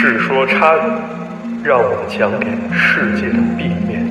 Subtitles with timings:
[0.00, 0.80] 世说差语，
[1.64, 4.06] 让我们讲给世界的 B 面。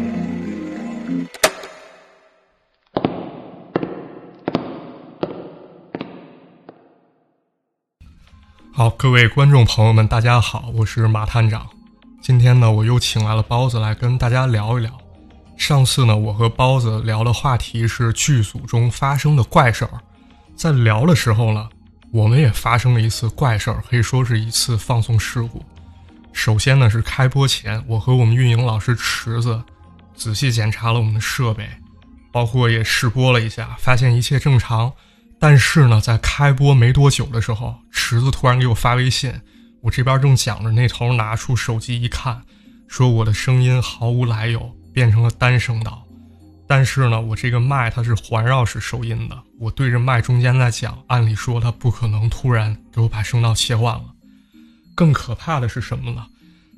[8.73, 11.65] 好，各位观众朋友们，大家好，我是马探长。
[12.21, 14.91] 今天呢，我又请来了包子来跟大家聊一聊。
[15.55, 19.91] 上次呢，我和包子聊的话题是剧组中发生的怪事儿，
[20.53, 21.69] 在聊的时候呢，
[22.11, 25.63] 我们也发生了一次怪事儿，可以说是一次放送事故。
[26.37, 29.61] 首先呢，是开播前，我和我们运营老师池子
[30.15, 31.67] 仔细检查了我们的设备，
[32.31, 34.93] 包括也试播了一下，发现一切正常。
[35.39, 39.33] 但是呢，在开播没多久的时候，池子突然给我发微信，
[39.81, 42.43] 我这边正讲着，那头拿出手机一看，
[42.87, 44.73] 说我的声音毫无来由。
[44.93, 46.03] 变成了单声道，
[46.67, 54.05] 但是呢，我这个麦它是环绕式收音的，我对着麦中间在讲，按理说它不可能突然给我把声道切换了。
[54.95, 56.25] 更可怕的是什么呢？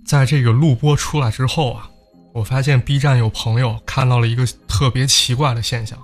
[0.10, 1.88] 在这个录播出来之后啊，
[2.34, 6.00] 我发现 B 站有朋友看到了一个特别奇怪的现象，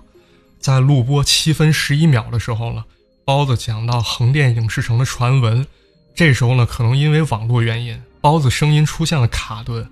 [0.59, 2.85] 在录播七分十一秒的时候呢，
[3.25, 5.65] 包子讲到横店影视城的传闻，
[6.13, 9.89] 这时候呢，可能因为网络原因，包子声音出现了卡顿，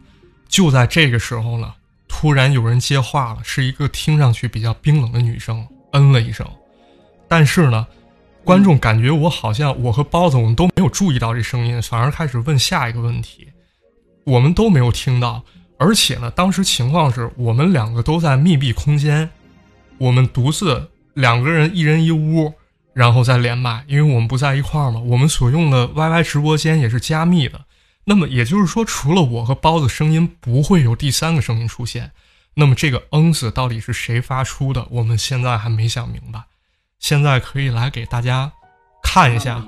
[0.47, 1.73] 就在这个时候呢。
[2.08, 6.47] 突然有人接话了，是一个听上去比较冰冷的女生，嗯了一声。
[7.28, 7.88] 但是呢，
[8.44, 13.47] 观众感觉我好像我和包子我们都没有注意到这声音，反而开始问下一个问题，
[14.26, 15.44] 我们都没有听到。
[15.78, 19.30] 而且呢，当时情况是我们两个都在密闭空间，
[19.98, 22.54] 我们独自两个人一人一屋，
[22.94, 25.02] 然后再连麦，因为我们不在一块儿嘛。
[25.02, 27.66] 我们所用的 YY 直播间也是加密的。
[28.06, 32.12] 那么也就是说，除了我和包子声音，不会有第三个声音出现。
[32.56, 34.86] 那么这个“嗯”字到底是谁发出的？
[34.92, 36.44] 我们现在还没想明白。
[37.00, 38.52] 现在可以来给大家
[39.02, 39.66] 看一下。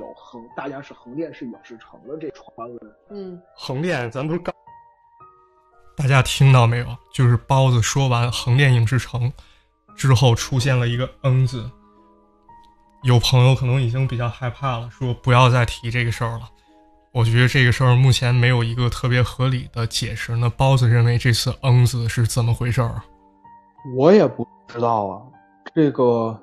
[0.55, 2.79] 大家是横店是影视城的这传闻。
[3.09, 4.53] 嗯，横店，咱不是刚？
[5.97, 6.87] 大家听到没有？
[7.13, 9.31] 就是包子说完横店影视城
[9.95, 11.69] 之后，出现了一个“嗯”字。
[13.03, 16.49] 有朋友可能已经比较害怕了，说不要再提这个事儿了。
[17.13, 20.35] 我觉得这个事儿目前没有一个特别合理的解释。
[20.35, 23.01] 那包子认为这次“嗯”字是怎么回事儿？
[23.95, 25.21] 我也不知道啊。
[25.73, 26.37] 这个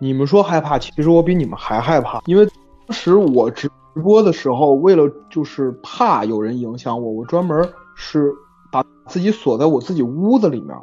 [0.00, 2.20] 你们说害怕，其实我比你们还害怕。
[2.26, 2.54] 因为当
[2.88, 3.70] 当时我直
[4.02, 8.32] 播的时候，为了就是怕有人影响我，我专门是
[8.72, 10.74] 把自己锁在我自己屋子里面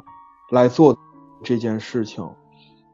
[0.52, 0.96] 来做
[1.42, 2.24] 这件事情。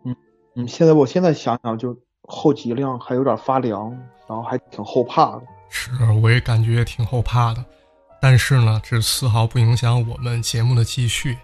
[0.07, 0.17] 嗯
[0.57, 3.91] 嗯，现在我现在想想，就后脊梁还有点发凉，
[4.27, 5.43] 然后还挺后怕的。
[5.69, 5.91] 是，
[6.23, 7.63] 我也感觉挺后怕的，
[8.19, 11.37] 但是呢，这丝毫不影响我们节目的继续，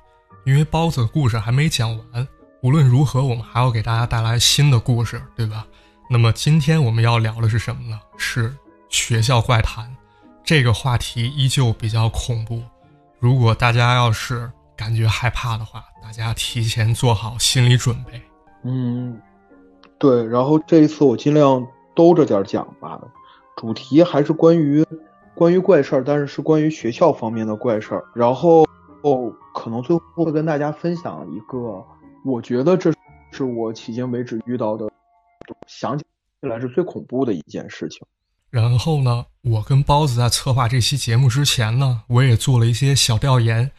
[0.47, 2.27] 因为包子的故事还没讲完。
[2.63, 5.67] 无论如何，我们还要给大家带来新的故事，对吧？
[6.11, 8.01] 那么今天我们要聊的是什么呢？
[8.17, 8.57] 是
[8.89, 9.95] 学校怪谈，
[10.43, 12.63] 这个话题依旧比较恐怖。
[13.19, 18.23] 如果大家要是感觉害怕的话，大家提前做好心理准备。
[18.63, 19.21] 嗯，
[19.99, 20.25] 对。
[20.25, 22.99] 然后这一次我尽量兜着点讲吧。
[23.59, 24.87] 主题还是关于
[25.35, 28.03] 关于怪事儿，但是是关于学校方面的怪事儿。
[28.15, 28.65] 然后
[29.03, 31.85] 哦，可能最后会跟大家分享一个，
[32.25, 32.91] 我觉得这
[33.31, 34.88] 是我迄今为止遇到的，
[35.67, 36.05] 想起
[36.41, 38.01] 来是最恐怖的一件事情。
[38.51, 43.71] 然后呢，我跟包子在策划这期节目之前呢，我也做了一些小调研，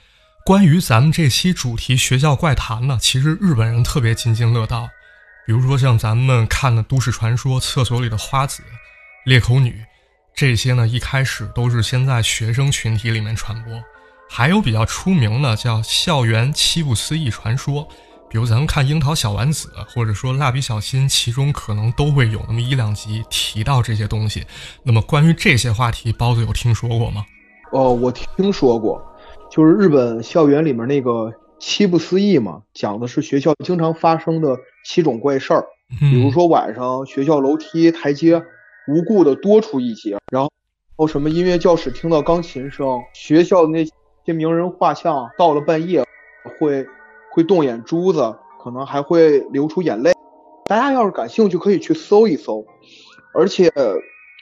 [0.46, 4.88] 关于咱们这期主题学校怪谈呢，其实日本人特别津津乐道，
[5.47, 8.62] 比如说像咱们看的都市传说，厕所里的花子。
[9.25, 9.84] 裂口女，
[10.34, 13.84] 这些呢一开始都是先在学生群体里面传播，
[14.30, 17.88] 还有比较出名的叫校园七不思议传说，
[18.29, 24.45] 比如咱们看樱桃小丸子或者说蜡笔小新，其中可能都会有那么一两集提到这些东西。
[24.84, 27.25] 那么关于这些话题，包子有听说过吗？
[27.72, 29.01] 哦，我听说过，
[29.51, 35.66] 就是日本校园里面那个七不思议嘛，讲的是学校经常发生的七种怪事儿，
[36.00, 38.42] 比如说晚上学校楼梯台阶。
[38.88, 40.50] 无故的多出一节，然后，
[40.95, 46.03] 哦什么音乐教室听到钢琴声，学校的那些名人画像到了半夜
[46.57, 46.83] 会
[47.31, 50.11] 会动眼珠子，可能还会流出眼泪。
[50.65, 52.65] 大家要是感兴趣，可以去搜一搜。
[53.33, 53.71] 而且，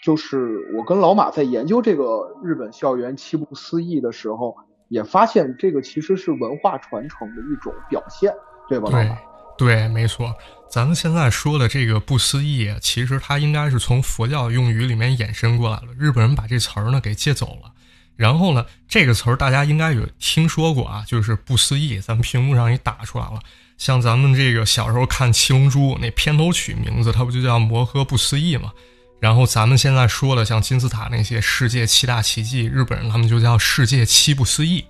[0.04, 4.56] 就是我跟老马在研究这个日本校园七不思议的时候，
[4.90, 8.34] 也发现这个其实是文化传承的一种表现，
[8.70, 9.10] 对吧，对？
[9.58, 10.34] 对，没错。
[10.70, 15.88] 咱们现在说的这个不思议，其实它应该是从佛教用语里面衍生过来了。
[15.98, 17.72] 日本人把这词儿呢给借走了，
[18.18, 22.00] 然后呢，这个词儿大家应该有听说过啊，就是不思议。
[22.02, 23.40] 咱们屏幕上也打出来了。
[23.78, 28.74] 像咱们这个小时候看《七龙珠》那片头曲名字，它不就叫《摩诃不思议》吗？
[29.20, 34.84] 然后咱们现在说的像金字塔那些世界七大奇迹，日本人他们就叫世界七不思议。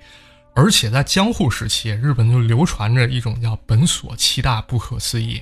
[0.55, 5.41] 而且在江户时期，日本就流传着一种叫本所七大不可思议。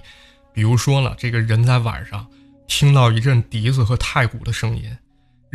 [0.53, 2.25] 比如说呢，这个人在晚上
[2.67, 4.83] 听到一阵笛子和太鼓的声音，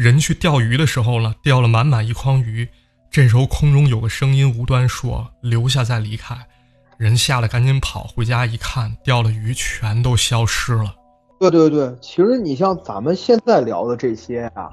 [0.01, 2.67] 人去钓鱼的时候呢，钓了满满一筐鱼。
[3.11, 6.35] 这时候空中有个声音无端说：“留下再离开。”
[6.97, 10.95] 人吓得赶紧跑回家一看，钓的鱼全都消失了。
[11.39, 14.73] 对对对，其实你像咱们现在聊的这些啊，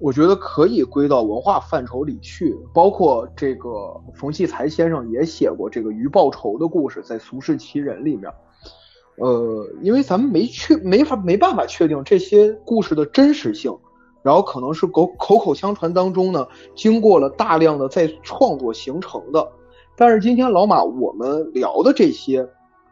[0.00, 2.52] 我觉得可以归到文化范畴里去。
[2.74, 3.70] 包括这个
[4.16, 8.28] 冯骥才先生也写过这个鱼报仇的故事，在《俗世奇人》里面。
[9.18, 13.72] 呃，因为咱们没确没法没办法确定这些故事的真实性。
[14.22, 19.50] 然后可能是口口口相传当中呢，经过了大量的再创作形成的。
[19.96, 22.46] 但是今天老马我们聊的这些，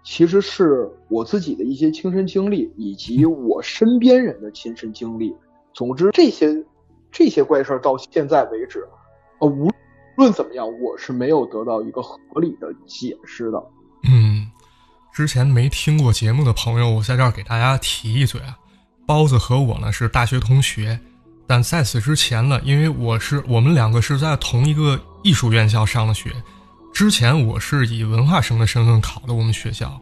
[0.05, 5.35] 其实是我自己的一些亲身经历，以及我身边人的亲身经历。
[5.73, 6.65] 总之，这些
[7.11, 8.87] 这些怪事儿到现在为止，
[9.39, 9.71] 呃，无
[10.17, 13.63] 论怎么样，我是没有得到一个合理的解释的。
[14.09, 14.47] 嗯，
[15.15, 18.59] 之前没听过节目的朋友，我在这儿给大家提一嘴啊，
[19.07, 20.99] 包子和我呢是大学同学。
[21.49, 26.31] 但在此之前呢，因为我是我们两个是在同一个艺术院校上的学，
[26.93, 29.99] 之前我是以文化生的身份考的我们学校，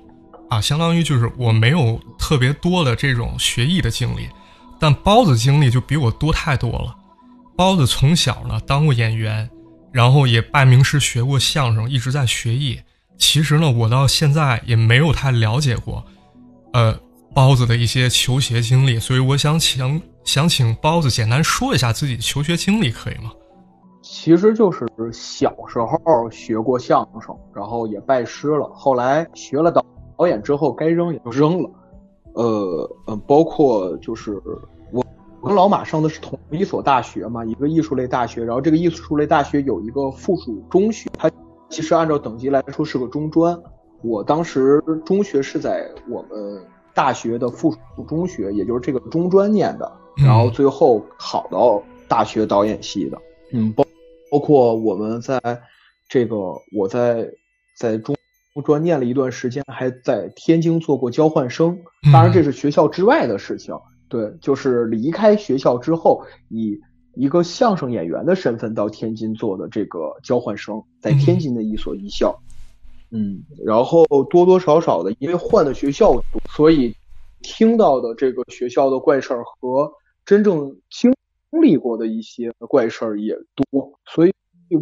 [0.51, 4.29] 啊，相当于就是我没有特别多的这种学艺的经历，
[4.81, 6.93] 但包子经历就比我多太多了。
[7.57, 9.49] 包子从小呢当过演员，
[9.93, 12.81] 然后也拜名师学过相声，一直在学艺。
[13.19, 16.05] 其实呢，我到现在也没有太了解过，
[16.73, 16.99] 呃。
[17.35, 23.31] 包子的一些求学经历，所以我想请想请包子简单说一下自己求学经历，可以吗？
[24.03, 29.83] 其实就是小时候学过相声，然后也拜师了，后来学了导
[30.19, 31.71] 导演之后，该扔也就扔了。
[32.35, 34.43] 呃呃，包括就是
[34.91, 35.03] 我
[35.45, 41.31] 跟老马上的是同一所大学嘛，一个艺术类大学，然后这个艺术类大学有一个附属中学，它
[41.71, 43.57] 其实按照等级来说是个中专。
[44.03, 46.61] 我当时中学是在我们。
[46.97, 53.19] 大学的附属中学，也就是这个中专念的，然后最后考到大学导演系的。
[53.53, 53.85] 嗯，包
[54.31, 55.41] 包括我们在
[56.09, 56.37] 这个
[56.77, 57.31] 我在
[57.79, 58.17] 在中
[58.65, 61.79] 专念了一段时间，还在天津做过交换生。
[62.13, 63.75] 当然这是学校之外的事情。
[64.09, 66.81] 对，就是离开学校之后，以
[67.15, 72.39] 一个相声演员的身份到天津做的这个交换生，在天津的一所艺校。
[73.11, 76.95] 嗯，然后多多少少的，因为换的学校多，所以
[77.43, 79.93] 听到的这个学校的怪事儿和
[80.27, 81.15] 真正经
[81.63, 84.33] 历过的一些怪事儿也多，所以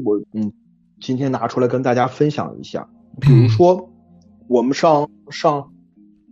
[0.04, 0.52] 我嗯，
[1.00, 2.88] 今天拿出来跟大家分享一下。
[3.20, 3.92] 比如说，
[4.48, 5.70] 我们上上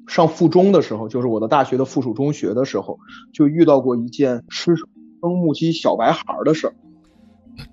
[0.09, 2.99] 上附中的时候，就是我的大学的附属中学的时候，
[3.35, 4.89] 就遇到过一件师生
[5.21, 6.75] 目击小白孩儿的事儿。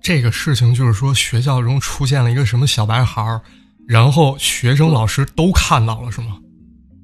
[0.01, 3.41] 这个事情就是说，学校中出现了一个什么小白孩儿。
[3.87, 6.37] 然后学生、老师都看到了，是吗？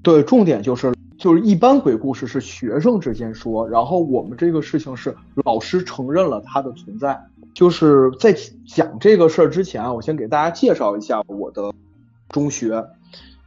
[0.04, 0.94] 对，重点就是
[1.25, 7.19] 就是一般鬼故事是学生之间说，然后我们这个事情是老师承认了它的存在。
[7.56, 8.31] 就是在
[8.68, 11.74] 讲这个事儿之前啊，我先给大家介绍一下我的
[12.30, 12.86] 中学。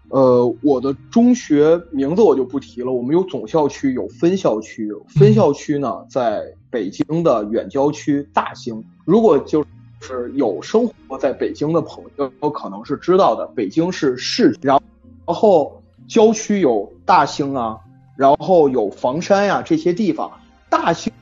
[0.08, 2.90] 呃，我的中学名字我就不提了。
[2.90, 4.90] 我们有总校区，有分校区。
[5.06, 8.82] 分校区呢，在北京的远郊区大兴。
[9.04, 9.64] 如果就。
[10.00, 14.82] 是有生活在北京的朋友有可能是知道的，北京是市，然后
[15.26, 15.77] 然后
[16.08, 17.76] 郊区有大兴啊，
[18.16, 20.30] 然后有房山呀这些地方，
[20.70, 21.12] 大兴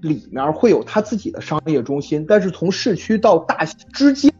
[0.00, 4.32] 里面会有它自己的商业中心，但是从市区到大兴之间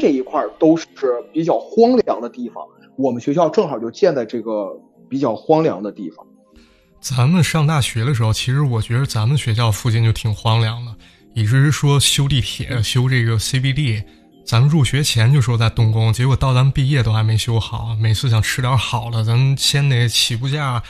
[0.00, 0.86] 这一块都是
[1.32, 2.64] 比较荒凉的地方，
[2.96, 6.26] 我们学校正好就建在这个比较荒凉的地方。
[7.00, 10.94] 咱们上大学的时候，其实我觉得咱们学校附近就挺荒凉的。
[11.34, 14.04] 以至于说修地铁、修这个 CBD，
[14.44, 17.96] 咱们入学前就说在动工，结果到咱们毕业都还没修好。
[18.00, 20.82] 每次想吃点好的，咱们先得起步价，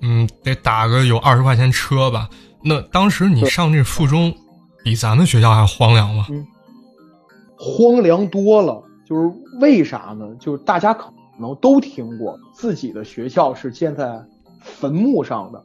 [0.00, 2.28] 嗯，得打个有二十块钱车吧。
[2.62, 4.34] 那当时你上这附中，
[4.84, 6.26] 比咱们学校还荒凉吗？
[7.56, 8.82] 荒凉多了。
[9.04, 9.30] 就是
[9.60, 10.24] 为啥呢？
[10.40, 14.18] 就是大家可能都听过，自己的学校是建在
[14.60, 15.64] 坟墓上的，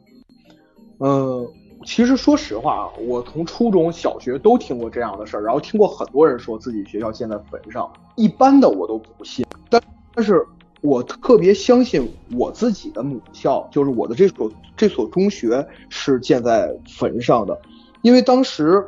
[0.98, 1.50] 呃。
[1.88, 9.46] 其实说实话啊，我从初中小学都听过这样的事儿，然后听过很多人说自己学校建在坟上，一般的我都不信。
[9.70, 9.82] 但
[10.14, 10.44] 但是
[10.82, 17.58] 我特别相信我自己的母校，就是我的这所这所中学是建在坟上的，
[18.02, 18.84] 因为当时，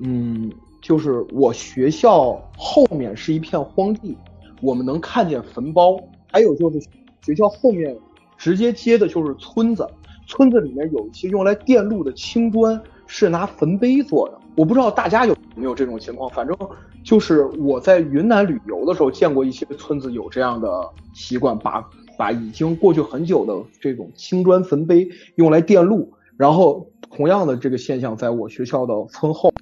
[0.00, 0.50] 嗯，
[0.82, 4.18] 就是我学校后面是一片荒地，
[4.60, 5.96] 我们能看见坟包，
[6.32, 6.82] 还有就是
[7.24, 7.96] 学校后面
[8.36, 9.88] 直接接的就是村子。
[10.30, 14.38] 村子里面有一些用来电路的青砖是拿坟碑做的。
[14.54, 16.56] 我不知道大家有没有这种情况，反正
[17.02, 20.68] 就是我在云南旅游的时候见过一些村子有这样的
[21.12, 21.84] 习惯，把
[22.16, 26.12] 把已经过去很久的这种青砖坟碑用来电路。
[26.36, 29.52] 然后同样的这个现象在我学校的村后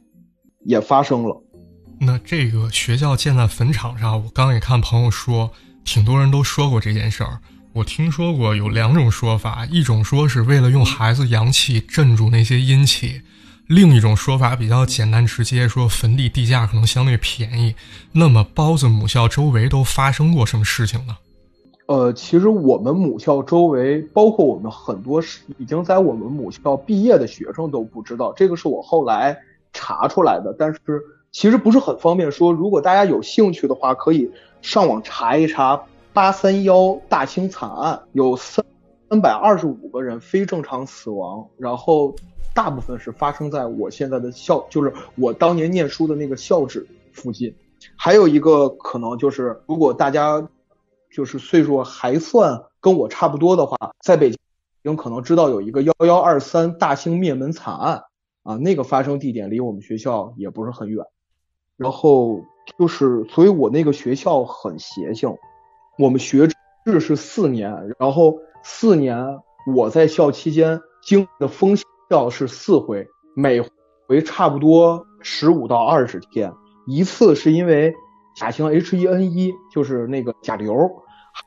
[0.65, 1.43] 也发生了。
[1.99, 5.51] 那这个学校建在坟场上，我刚也看朋友说，
[5.83, 7.41] 挺多人都说过这件事儿。
[7.79, 13.23] 我听说过有两种说法，一种说是为了用孩子阳气镇住那些阴气，
[13.69, 17.77] 另一种说法比较简单直接，说坟地地价可能相对便宜。
[18.13, 21.17] 那么包子母校周围都发生过什么事情呢？
[21.87, 25.23] 呃，其实我们母校周围，包括我们很多
[25.59, 29.37] 已经在我们母校毕业的学生都不知道，这个是我后来
[29.73, 30.79] 查出来的，但是。
[31.31, 34.29] 其实不是很方便说，如果大家有兴趣的话，可以
[34.63, 35.79] 上网查一查
[36.13, 38.65] 八三幺大兴惨案，有三
[39.09, 42.15] 三百二十五个人非正常死亡，然后
[42.55, 47.55] 大部分是发生在我现在的校，就是我当年念书的那个校址附近。
[47.97, 50.49] 还有一个可能就是，如果大家
[51.13, 54.35] 就是岁数还算跟我差不多的话，在北
[54.83, 58.03] 京可能知道有一个幺幺二三大兴灭门惨案
[58.43, 61.07] 啊，那个发生地点离我们学校也不是很远。
[61.77, 62.43] 然后
[62.77, 65.37] 就是，所以我那个学校很邪性。
[65.99, 69.41] 我们学制是四年，然后四年
[69.75, 71.77] 我在校期间经历的封
[72.09, 73.61] 校是四回，每
[74.07, 76.53] 回差不多十五到二十天。
[76.87, 77.93] 一次是因为
[78.37, 80.73] 甲型 H1N1，就是那个甲流；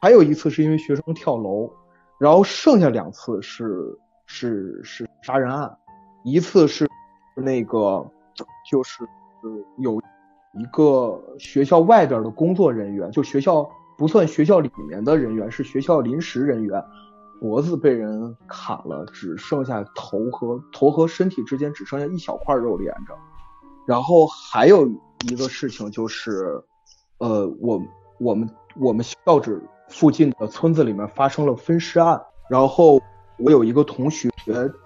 [0.02, 1.72] 还有一次是因为学生跳楼。
[2.20, 5.78] 然后剩下两次是是是杀人案，
[6.24, 6.88] 一次是
[7.36, 8.06] 那个
[8.70, 9.08] 就是
[9.78, 10.02] 有。
[10.54, 13.66] 一个学校外边的工作人员，就学校
[14.02, 16.84] 不算学校里面的人员，是学校临时人员，
[17.40, 23.14] 脖子被人砍了，只剩下头和头和身体之间只剩下一小块肉连着。
[23.86, 24.88] 然后还有
[25.30, 26.60] 一个事情就是，
[27.20, 27.80] 呃，我
[28.20, 33.00] 我们我们校址附近的村子里面发生了分尸案，然后
[33.38, 34.32] 我有一个同学，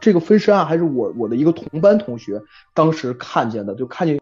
[0.02, 2.42] 这个分尸案还是我我的一个同班同学
[2.74, 4.20] 当时看见的，就看见。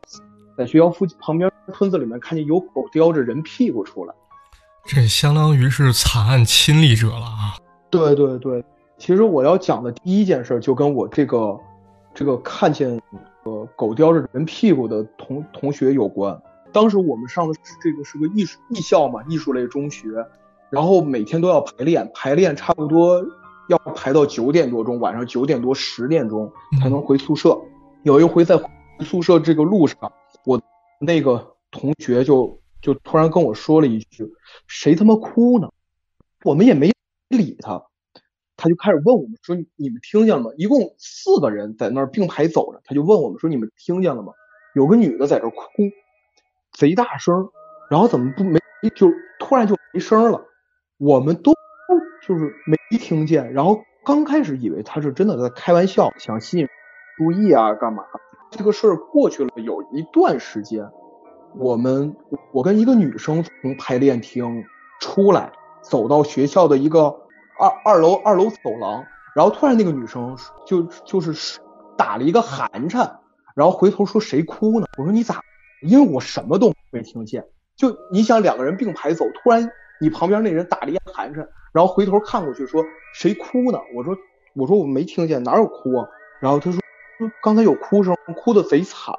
[0.55, 4.13] 在学校附近旁边村子里面，看见有狗叼着人屁股出来，
[4.85, 7.55] 这相当于是惨案亲历者了啊！
[7.89, 8.63] 对对对，
[8.97, 11.57] 其实我要讲的第一件事就跟我这个
[12.13, 13.01] 这个看见
[13.43, 16.37] 呃狗叼着人屁股的同同学有关。
[16.71, 20.07] 当时我们上的这个是个艺术艺校嘛，艺术类中学，
[20.69, 23.23] 然后每天都要排练，排练差不多
[23.69, 27.57] 要排到九点多钟，晚上九点多十点钟才能回宿舍。
[28.03, 28.59] 有一回在
[28.99, 29.97] 宿舍这个路上。
[30.45, 30.59] 我
[30.99, 34.29] 那个同学就就突然跟我说了一句
[34.67, 35.69] ：“谁他妈哭呢？”
[36.43, 36.91] 我们也没
[37.29, 37.81] 理他，
[38.57, 44.33] 他就开始问我们说：“你们听见了吗？”一共四个人在那儿并排走着，他就问我们说：“你们听见了吗？”
[44.75, 45.55] 有个女的在这哭，
[46.73, 47.49] 贼大声，
[47.89, 48.59] 然后怎么不没
[48.93, 49.09] 就
[49.39, 50.45] 突然就没声了？
[50.97, 51.53] 我们都
[52.27, 56.67] 就是没听见，然后刚开始以为他是真的在开玩笑，想吸引
[57.17, 58.03] 注意啊，干嘛？
[58.51, 60.83] 这个事儿过去了有一段时间，
[61.55, 62.15] 我们
[62.51, 64.63] 我跟一个女生从排练厅
[64.99, 67.03] 出来，走到学校的一个
[67.59, 69.05] 二二楼二楼走廊，
[69.35, 71.59] 然后突然那个女生就就是
[71.97, 73.19] 打了一个寒颤，
[73.55, 74.87] 然后回头说谁哭呢？
[74.97, 75.41] 我说你咋？
[75.81, 77.45] 因为我什么都没听见。
[77.75, 79.69] 就你想两个人并排走，突然
[79.99, 82.83] 你旁边那人打了一个寒颤，然后回头看过去说
[83.13, 83.79] 谁哭呢？
[83.95, 84.15] 我说
[84.55, 86.07] 我说我没听见，哪有哭啊？
[86.39, 86.79] 然后他说。
[87.41, 89.15] 刚才有哭声，哭的贼惨，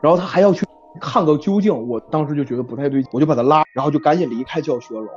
[0.00, 0.64] 然后他还要去
[0.98, 5.08] 看个究竟，我当时就觉得不太对，我就把他拉，然后就赶紧离开教学楼。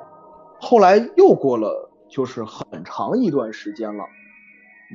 [0.59, 4.03] 后来又过了就是很长一段时间了，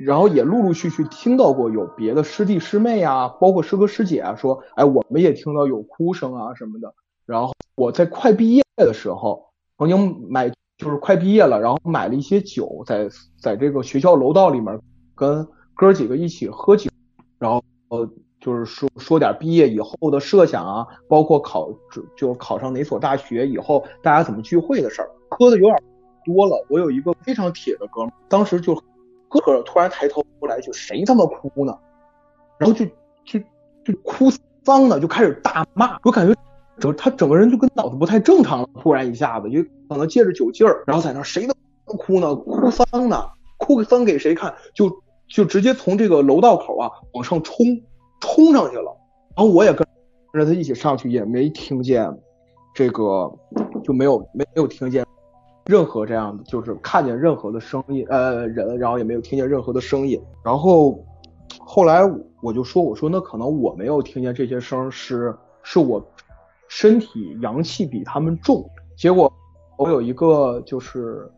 [0.05, 6.93] 然后也陆陆续续听到过有别的师弟师妹啊，包括师哥师姐啊说，哎，我们也听到有哭声啊什么的。
[7.25, 13.09] 然后我在快毕业的时候，曾经买就是快毕业了，然后买了一些酒，在
[13.41, 14.79] 在这个学校楼道里面
[15.15, 16.89] 跟哥几个一起喝酒。
[17.39, 18.09] 然后呃，
[18.47, 25.75] 就是说说点毕业以后的设想啊，包括考就就考上哪所大学以后大家怎么聚会的事儿，喝的有点
[26.23, 26.65] 多了。
[26.69, 28.73] 我有一个非常铁的哥们，当时就
[29.27, 31.77] 哥哥突然抬头过来，就谁他妈哭呢？
[32.57, 32.85] 然后就
[33.25, 33.37] 就
[33.83, 34.31] 就哭
[34.63, 35.99] 丧呢，就开始大骂。
[36.03, 36.33] 我感觉
[36.79, 41.53] 整他整个人就跟脑子不太正常了，突然一下子就可能借着酒劲儿，然后在那谁都
[41.97, 43.25] 哭呢，哭丧呢，
[43.57, 44.55] 哭丧给谁看？
[44.73, 44.89] 就。
[45.29, 47.57] 就直接从这个楼道口啊往上冲，
[48.19, 48.95] 冲上去了。
[49.35, 49.85] 然后我也跟
[50.33, 52.11] 着他一起上去，也没听见
[52.73, 53.31] 这个，
[53.83, 55.05] 就没有没有听见
[55.65, 60.21] 任何这样的，就是看见任何的声音，呃，人，然后也没有听见任何的声音。
[60.43, 61.03] 然后
[61.59, 62.01] 后来
[62.41, 66.03] 我就说，我说那可能我没有听见这些声，是是我
[66.67, 68.67] 身体阳气比他们重。
[68.95, 69.31] 结果
[69.77, 71.29] 我有一个就是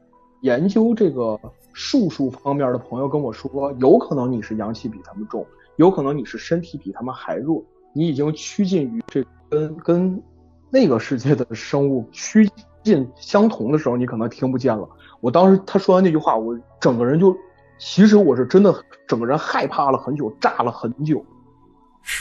[0.42, 1.40] 研究这个
[1.74, 5.46] 术数方面的朋友跟我说，有可能你是阳气比他们重，
[5.80, 10.24] 有可能你是身体比他们还弱，你已经趋近于这跟跟
[10.70, 12.50] 那个世界的生物趋
[12.84, 14.86] 近相同的时候，你可能听不见了。
[15.22, 17.34] 我当时他说完那句话，我整个人就，
[17.80, 18.76] 其实我是真的
[19.08, 21.26] 整个人害怕了很久，炸了很久，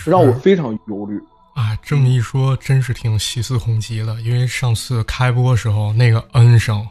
[0.07, 1.19] 让我非常忧虑。
[1.57, 4.21] 啊，这么一说，真是挺细思恐极的。
[4.21, 6.87] 因为上次开播时候那个嗯声，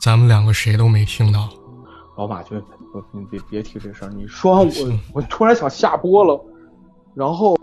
[0.00, 1.50] 咱们两个谁都没听到。
[2.18, 2.56] 老马就，
[3.12, 4.10] 你别别提这事儿。
[4.10, 4.72] 你说完我，
[5.14, 6.44] 我突然想下播了。
[7.14, 7.56] 然后，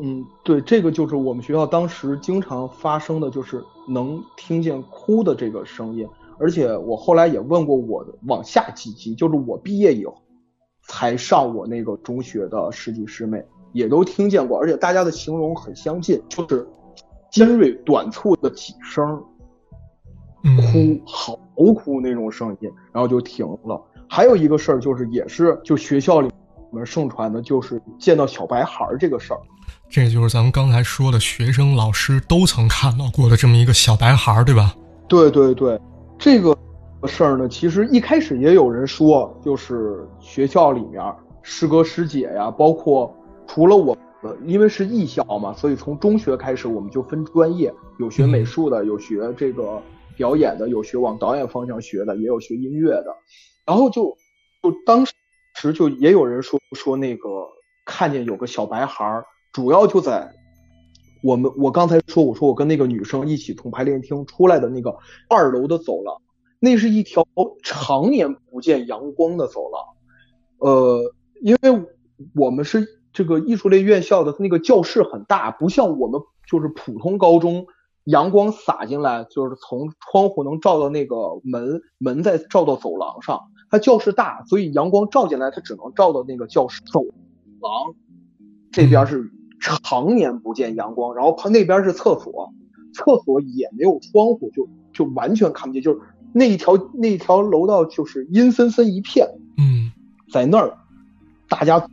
[0.00, 6.08] 嗯，对，这个就是我们学校当时经常发生的就是能听见哭的这个声音。
[6.38, 10.16] 而且我后来也问过我的往下几级，就是我毕业以后
[10.82, 13.44] 才上我那个中学的师弟师妹。
[13.72, 16.66] 也都听见过，而且大家的形容很相近，就是
[17.30, 19.22] 尖锐短促的几声
[20.42, 21.38] 哭嚎
[21.72, 23.80] 哭那种声音，然后就停了。
[24.08, 26.30] 还有一个事儿就是，也是就学校里
[26.72, 29.40] 面盛传的，就是见到小白孩这个事儿。
[29.88, 34.74] 这就是咱们刚才说的学生、老师都曾看到过的这么一个小白孩，对吧？
[35.06, 35.80] 对对对，
[36.18, 36.56] 这个
[37.06, 41.02] 事儿呢，其实一开始也有人说，就是学校里面
[41.42, 43.14] 师哥师姐呀，包括。
[43.50, 43.96] 除了我，
[44.44, 49.80] 因为是艺校嘛，所以从中学开始我们就分专业，有学美术的，有学这个
[50.18, 53.16] 表演的，有学往导演方向学的，也有学音乐的。
[53.64, 54.14] 然后就
[54.62, 57.46] 就当时就也有人说说那个
[57.86, 59.22] 看见有个小白孩，
[59.52, 60.30] 主要就在
[61.22, 64.98] 我们我刚才说我说我跟那个女生一起从排练厅出来的那个
[65.28, 66.20] 二楼的走廊，
[66.60, 67.26] 那是一条
[67.62, 69.82] 常年不见阳光的走廊。
[70.58, 71.86] 呃，因为
[72.34, 72.98] 我们是。
[73.10, 77.66] 这个艺术类院校的那个教室很大，不像我们就是普通高中，
[78.08, 83.40] 阳光洒进来就是从窗户能照到那个门，门再照到走廊上。
[83.70, 87.02] 它教室大，所以阳光照进来，它只能照到那个教室走
[87.60, 87.94] 廊
[88.72, 92.52] 这边是常年不见阳光，然后它那边是厕所，
[92.94, 96.00] 厕所也没有窗户，就就完全看不见，就是
[96.32, 99.28] 那一条那一条楼道就是阴森森一片。
[99.56, 99.92] 嗯，
[100.32, 100.76] 在那儿
[101.48, 101.88] 大家。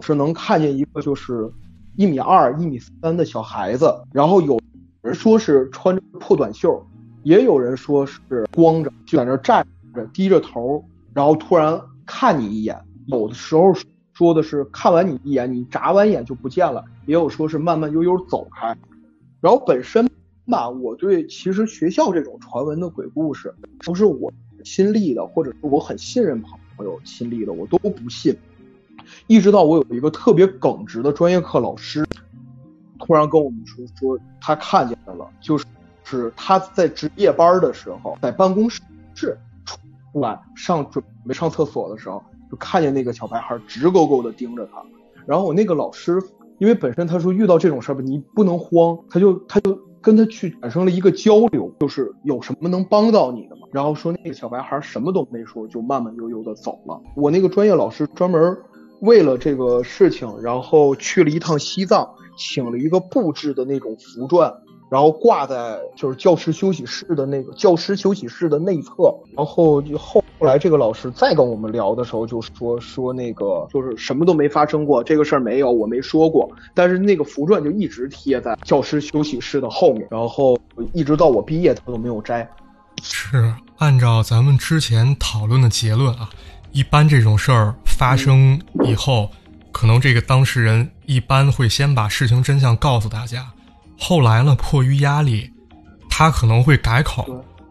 [0.00, 1.52] 是能看见一个就是
[1.96, 4.56] 一米二、一米三的小孩子，然后有
[5.02, 6.84] 有人说是穿着破短袖，
[7.22, 10.84] 也有人说是光着，就在那站着，低着头，
[11.14, 12.76] 然后突然看你一眼。
[13.06, 13.72] 有的时候
[14.12, 18.76] 说的是看完你一眼，你眨完眼就不见了；也有说是慢慢悠悠走开。
[19.40, 20.10] 然后本身
[20.46, 24.32] 吧，我对其实学校这种传闻的鬼故事，不是我
[24.64, 28.36] 亲历的，或者是我很信任朋友亲历的，我都不信。
[29.26, 32.04] 一直到我有一个特别耿直的专业课老师，
[33.08, 35.64] 突然跟我们说说他看见了，就是
[36.04, 38.82] 是他在值夜班的时候，在办公室
[39.14, 44.82] 出来上准备上厕所的时候，就看见那个小白孩直勾勾的盯着他。
[45.24, 46.22] 然后我那个老师，
[46.58, 53.62] 因为本身他说遇到这种事儿吧，你不能慌，他就他就跟他去产生了一个交流，就是有什么能帮到你的吗？
[53.72, 57.00] 然后说那个小白孩什么都没说，就慢慢悠悠的走了。
[57.16, 58.54] 我那个专业老师专门。
[59.00, 62.04] 为了这个事情，然后去了一趟西藏，
[62.38, 64.54] 请了一个布置的那种符篆，
[64.90, 69.12] 然后挂在就是教师休息室的那个教师休息室的内侧。
[69.36, 76.48] 然后就后来这个老师再跟我们聊的时候，就说说那个就是什么都没发生过，这个事儿没有，我没说过。
[76.74, 80.58] 但是那个符篆就一直贴在教师休息室的后面，然后
[80.92, 82.48] 一直到我毕业，他都没有摘。
[83.02, 86.30] 是按照咱们之前讨论的结论啊。
[86.70, 89.30] 一般这种事儿发生以后，
[89.72, 93.46] 可能这个当事人一般会先把事情真相告诉大家，
[93.98, 95.50] 后来呢，迫于压力，
[96.10, 97.26] 他可能会改口。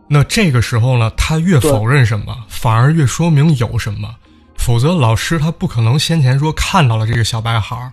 [0.10, 4.10] 那这个时候呢，他越否认什么，反而越说明有什么。
[4.58, 7.92] 否则，老师他不可能先前说看到了这个小白孩儿，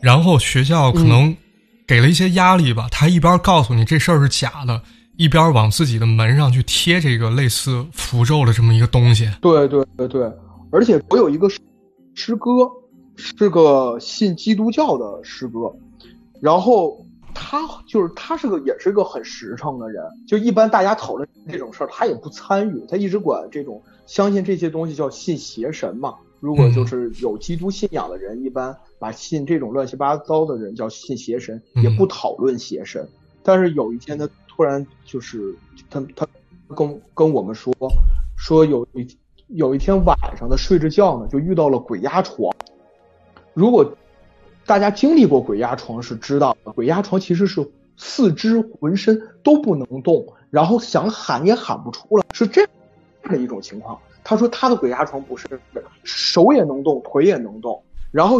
[0.00, 1.36] 然后学校可能
[1.84, 4.80] 给了一些压力吧，他一边告诉你这事儿是假的。
[5.16, 9.28] 一边往自己的门上去贴这个类似符咒的这么一个东西。
[9.40, 10.30] 对对对对，
[10.70, 11.48] 而且我有一个
[12.14, 12.50] 师哥，
[13.16, 15.74] 是个信基督教的师哥，
[16.40, 26.14] 然后他就是他是个也是个很实诚的人，就一般大家讨论这种事儿，他也不参与，他一直管这种相信这些东西叫信邪神嘛。
[26.40, 33.08] 如果就是有基督信仰的人，一般把信这种乱七八糟的人叫信邪神，也不讨论邪神。
[33.42, 34.28] 但是有一天他。
[34.48, 35.54] 突然就是
[35.90, 36.26] 他他
[36.74, 37.70] 跟跟我们说，
[38.38, 39.06] 说有一
[39.48, 42.50] 有一天晚上他睡着觉呢，就遇到了鬼压床。
[43.56, 43.96] 如果
[44.66, 47.66] 大家经历过鬼压床，是知道鬼压床其实是
[47.96, 52.70] 四肢浑身都不能动，然后想喊也喊不出来，是这样
[53.22, 53.98] 的一种情况。
[54.22, 55.58] 他说他的鬼压床不是
[56.04, 58.38] 手也能动，腿也能动，然后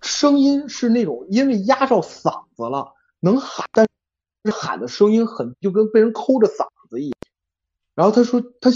[0.00, 3.84] 声音是那种因为压着嗓子了能喊，但
[4.44, 7.16] 是喊的声音很就跟被人抠着嗓子一样。
[7.96, 8.70] 然后他说他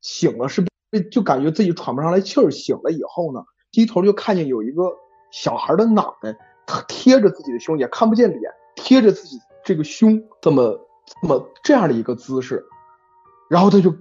[0.00, 0.64] 醒了是
[1.10, 4.84] 就感觉自己喘不上来气儿，醒了以后呢，低头就看见有一个。
[5.30, 6.36] 小孩的脑袋
[6.86, 10.78] 贴着自己的胸，也看不见脸，贴着自己这个胸，这么
[11.22, 12.64] 这么这样的一个姿势，
[13.48, 13.94] 然后他就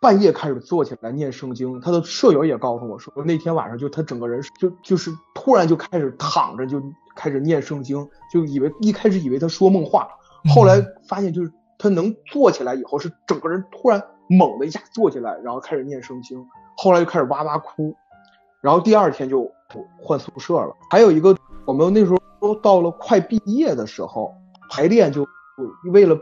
[0.00, 1.80] 半夜开始坐起来念圣经。
[1.80, 6.82] 他的舍友也告诉我说，那天晚上就他整个人就就是突然就开始躺着就
[7.16, 10.06] 开始念圣经，就以为一开始以为他说梦话，
[10.54, 16.46] 后来发现就是他能坐起来以后是整个人突然猛的一下坐起来，然后开始念圣经，
[16.76, 17.94] 后来就开始哇哇哭，
[18.60, 19.53] 然后第二天就。
[20.00, 24.34] 换宿舍了，还有一个，我们那时候都到了快毕业的时候，
[24.70, 25.26] 排练就
[25.92, 26.18] 为了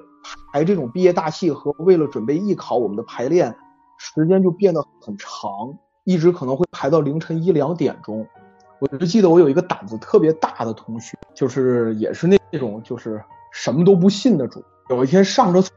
[0.52, 3.56] 排这种毕业大戏和为了准备艺考，我们的排练
[3.98, 5.50] 时间就变得很长，
[6.04, 8.26] 一直可能会排到凌晨一两点钟。
[8.78, 14.62] 我就记得我有一个胆子特别大的同学，就是也是那种就是什么都不信的主。
[14.90, 15.70] 有一天上着厕，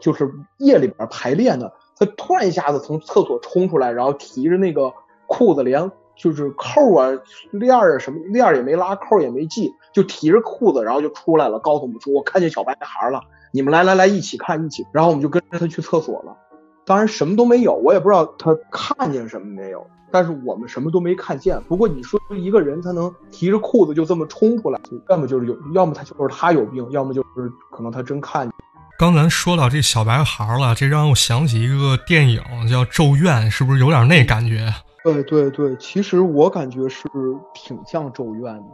[0.00, 4.92] 就是夜里边排练的，他突然一下子从厕所冲出来，然后提着那个
[5.26, 5.90] 裤子连。
[6.16, 7.08] 就是扣啊
[7.50, 13.22] 链啊什么链也没拉，扣也没系，就提着裤子，然后就出来了，告诉我们说我看见小白孩了，
[13.52, 16.36] 你们来来来一起看一起，然后我们就跟着他去厕所了。
[16.84, 21.60] 当然什么都没有，我也不知道他看见什么没有，但是我们什么都没看见。
[21.68, 28.52] 不过你说一个人他能提着裤子就这么冲出来，要么就是有，要么他就是他有病，要么就是可能他真看见。
[28.98, 34.72] 刚咱说到这小白孩了，这让我想起一个电影叫《咒怨》，是不是有点那感觉？
[35.04, 37.08] 对对对，其实我感觉是
[37.54, 38.64] 挺像《咒怨》的，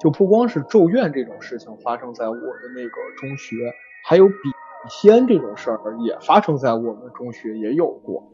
[0.00, 3.56] 就不光是《咒怨》这种事情发生在我的那个中学，
[4.04, 4.34] 还有笔
[4.90, 8.32] 仙这种事儿也发生在我们中学也有过。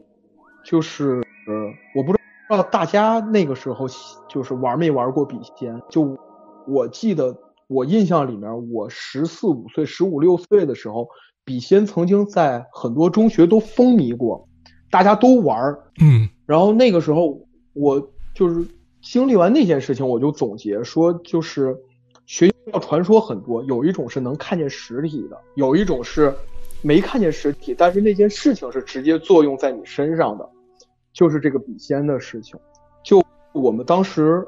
[0.63, 1.53] 就是呃，
[1.95, 3.85] 我不知道大家那个时候
[4.27, 5.79] 就是玩没玩过笔仙？
[5.89, 6.17] 就
[6.67, 11.07] 我记得我印象里面，我十四五岁、十五六岁的时候，
[11.43, 14.47] 笔仙曾经在很多中学都风靡过。
[14.91, 17.39] 大家都玩儿，嗯，然后那个时候
[17.73, 18.65] 我就是
[19.01, 21.77] 经历完那件事情，我就总结说，就是
[22.25, 26.33] 学校传说很多，有一种是能看见实体的，有一种是
[26.81, 30.49] 没看见实体，但是那件事情是直接作用在你身上的，
[31.13, 32.59] 就是这个笔仙的事情。
[33.03, 34.47] 就我们当时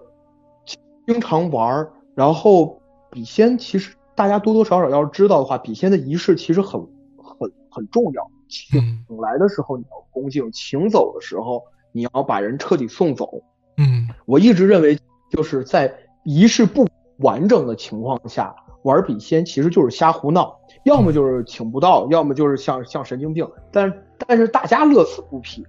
[1.05, 6.79] 经常玩儿，然后笔仙其实大家多多少少要是知道的话，笔仙的仪式其实很
[7.17, 8.27] 很很重要。
[8.49, 8.79] 请
[9.19, 13.41] 来的时候你要恭敬，请走的时候你要把人彻底送走。
[13.78, 14.97] 嗯，我一直认为
[15.30, 16.88] 就是在仪式不
[17.19, 23.47] 完整的情况下玩笔仙，其实就是瞎胡闹，要么就是请不到，要么就是像像神经病。
[23.71, 25.65] 但但是大家乐此不疲。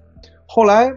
[0.46, 0.90] 后来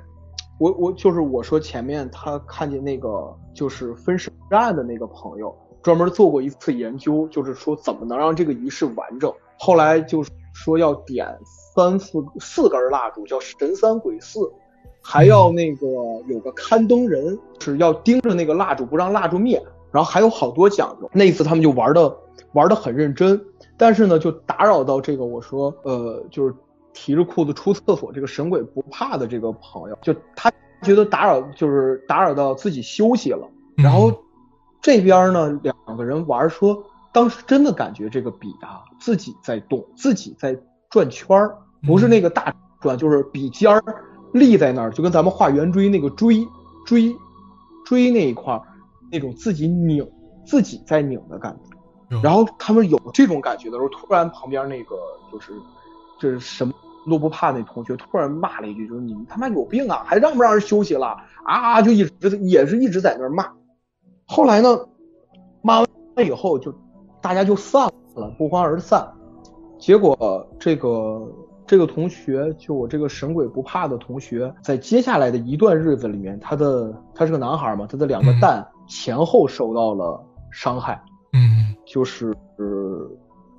[0.59, 9.33] 我我就是我说前面他看见那个就是分尸案的那个朋友，专门做过一次研究，就是说怎么能让这个仪式完整。
[9.57, 11.27] 后来就是说要点。
[11.73, 14.39] 三四四根蜡烛叫神三鬼四，
[15.01, 15.87] 还要那个
[16.27, 19.61] 有个看灯人是要盯着那个蜡烛不让蜡烛灭，
[19.91, 21.09] 然后还有好多讲究。
[21.13, 22.15] 那次他们就玩的
[22.53, 23.39] 玩的很认真，
[23.77, 26.53] 但是呢就打扰到这个我说呃就是
[26.93, 33.47] 提着裤子出厕所这个神鬼不怕的这个朋友，就他觉得打扰就是打扰到自己休息了。
[33.75, 34.11] 然后
[34.81, 40.57] 这边呢两个人玩说当时真的感觉这个笔啊自己在动，自己在。
[40.91, 43.81] 转圈儿不是那个大转，就是笔尖儿
[44.33, 46.47] 立在那儿，就跟咱们画圆锥那个锥
[46.85, 47.15] 锥
[47.85, 48.61] 锥那一块儿
[49.11, 50.07] 那种自己拧
[50.45, 52.21] 自己在拧的感觉。
[52.21, 54.95] 然后他们有这种感觉的时候，突然旁边那个
[55.31, 55.53] 就是
[56.19, 56.73] 就是什么
[57.09, 61.15] 都不怕那同学突然骂了一句，就是你们他妈有病啊，还让不让人休息了
[61.45, 61.81] 啊？
[61.81, 63.49] 就一直也是一直在那儿骂。
[64.25, 64.77] 后来呢，
[65.61, 65.87] 骂完
[66.25, 66.73] 以后就
[67.21, 69.09] 大家就散了，不欢而散。
[69.79, 71.31] 结果这个
[71.71, 82.35] 这个同学，就我这个神鬼不怕的同学，在接下来的一段日子里面，他的他是个男孩嘛，他的两个蛋前后受到了伤害，嗯，就是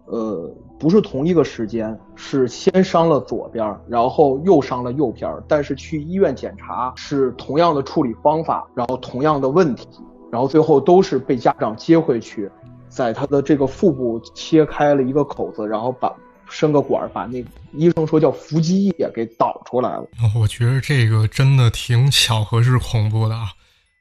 [0.04, 0.46] 呃
[0.78, 9.88] 不是同一个时间，是先伤了左边，然后又伤了右边，但是去医院检查是同样的处理方法，然后同样的问题，
[10.30, 12.50] 然后最后都是被家长接回去。
[12.90, 16.14] 在他的这个腹部切开了一个口子，然后把
[16.52, 20.06] 伸个管儿，把那医生说叫伏击液给导出来了。
[20.36, 23.52] 我觉得这个真的挺巧合是恐怖的啊。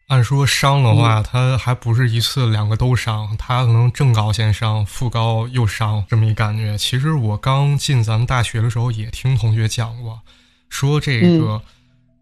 [0.08, 6.78] 按说伤的话，他还不是一次两个都伤，他可能正高先伤，副高又伤，这么一感觉。
[6.78, 10.20] 其实我刚进咱们大学的时候也听同学讲过，
[10.68, 11.62] 说这个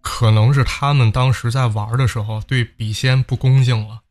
[0.01, 4.01] 可能是他们当时在玩的时候对笔仙不恭敬了，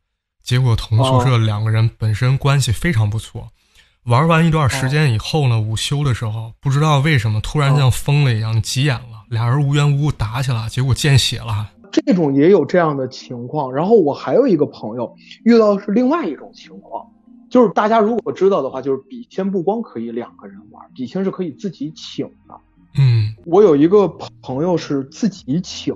[0.43, 3.47] 结果同宿舍两个人本身关系非常不错，
[4.05, 11.69] 玩完一段时间以后呢，午休的时候不知道为什么突然像疯了一样急眼了，俩人无缘无故打起来，结果见血了。
[11.91, 17.05] 这种也有这样的情况，然后我还有一个朋友遇到的是另外一种情况，
[17.49, 22.55] 就是大家如果知道的话，就是笔仙不光可以两个人玩，笔仙是可以自己请的。
[22.97, 24.07] 嗯，我有一个
[24.41, 25.95] 朋友是自己请，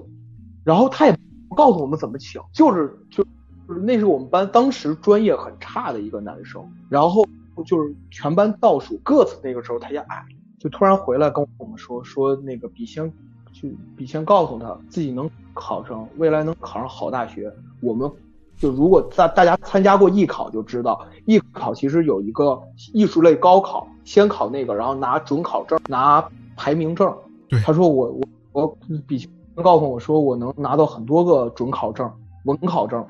[0.63, 3.23] 然后他也不告诉我们怎么请，就是就
[3.67, 7.25] 就是那是我们班当时专业很差的一个男生，然后
[7.65, 10.25] 就是全班倒数个子，那个时候他也矮，
[10.59, 13.11] 就突然回来跟我们说说那个笔仙。
[13.55, 17.53] 去笔仙告诉他自己能考上，未来能考上好大学。
[17.81, 18.11] 我们
[18.57, 22.59] 就如果大大家参加过艺考就知道，艺考其实有一个
[22.93, 27.15] 艺术类高考，先考那个，然后拿准考证，拿排名证。
[27.47, 32.11] 对，他说我我我笔仙告诉我说我能拿到很多个准考证、
[32.45, 33.05] 文考证。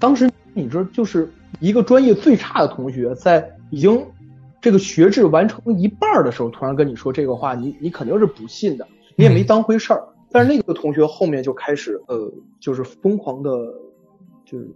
[0.00, 4.04] 当时你知道，就是一个专业最差的同学，在已经
[4.60, 8.86] 这个学制完成一半的时候，突然跟你说这个话，你你肯定是不信的。
[9.16, 13.50] 你也没当回事儿，但是那个同学后面就开始呃，就是疯狂的，
[14.44, 14.68] 就是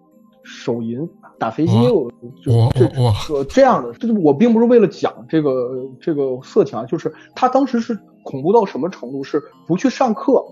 [0.45, 1.09] 手淫、
[1.41, 2.09] 打飞机，我
[2.41, 10.45] 就我这样的，就是我并不是为了讲这个这个色情啊，就是他当时是恐怖到什么程度，是不去上课，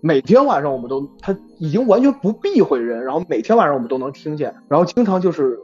[0.00, 5.58] 每天晚上我们都他已经完全不避讳人，然后每天晚上我们都能听见，然后经常就是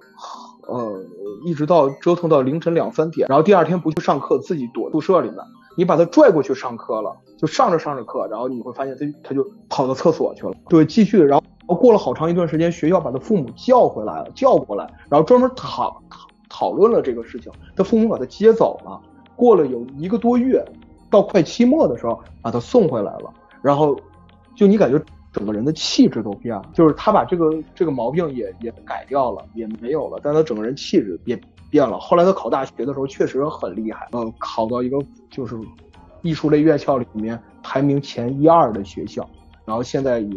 [0.67, 1.01] 呃
[1.45, 5.39] 一直到折腾到凌晨两三点，然后第二天不去上课，自己躲宿舍里面。
[5.77, 10.53] 你把他拽过去上课了，就上着上着课，然后你会发现他他就跑到厕所去了。
[10.69, 17.51] 对，继续，然后过了好长一段时间，学校把他父母叫回来了，叫过来，然后专门讨讨讨论了这个事情。
[17.75, 19.01] 他父母把他接走了，
[19.35, 20.65] 过了有一个多月，
[21.11, 23.33] 到快期末的时候把他送回来了。
[23.61, 23.99] 然后
[24.55, 31.41] 就你感觉整个人的气质都变了，就是他把这个这个毛病也也改掉了，也没有了，但他整个人气质变。
[31.71, 31.99] 变了。
[31.99, 34.97] 后来他考大学的时候确实很厉害，呃，考到一个
[35.29, 35.59] 就是
[36.23, 39.29] 艺术类院校里面排名前一二的学校，
[39.65, 40.37] 然后现在也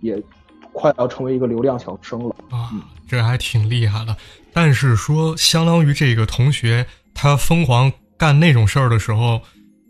[0.00, 0.20] 也
[0.72, 2.72] 快要成为一个流量小生了啊，
[3.06, 4.16] 这还挺厉害的。
[4.52, 9.40] 但是说，相当于这个同学他疯狂干那种事儿的时候，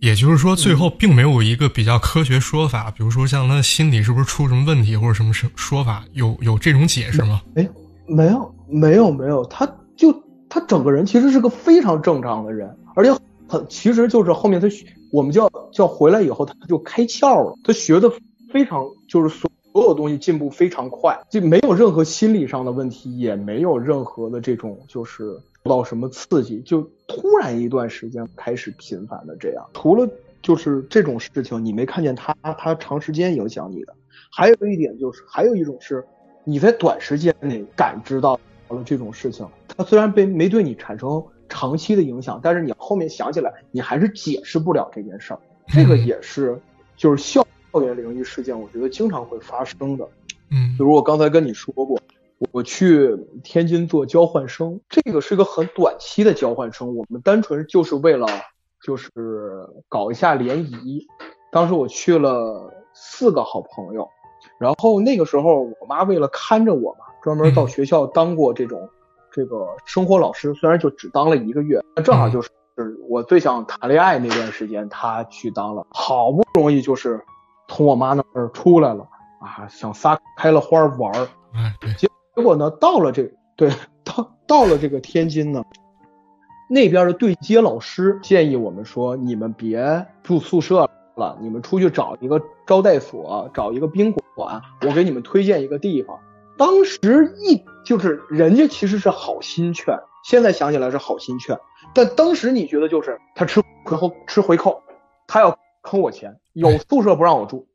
[0.01, 7.43] 也就是说最后并没有一个比较科学说法，比如说像他心理是不是出什么问题或者什么什说法，有有这种解释吗？
[7.55, 7.69] 哎，
[8.07, 10.15] 没有，没有，没有，他就。
[10.49, 13.13] 他整个人其实是个非常正常的人，而且
[13.49, 14.69] 很其实就是后面他
[15.11, 18.11] 我们叫叫回来以后他就开窍了，他学的
[18.53, 29.67] 非常就是所所有东西进步非常快，就没有任何心理上的问题，也没有任何的这种就是受到什么刺激，就突然一段时间开始频繁的这样。
[29.75, 30.09] 除了
[30.43, 33.95] 就是这种事情，你没看见他他长时间影响你的，
[34.31, 36.05] 还有一点就是还有一种是
[36.45, 38.39] 你在短时间内感知到。
[38.69, 45.39] 了这种事情，它虽然被没对你产生长期的影响，但是你后面想起来，你还是解释不了这件事儿。
[45.69, 46.61] 这个也是，
[46.97, 47.47] 就是校
[47.81, 50.05] 园灵异事件，我觉得经常会发生的。
[50.51, 51.97] 嗯，比如我刚才跟你说过，
[52.53, 58.27] 我去天津做交换生，这个是个很短期的交换生，我们单纯就是为了
[58.83, 59.11] 就是
[59.89, 61.07] 搞一下联谊。
[61.51, 64.09] 当时我去了四个好朋友，
[64.59, 67.07] 然后那个时候我妈为了看着我嘛。
[67.23, 68.89] 专门到学校当过这种
[69.33, 72.49] 这个生活老师，虽然就只当了一个月，那正好就是
[73.09, 77.21] 我最想谈恋爱那段时间，他去当了，好不容易就是
[77.67, 79.09] 从我妈那儿出来了
[79.41, 81.27] 啊，想撒开了花玩儿，
[81.99, 82.06] 结
[82.37, 83.71] 结果呢，到了这 对
[84.05, 85.65] 到到了这个天津呢，
[86.69, 96.19] 那边的对接老师建议我们说，你们别住宿舍了，你们出去找一个招待所，找一个宾馆，我给你们推荐一个地方。
[96.59, 101.59] 当时一就是人家其实是好心劝，现在想起来是好心劝，
[101.95, 104.83] 但当时你觉得就是他吃回扣吃回扣，
[105.27, 107.67] 他要坑我钱，有宿舍不让我住，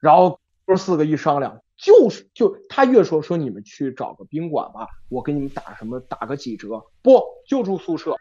[0.00, 8.16] 然后哥四个一商量，就是就他越说说你们去找个宾馆吧，我给你们打什么打个几折，不就住宿舍，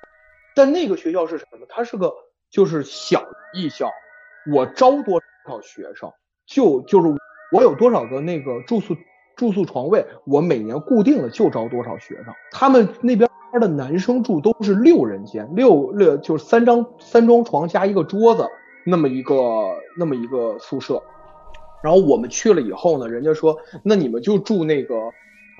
[0.56, 1.66] 但那个学校是什么？
[1.68, 2.14] 它是个
[2.50, 3.90] 就是小艺校，
[4.54, 6.10] 我招多少学生
[6.46, 7.08] 就就是
[7.52, 8.96] 我有多少个那个住宿。
[9.36, 12.34] 住宿床位，我每年固定的就招多少学生。
[12.52, 13.30] 他们那边
[13.62, 18.50] 的男生住都是六人间，六六就是三张三张床加一个桌子，
[18.84, 21.04] 那么一个那么一个宿舍。
[21.88, 24.94] 然后我们去了以后呢，人家说那你们就住那个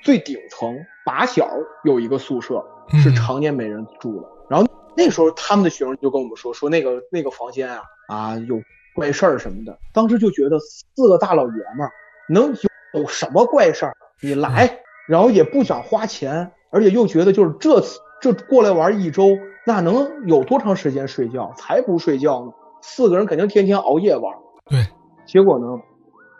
[0.02, 1.48] 最顶层把小
[1.84, 2.62] 有一个宿舍
[3.02, 4.28] 是常年没人住的。
[4.46, 8.60] 然后那时候他们的学生就跟我们说说那个那个房间啊啊有
[8.94, 9.78] 怪事儿什么的。
[9.94, 11.90] 当时就觉得四个大老爷们儿
[12.28, 12.54] 能
[12.92, 13.96] 有什么怪事儿？
[14.20, 19.30] 你来，然后也不想花钱，而且又觉得就是这次这过来玩一周，
[19.64, 21.54] 那能有多长时间睡觉？
[21.56, 22.52] 才不睡觉呢！
[22.82, 24.30] 四个人肯定天天熬夜玩。
[24.66, 24.86] 对，
[25.26, 25.66] 结果呢？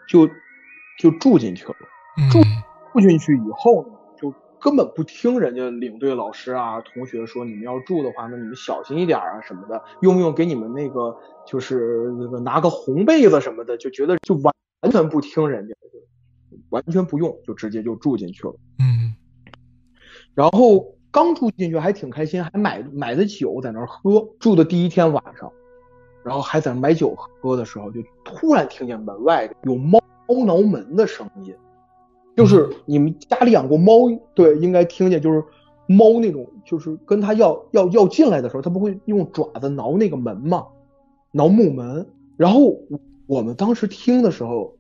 [0.08, 0.28] 就
[0.98, 1.76] 就住进去了，
[2.32, 2.40] 住
[2.92, 11.16] 住进去以后呢，就根本不听人家领队老师啊、同学说，你们要住的话，那你们小心一点啊什么的，用不用给你们那个
[11.46, 15.74] 就是那个拿个红被子什么的，就觉得就完完全不听人家，
[16.70, 18.54] 完全不用，就直接就住进去了。
[18.78, 19.14] 嗯，
[20.34, 24.28] 然后刚住进去还挺开心，还买买的酒在那儿喝。
[24.40, 25.52] 住的第一天晚上。
[26.28, 29.98] 然后还在那买酒喝的时候，就突然听见门外有猫
[30.44, 31.54] 挠门的声音，
[32.36, 35.42] 就是你们家里养过猫，对，应该听见，就是
[35.86, 40.66] 猫那种，就是跟它要要要进来的时候，它不会用爪子挠那个门嘛？
[41.32, 42.06] 挠木门。
[42.36, 42.78] 然后
[43.26, 44.76] 我们当时听的时候，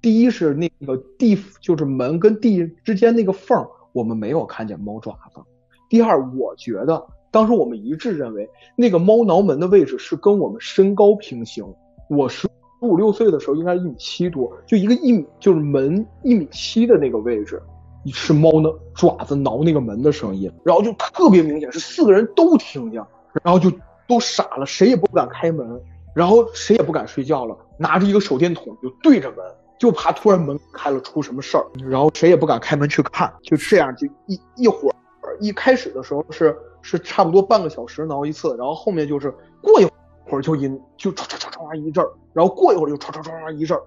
[0.00, 5.40] 第一是那个地，就是门跟地之间那个缝，我们没有看见猫爪子。
[5.88, 7.04] 第二，我觉得。
[7.30, 11.64] 当时我们一致认为，那个猫挠门的位置是跟我们身高平行。
[12.08, 12.48] 我十
[12.80, 17.60] 五六岁的时候应该一米七多，就一个一米就是门一米七的那个位置，
[18.06, 23.04] 是猫的爪子挠那个门的声音，然后就特别明显，是四个人都听见，
[23.42, 23.70] 然后就
[24.06, 25.80] 都傻了，谁也不敢开门，
[26.14, 29.38] 然后谁也不敢睡觉了，拿着一个手电筒就对着门，
[29.78, 34.94] 就怕突然门开了出什么事儿，然后谁也不敢开门去看，就这样就一一会儿，
[35.40, 36.56] 一开始的时候是。
[36.80, 39.84] 是差不多半个小时挠一次，然后后面就是过一
[40.24, 43.82] 会儿就阴就唰唰唰唰一阵儿，然后过一会儿就唰唰唰唰一阵儿，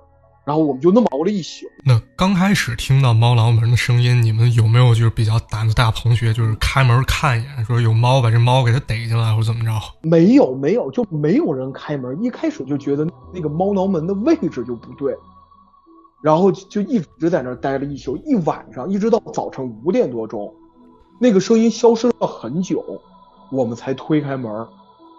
[0.46, 1.66] 然后我们就那么熬了一宿。
[1.86, 9.72] 那刚开始听到猫挠门的声音，你们有没有就是比较胆子大同学，就是开门看一眼，说有猫把这猫给它逮进来或者怎么着？
[10.02, 12.22] 没有没有，就没有人开门。
[12.22, 15.16] 一开始就觉得那个猫挠门的位置就不对，
[16.22, 20.54] 然后就一直在那儿待了一宿，一晚上，一直到早晨五点多钟。
[21.22, 22.84] 那个声音消失了很久，
[23.52, 24.52] 我们才推开门，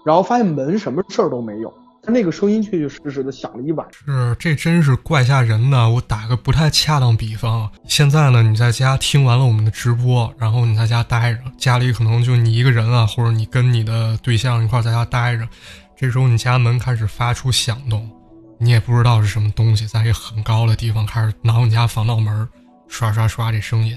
[0.05, 4.03] 然后发现门什么事儿都没有，但那个声音确确实实的响了一晚上。
[4.05, 5.88] 是，这真是怪吓人的。
[5.88, 15.49] 我打个不太恰当比方，现在呢，你在家听完了我们的直播，然后你在家待着，家里可能就你一个人啊，或者你跟你的对象一块在家待着，
[15.97, 18.11] 这时候你家门开始发出响动，
[18.59, 22.49] 你也不知道是什么东西，在一个很高的地方开始挠你家防盗门，
[22.88, 23.97] 刷刷刷这声音，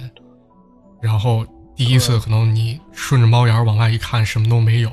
[1.02, 1.44] 然后。
[1.76, 4.90] 第一次可能你顺着猫眼往外一看，什么都没有，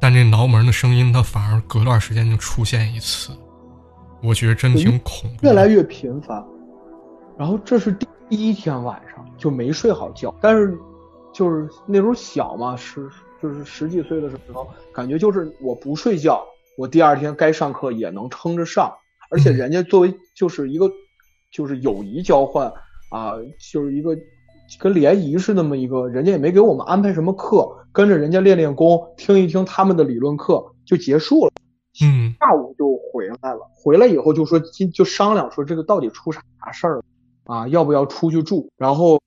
[0.00, 3.32] 但这挠门的声音它反而隔段时间就出现一次，
[4.22, 5.44] 我觉得真挺恐怖。
[5.44, 6.46] 越来越频繁，
[7.36, 10.78] 然后这是第一天晚上就没睡好觉，但是
[11.34, 13.08] 就是那时候小嘛，十
[13.42, 16.40] 就是十几岁的时候，感觉就是我不睡觉，
[16.78, 18.92] 我第二天该上课也能撑着上，
[19.28, 20.88] 而且人家作为就是一个
[21.50, 22.72] 就是友谊交换
[23.10, 23.32] 啊，
[23.72, 24.16] 就是一个。
[24.78, 31.52] 跟联谊是那么一个，人家也没给我们安排什么课，跟着人家练练功，听一听他们的理论课就结束了。
[32.02, 33.60] 嗯，下午就回来了。
[33.74, 37.02] 回来以后就说今就商量说这个到底出啥事儿了
[37.44, 37.68] 啊？
[37.68, 38.68] 要不要出去住？
[38.76, 39.18] 然后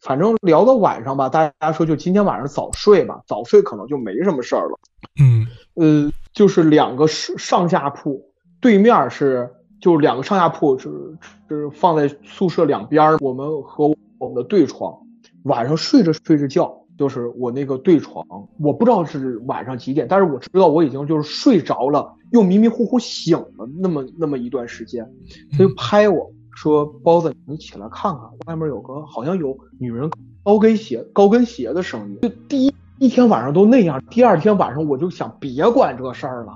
[0.00, 4.78] 反正聊到晚上吧，大家说就今天晚上早睡吧，早睡可能就没什么事儿了。
[5.20, 8.22] 嗯，呃，就是两个上上下铺，
[8.60, 11.16] 对面是就两个上下铺是
[11.48, 13.94] 是放在宿舍两边，我们和。
[14.18, 14.98] 我们的对床，
[15.44, 18.24] 晚上睡着睡着觉，就是我那个对床，
[18.58, 25.08] 我不知道是晚上几点，但是我知道我已经就是睡着了，又迷迷糊糊醒了那么那么一段时间，
[25.52, 30.10] 他就拍我说：“包子，你起来看看，外面有个好像有女人
[30.42, 36.52] 高跟鞋高跟鞋的声音。”就第一一天晚上都那样，第二天晚上我就想别管这事儿了，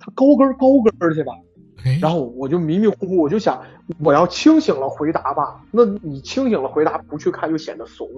[0.00, 1.32] 他高跟高跟去吧。
[2.00, 3.62] 然后我就迷迷糊糊，我就想，
[3.98, 5.62] 我要清醒了回答吧。
[5.70, 8.08] 那你清醒了回答，不去看又显得怂。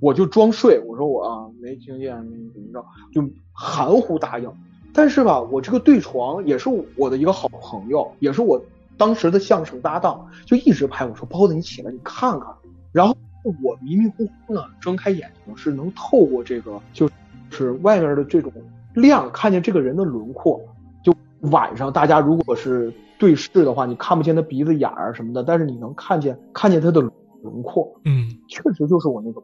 [0.00, 2.14] 我就装睡，我说我啊没听见，
[2.52, 4.52] 怎么着，就含糊答应。
[4.92, 8.62] 但是吧，我这个对床也是我的一个好朋友，也是我
[8.98, 12.48] 当时的相声搭档，就一直拍我说包子你起来你看看。
[12.92, 13.16] 然后
[13.62, 17.08] 我迷迷糊糊呢，睁开眼睛是能透过这个就
[17.48, 18.52] 是外面的这种
[18.92, 20.60] 亮，看见这个人的轮廓。
[21.02, 21.14] 就
[21.50, 22.92] 晚上大家如果是。
[23.18, 28.00] 对视的话，你看不见他鼻子眼儿什么的，但是你能看见看见他的轮廓。
[28.04, 29.42] 嗯，确实就是我那个，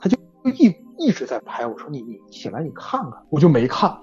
[0.00, 0.16] 他就
[0.54, 1.66] 一一直在拍。
[1.66, 3.96] 我说你你起来你看看，我就没看，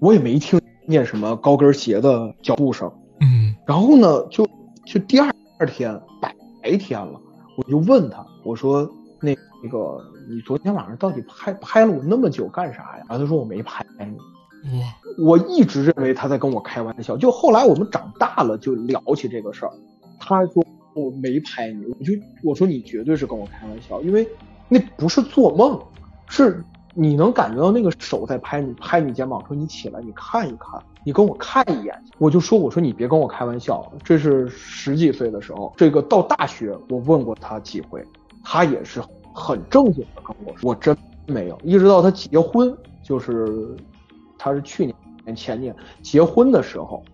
[0.00, 2.90] 我也没听见什么高跟鞋的脚步声。
[3.20, 4.46] 嗯，然后呢，就
[4.86, 5.30] 就第二
[5.66, 7.20] 天白白天了，
[7.56, 8.90] 我就问他，我说
[9.20, 13.04] 那那个你昨天晚上到底拍拍了我那么久干啥呀？
[13.08, 14.16] 然后他说我没拍你。
[14.78, 14.86] 哇，
[15.18, 19.72] 我一直认为他在跟我开玩笑，就后来我们长大了就聊起这个事儿，
[20.18, 24.26] 他说我没拍你，我就我说你绝对是跟我开玩笑，因为
[24.68, 25.80] 那不是做梦，
[26.28, 38.04] 是你能感觉到那个手在拍你，拍你肩膀，说你起来，你看一看，你跟我看一眼，我就说我说你别跟我开玩笑，这是十几岁的时候，这个到大学我问过他几回，
[38.44, 39.02] 他也是
[39.32, 40.96] 很正经的跟我说，我真
[41.26, 43.76] 没有，一直到他结婚就是。
[44.42, 47.04] 他是去年前年结婚的时候，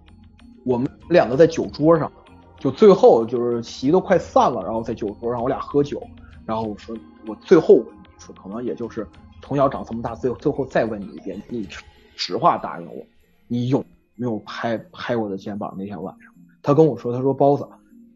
[0.64, 2.10] 我们两个在酒桌上，
[2.56, 6.00] 就最后就是席都快散了，然后在酒桌上我俩喝酒，
[6.44, 6.96] 然后我说
[7.26, 9.04] 我最后问你一次，可能也就是
[9.42, 11.68] 从小长这么大，最后最后再问你一遍，你
[12.14, 13.02] 实话答应我，
[13.48, 16.32] 你有没有拍拍我的肩膀那天晚上？
[16.62, 17.66] 他跟我说，他说包子，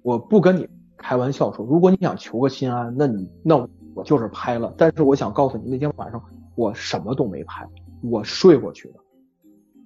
[0.02, 3.56] 我不跟你开玩笑说，如果你想求个心安，那你那
[3.94, 6.22] 我就是拍了，但是我想告诉你，那天晚上
[6.54, 7.66] 我什么都没拍。
[8.02, 8.94] 我睡过去的，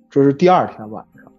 [0.09, 1.33] 这是第二天晚上，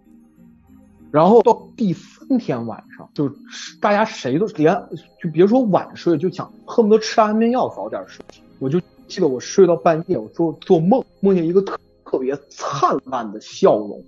[1.10, 3.36] 然后到第三天晚上，就是
[3.80, 4.76] 大家谁都连
[5.22, 8.26] 就别说晚睡，就想恨不得吃安眠药早点睡。
[8.60, 14.04] 我就记得我睡到半夜，我做做梦，梦见一个特特别灿烂的笑容，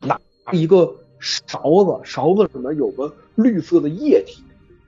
[0.00, 0.18] 拿
[0.52, 4.42] 一个勺子，勺子里面有个绿色的液体，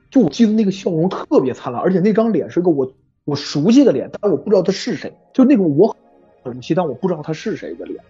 [0.09, 2.91] 就我记得那个笑容特别灿烂，而且那张脸是个我
[3.25, 5.95] 我熟悉的脸，但我不知道他是谁，就那种我。
[6.43, 8.03] 很气，但我不知道他是谁的脸，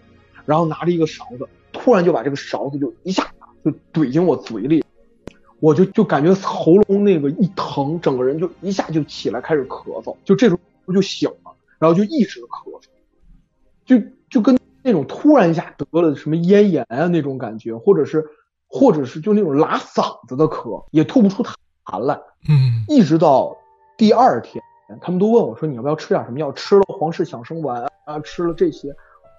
[0.46, 3.32] 然后拿着一个勺子，突然就把这个勺子就一下
[3.64, 4.84] 就怼进我嘴里，
[5.60, 12.86] 我就就感觉喉咙那个一疼，整个人就一下就起来开始咳嗽，就这时候就醒了，然后就一直咳嗽，
[13.86, 13.98] 就
[14.30, 18.26] 就跟那种突然一下得了什么咽炎啊那种感觉，或者是
[18.68, 21.44] 或者是就那种拉嗓子的咳，也吐不出
[21.84, 23.58] 痰来，嗯，一直到
[23.98, 24.64] 第二天。
[25.02, 26.52] 他们都问我说：“你要不要吃点什么药？
[26.52, 28.96] 吃了皇室响生丸啊，吃了这些，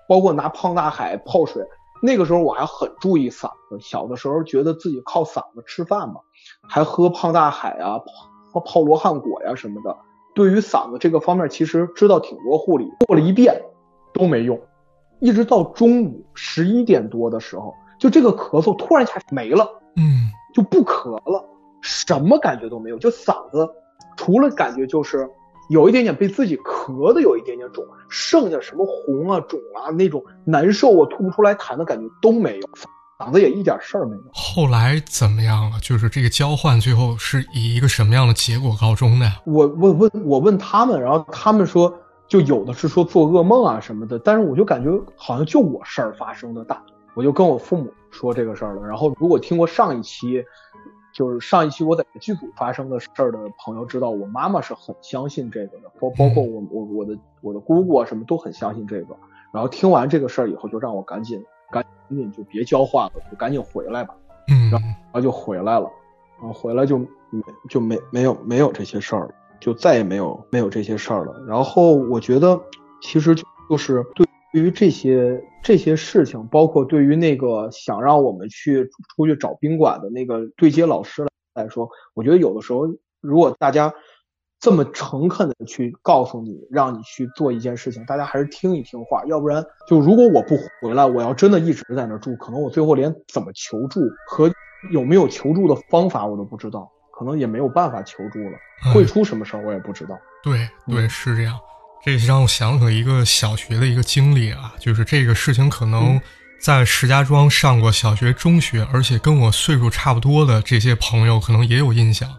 [0.09, 1.67] 包括拿胖大海泡水。
[2.03, 6.21] 那个时候我还很注意嗓子，小的时候觉得自己靠嗓子吃饭嘛，
[6.69, 8.01] 还喝胖大海啊，
[8.53, 9.97] 泡泡罗汉果呀什么的。
[10.35, 13.61] 对于嗓子这个方面，其实知道挺多护理，做了一遍
[14.15, 14.59] 都没用。
[15.19, 21.45] 一直到中午十一点多的时候，就这个咳嗽突然一下没了，嗯，就不咳了，
[21.83, 23.69] 什么感觉都没有，就嗓子
[24.17, 25.29] 除了感觉就是。”
[25.71, 32.69] 有一点点被自己咳的有一点点肿，剩下什么红啊、肿啊那种难受啊、吐不出来痰的感觉都没有，
[33.21, 34.23] 嗓子也一点事儿没有。
[34.33, 35.79] 后来怎么样了？
[35.81, 39.31] 就是这个交换最后是以一个什么样的结果告终的？
[39.47, 41.97] 我问问我问他们，然后他们说
[42.27, 46.83] 就有的是说做噩梦啊什么的，但是我就感觉好像就我事儿发生的大，
[47.15, 48.83] 我就跟我父母说这个事儿了。
[48.85, 50.43] 然后如果听过上一期。
[51.13, 59.17] 就是上一期我在剧组发生的事儿的朋友知道，我妈妈是很相信这个的，包包括我我我的我的姑姑啊什么都很相信这个。
[59.53, 64.15] 然后听完这个事儿以后，就让我赶紧赶紧就别交换了，就赶紧回来吧。
[64.49, 64.83] 嗯，然
[65.13, 65.91] 后就回来了，
[66.39, 67.07] 然后回来就没
[67.69, 71.35] 就没没有没有这些事儿了，就再也没有没有这些事儿了。
[71.49, 72.61] 然后我觉得
[73.03, 73.35] 其实
[73.69, 74.30] 就是对。
[74.53, 82.87] 对于这些这些事情，包括对于那个想让我们去出去找宾馆的那个对接老师来说，我觉得有的时候，
[83.21, 83.93] 如果大家
[84.59, 94.51] 这么诚恳的去告诉你，让你去做一件事情，大家还是听一听话，要不然就如果我不回来，我要真的一直在那住，可能我最后连怎么求助和
[94.93, 98.59] 有没有求助的方法我都不知道，可能也没有办法求助了，
[98.93, 100.19] 会出什么事儿我也不知道。
[100.43, 101.59] 对对，是这样。
[102.03, 106.21] 这让我想起了一个小学的一个经历啊，就是这个事情可能
[106.59, 112.35] 在石家庄上过小学、中学，而且跟我岁数差不多的这些朋友可能也有印象。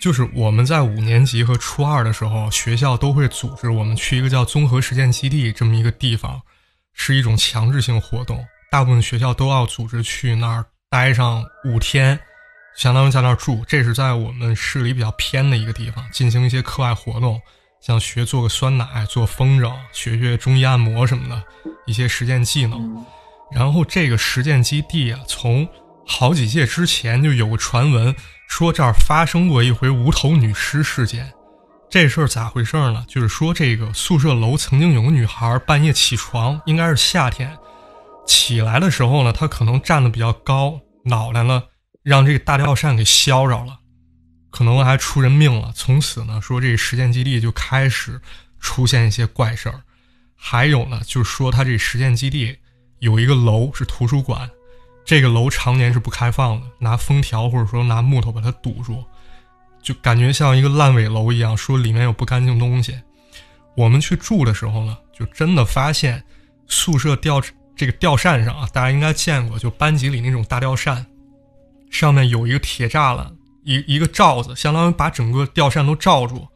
[0.00, 6.42] 就是我们在五年级和初二的时候，学校都会组织我们去一个叫综合实践基地这么一个地方，
[6.92, 12.18] 是一种强制性活动，大部分学校都要组织去那儿待上五天，
[12.76, 13.64] 相当于在那儿住。
[13.68, 17.40] 这是在我们市里比较偏的一个地方进行一些课外活动。
[17.82, 21.42] 像学做个酸奶、做风筝、学学中医按摩什么的
[21.84, 23.04] 一些实践技能。
[23.52, 25.68] 然后这个实践基地啊，从
[26.06, 28.14] 好几届之前就有个传闻，
[28.48, 31.30] 说这儿发生过一回无头女尸事件。
[31.90, 33.04] 这事儿咋回事呢？
[33.06, 37.54] 就是说这个宿舍楼曾经有个女孩半夜起床，应该是夏天，
[38.26, 41.64] 起来的时候呢，她可能站的比较高，脑袋呢
[42.02, 43.80] 让这个大吊扇给削着了。
[44.52, 45.72] 可能还出人命了。
[45.74, 48.20] 从此呢，说这实践基地就开始
[48.60, 49.80] 出现一些怪事儿。
[50.36, 52.56] 还有呢，就是说他这实验基地
[53.00, 54.48] 有一个楼是图书馆，
[55.04, 59.04] 这个楼常年是不开放的，拿封条或者说拿木头把它堵住，
[59.82, 63.00] 就感觉像一个烂尾楼一样，说里面有不干净东西。
[63.74, 66.22] 我们去住的时候呢，就真的发现
[66.66, 67.40] 宿舍吊
[67.74, 71.06] 这个吊扇上啊，大家应该见过，就班级里那种大吊扇，
[71.90, 73.32] 上面有一个铁栅栏，
[73.64, 76.46] 一一个罩子，相当于把整个吊扇都罩住。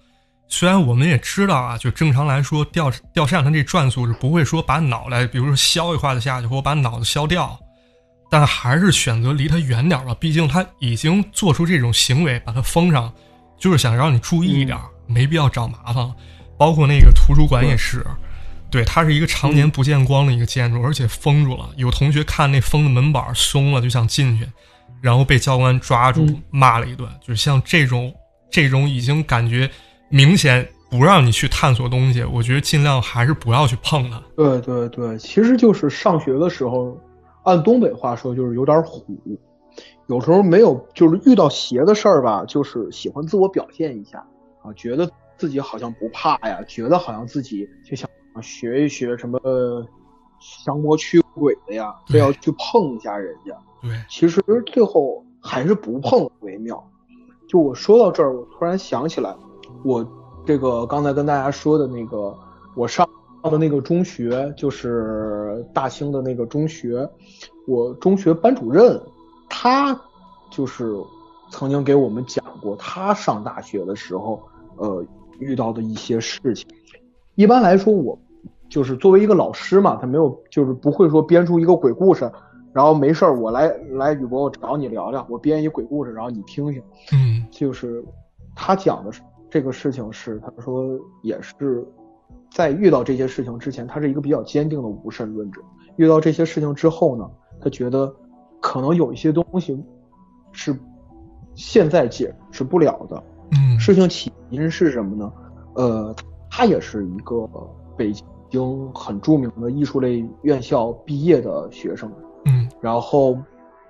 [0.48, 7.58] 虽然我们也知道啊，就正常来说，吊吊扇它这转速是不会说把脑袋，比如说削一块子下去，或者把脑子削掉，
[8.30, 10.14] 但还是选择离它远点吧。
[10.20, 13.12] 毕竟它已经做出这种行为，把它封上，
[13.58, 16.14] 就是想让你注意一点，没必要找麻烦。
[16.56, 18.06] 包括那个图书馆也是，
[18.70, 21.68] 对，它是一个常年不见光的一个建筑，而且封住了。
[21.76, 24.48] 有同学看那封的门板松了，就想进去，
[25.00, 27.08] 然后被教官抓住骂了一顿。
[27.20, 28.12] 就是像这种
[28.50, 29.70] 这种已经感觉。
[30.08, 34.22] 明显不让你去探索东西，我觉得尽量还是不要去碰它。
[34.36, 36.96] 对对对，其实就是上学的时候，
[37.42, 39.18] 按东北话说就是有点虎，
[40.06, 44.24] 有时候没有，就是遇到邪的事儿吧，就是喜欢自我表现一下
[44.62, 48.08] 啊，觉得自己好像不怕呀，觉得好像自己就想
[48.40, 49.40] 学一学什么
[50.64, 53.56] 降魔驱鬼的呀，非要去碰一下人家。
[53.82, 56.82] 对，其实最后还是不碰为妙。
[57.48, 59.34] 就我说到这儿，我突然想起来。
[59.84, 60.06] 我
[60.44, 62.36] 这个刚才跟大家说的那个，
[62.74, 63.08] 我上
[63.44, 67.08] 的那个中学就是大兴的那个中学，
[67.66, 69.00] 我中学班主任，
[69.48, 69.98] 他
[70.50, 70.92] 就是
[71.50, 74.42] 曾经给我们讲过他上大学的时候，
[74.76, 75.04] 呃，
[75.38, 76.66] 遇到的一些事情。
[77.36, 78.18] 一般来说，我
[78.76, 82.30] 就是作为一个老师嘛，他没有就是不会说编出一个鬼故事，
[82.74, 86.82] 然后没事儿我来来宇博我找你聊聊，我编一鬼故事，然后你听听。
[87.10, 88.04] 嗯，就是
[88.54, 89.22] 他讲的是。
[89.48, 90.84] 这个事情是，他说
[91.22, 91.82] 也是
[92.50, 95.62] 在遇到这些事情之前，他是一个比较坚定的无神论者。
[95.94, 97.26] 遇到这些事情之后呢，
[97.58, 98.14] 他觉得
[98.60, 99.82] 可能有一些东西
[100.52, 100.78] 是
[101.54, 103.22] 现在解释不了的。
[103.52, 105.32] 嗯，事情起因是什么呢？
[105.76, 106.14] 呃，
[106.50, 107.48] 他也是一个
[107.96, 108.26] 北京
[108.94, 112.10] 很著名的艺术类院校毕业的学生。
[112.44, 113.36] 嗯，然后。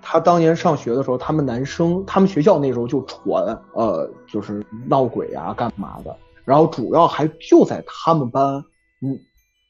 [0.09, 3.45] 他当年上学的时候，他们男生，他们学校那时候就传，
[3.75, 6.17] 呃，就是闹鬼啊，干嘛的。
[6.45, 8.63] 然后主要还就在他们班，
[9.03, 9.19] 嗯，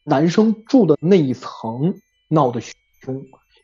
[0.04, 1.94] 男生住的那一层
[2.28, 2.76] 闹得凶，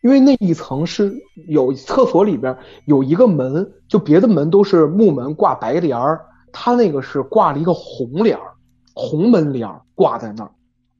[0.03, 1.13] 因为那一层是
[1.47, 2.57] 有厕所里边
[2.87, 6.25] 有一个门，就别的门都是木门挂白帘儿，
[6.55, 8.55] 他那个是挂了一个红帘儿，
[8.95, 10.51] 红门帘儿挂在那儿。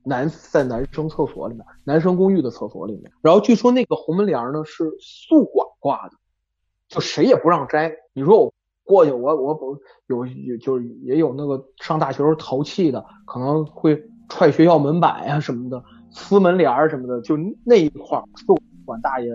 [0.05, 3.11] 男在男生厕所里面，男生公寓的厕所里面。
[3.21, 6.17] 然后据说那个红门帘呢是宿管挂的，
[6.89, 7.93] 就谁也不让摘。
[8.13, 8.53] 你说我
[8.85, 9.79] 过去，我我不
[10.09, 17.21] 有有就是也有那个上大学时候淘气的，可能会踹学校门板呀什么的，撕门帘什么的。
[17.21, 19.29] 就那一块宿管大爷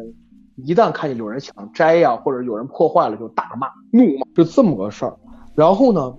[0.57, 5.17] 一旦看见有人想摘呀，或者有人破坏了，就大骂怒骂，就这么个事儿。
[5.55, 6.15] 然后呢，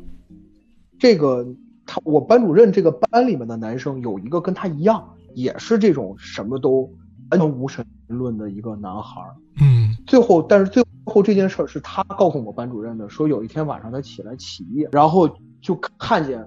[0.99, 1.47] 这个。
[1.89, 6.83] 他我班主任这个班里面的男生有一个跟他一样，也是这种什么都
[7.31, 9.35] 完全无神论的一个男孩儿。
[9.59, 15.27] 嗯，最后，但是最后这件事儿是他告诉我班主任的，说有一天晚上他起来起夜，然后
[15.63, 16.47] 就看见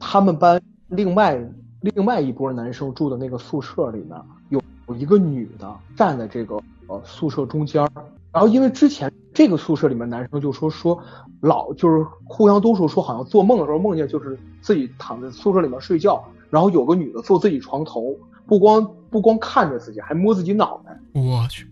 [0.00, 0.58] 他们班
[0.88, 1.38] 另外
[1.82, 4.18] 另外一波男生住的那个宿舍里面
[4.48, 7.86] 有有一个女的站在这个呃宿舍中间。
[8.30, 11.02] 然后，因为之前这个宿舍里面男生就说说
[11.40, 18.14] 老就是互相都说说好像做梦的时候梦见就是自己躺在宿舍里面睡觉，然后有个女的坐自己床头，
[18.46, 20.98] 不光不光看着自己，还摸自己脑袋。
[21.14, 21.66] 我去。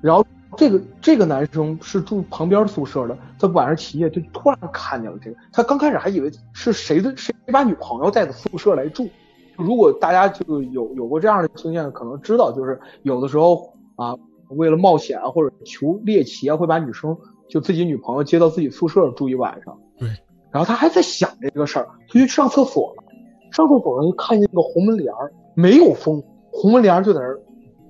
[0.00, 0.24] 然后
[0.56, 9.08] 这个这个男生是住旁边宿舍的，他晚上起夜就突然看见了这个，他刚开始还以为是谁的谁把女朋友带到宿舍来住。
[9.56, 14.16] 如果大家就有有过这样的经验，可能知道就是有的时候啊。
[14.56, 17.16] 为了冒险啊，或者求猎奇啊，会把女生
[17.48, 19.78] 就自己女朋友接到自己宿舍住一晚上。
[19.98, 20.08] 对，
[20.50, 23.04] 然后他还在想这个事儿，他就去上厕所了。
[23.52, 27.40] 上厕所呢，就看见那个红门帘儿没有风，红门帘儿就在那儿，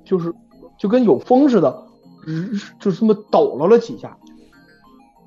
[0.04, 0.32] 就是
[0.78, 1.86] 就跟有风似的，
[2.78, 4.16] 就这么抖了了几下。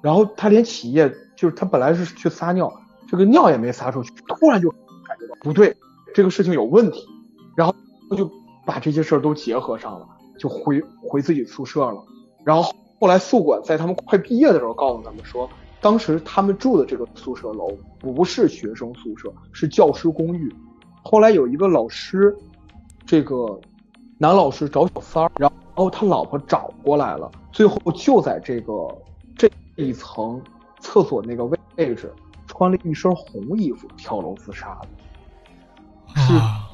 [0.01, 2.71] 然后他连起夜，就是他本来是去撒尿，
[3.07, 5.75] 这个尿也没撒出去，突然就感觉到不对，
[6.13, 7.03] 这个事情有问题，
[7.55, 7.73] 然后
[8.09, 8.29] 他就
[8.63, 10.07] 把这些事儿都结合上了。
[10.37, 12.03] 就回回自己宿舍了，
[12.43, 15.49] 然后后来宿管在他们快毕业的时候告诉他们说，
[15.81, 17.69] 当时他们住的这个宿舍楼
[17.99, 20.53] 不是学生宿舍，是教师公寓。
[21.03, 22.35] 后来有一个老师，
[23.05, 23.59] 这个
[24.17, 28.73] 男老师找小三儿，然后他老婆找过来了，最后就在这个
[29.37, 30.41] 这一层
[30.79, 32.11] 厕所那个位位置，
[32.47, 34.87] 穿了一身红衣服跳楼自杀的。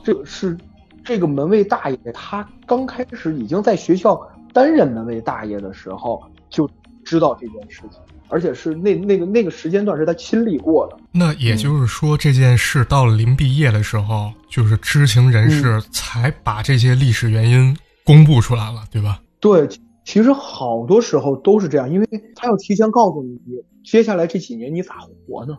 [0.04, 0.58] 这个是
[1.04, 4.20] 这个门卫大爷，他刚开始已经在学校
[4.54, 6.70] 担任门卫大爷的时候就
[7.04, 8.00] 知道这件事情，
[8.30, 10.98] 而且是那那个那个时间段是他亲历过的。
[11.12, 17.76] 那也就是说，这件事到了临毕业的时候，就是知情人士才把这些历史原因
[18.06, 19.20] 公布出来了，对吧？
[19.40, 19.68] 对，
[20.06, 23.38] 其实好多时候都是这样，因为他要提前告诉你，
[23.84, 25.58] 接下来这几年你咋活呢？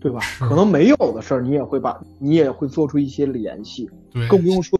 [0.00, 0.20] 对吧？
[0.38, 3.90] 可能没有的事儿，你也会把，你也会做出一些联系。
[4.10, 4.78] 对，更不用说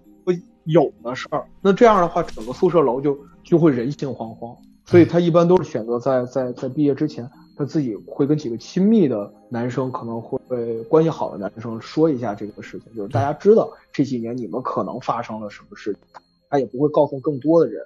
[0.65, 1.45] 有的事儿。
[1.61, 4.57] 那这样的话，整个宿舍楼就就会人心惶惶。
[4.85, 10.39] 所以他一般都是选择在在在毕业之前，他自己会跟几个亲密的男生，可能会
[10.85, 16.03] 关系好的男生说一下这个事情，就是大家知道这几年你们可能发生了什么事情，
[16.49, 17.83] 他也不会告诉更多的人。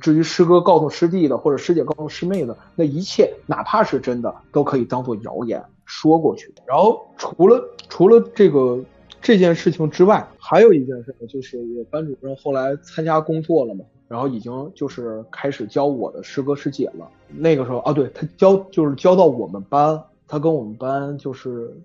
[0.00, 5.60] 至于师哥告诉师弟的，或者师姐告诉师妹的，那一切哪怕是真的，都可以当做谣言。
[5.94, 8.82] 说过去，然后除了除了这个
[9.20, 17.06] 这件事情之外，还有一件事，就是我班主任后来参加工作了嘛，然后已经就是开始教我的师哥师姐了。
[17.28, 21.76] 那个时候啊，对他教就是教到我们班，他跟我们班就是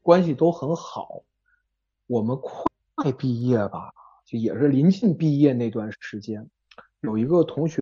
[0.00, 1.22] 关系都很好。
[2.06, 2.36] 我们
[2.94, 3.90] 快毕业吧，
[4.26, 6.48] 就也是临近毕业那段时间，
[7.02, 7.80] 有一个同学，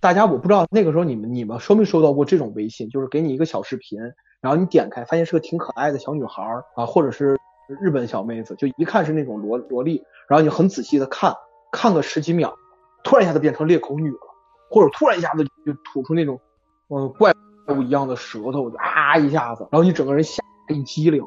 [0.00, 4.00] 大家我不知道那个时候你们你们收没收到过这种微信，就是给你一个小视频。
[4.40, 6.42] 然后你点开，发现是个挺可爱的小女孩
[6.74, 7.38] 啊，或者是
[7.80, 10.02] 日本小妹子，就一看是那种萝萝莉。
[10.28, 11.34] 然后你很仔细的看，
[11.72, 12.54] 看个十几秒，
[13.04, 14.18] 突然一下子变成裂口女了，
[14.70, 16.40] 或者突然一下子就吐出那种，
[16.88, 17.34] 呃，怪
[17.68, 21.22] 物一样的舌头，啊一下子，然后你整个人吓一激灵。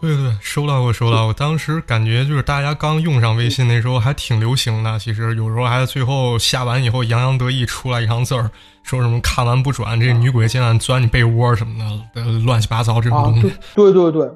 [0.00, 1.32] 对对，收到过，收到过。
[1.32, 8.50] 当时感觉就是大家刚用上微信那时候还挺流行的，其实有时候还最后下完以后洋洋得意出来一行字儿，
[8.82, 11.78] 说什么看完不转，这女鬼竟然钻你被窝什么
[12.14, 13.52] 的，乱七八糟这种东西。
[13.74, 14.30] 对对对，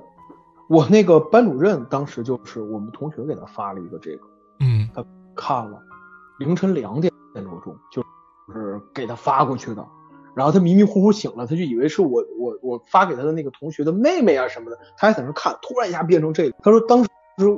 [0.69, 4.23] 我那个班主任当时就是我们同学给他发了一个这个，
[4.61, 5.05] 嗯，他
[5.37, 5.79] 看了，
[6.39, 8.03] 凌晨两点多钟就
[8.53, 9.87] 是给他发过去的。
[10.41, 17.11] 然后他迷迷糊糊醒了，他就以为是我我我发给他的那个同学的妹妹啊什么的，他还在那看，突然一下变成这个，他说当时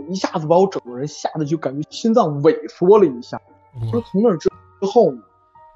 [0.08, 3.40] 一下子把我整个人吓得就感觉心脏萎缩了一下。
[3.88, 4.48] 说从那之
[4.80, 5.22] 之后呢，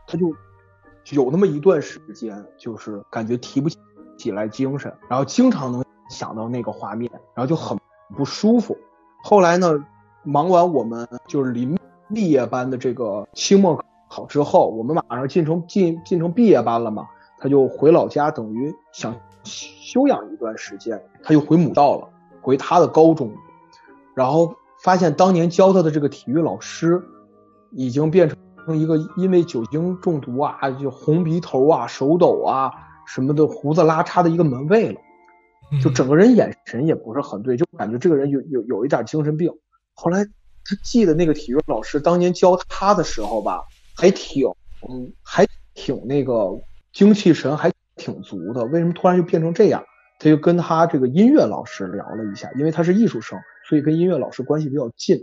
[0.05, 0.35] 他就
[1.13, 3.69] 有那么一段时间，就是感觉提不
[4.17, 7.79] 起来精神，然后经常能想到那个画面，然后就很
[8.17, 8.77] 不舒服。
[9.23, 9.79] 后来呢，
[10.25, 11.79] 忙完我们就是临
[12.13, 13.81] 毕业班的这个期末。
[14.09, 22.09] 好之后，我们马上进成进进成毕业班了嘛，他就回老家，等于想休养一段时间，他就回母校了，
[22.41, 23.33] 回他的高中，
[24.15, 27.03] 然后发现当年教他的这个体育老师，
[27.73, 32.73] 已经变成一个因为酒精中毒啊，就红鼻头啊、手抖啊
[33.07, 35.01] 什么的，胡子拉碴的一个门卫了，
[35.83, 39.53] 就整个人眼神也不是很对，就感觉这个人有有有一点精神病。
[39.95, 43.65] 后来他记得那个体育老师当年教他的时候吧。
[43.97, 44.47] 还挺，
[44.89, 46.51] 嗯，还挺那个
[46.93, 48.65] 精气神还挺足的。
[48.67, 49.83] 为什么突然就变成这样？
[50.19, 53.39] 他就跟他这个音乐老师聊了一下，因为他是艺术生，
[53.69, 55.19] 所以跟音乐老师关系比较近。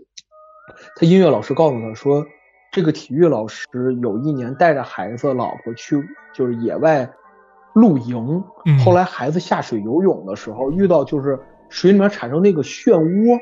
[0.95, 2.25] 他音乐老师告诉他说，
[2.71, 3.67] 这个体育老师
[4.01, 6.03] 有一年带着孩子、老婆去
[6.33, 7.11] 就是野外
[7.73, 8.43] 露营，
[8.85, 13.39] 后来孩子下水游泳的时候遇到就是水里面产生那个漩涡，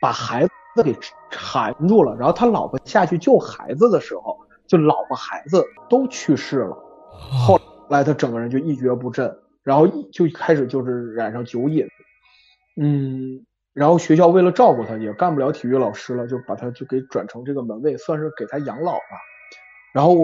[0.00, 0.94] 把孩子给
[1.30, 2.14] 缠住了。
[2.16, 4.38] 然后他老婆下去救孩子的时候。
[4.72, 6.74] 就老婆孩子都去世了，
[7.10, 7.60] 后
[7.90, 9.30] 来他整个人就一蹶不振，
[9.62, 11.86] 然后就开始就是染上酒瘾，
[12.80, 13.44] 嗯，
[13.74, 19.20] 然后学校为了照顾他，也干不了体育老师了，就把他就给转成这个门卫，算是给他养老吧。
[19.92, 20.16] 然后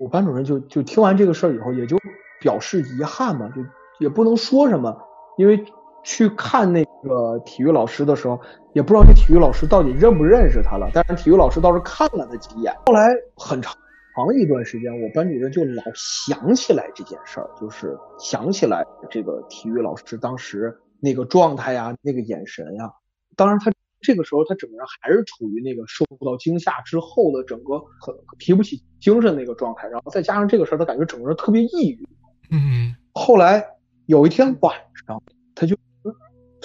[0.00, 1.96] 我班主任就就听完这个事儿以后，也就
[2.40, 3.62] 表示遗憾嘛，就
[4.00, 5.00] 也不能说什么，
[5.38, 5.64] 因为
[6.06, 8.40] 去看那个体育老师的时候。
[8.76, 12.70] 也不知道这体育老师到底认不认识他了，但是体育老师倒是看了他几眼。
[12.84, 13.74] 后来很长
[14.14, 22.92] 长一段时间，我班主任就老想起来这件事儿，就是想起来这个体育老师当时那个状态呀，那个眼神呀。
[23.34, 32.06] 当然，他这个时候他整个人还是处于那个受到惊吓之后的整个很提不起精神那个状态，然后再加上这个事儿，他感觉整个人特别抑郁。
[32.50, 32.94] 嗯。
[33.14, 33.64] 后来
[34.04, 34.76] 有一天晚
[35.06, 35.22] 上，
[35.54, 35.74] 他就。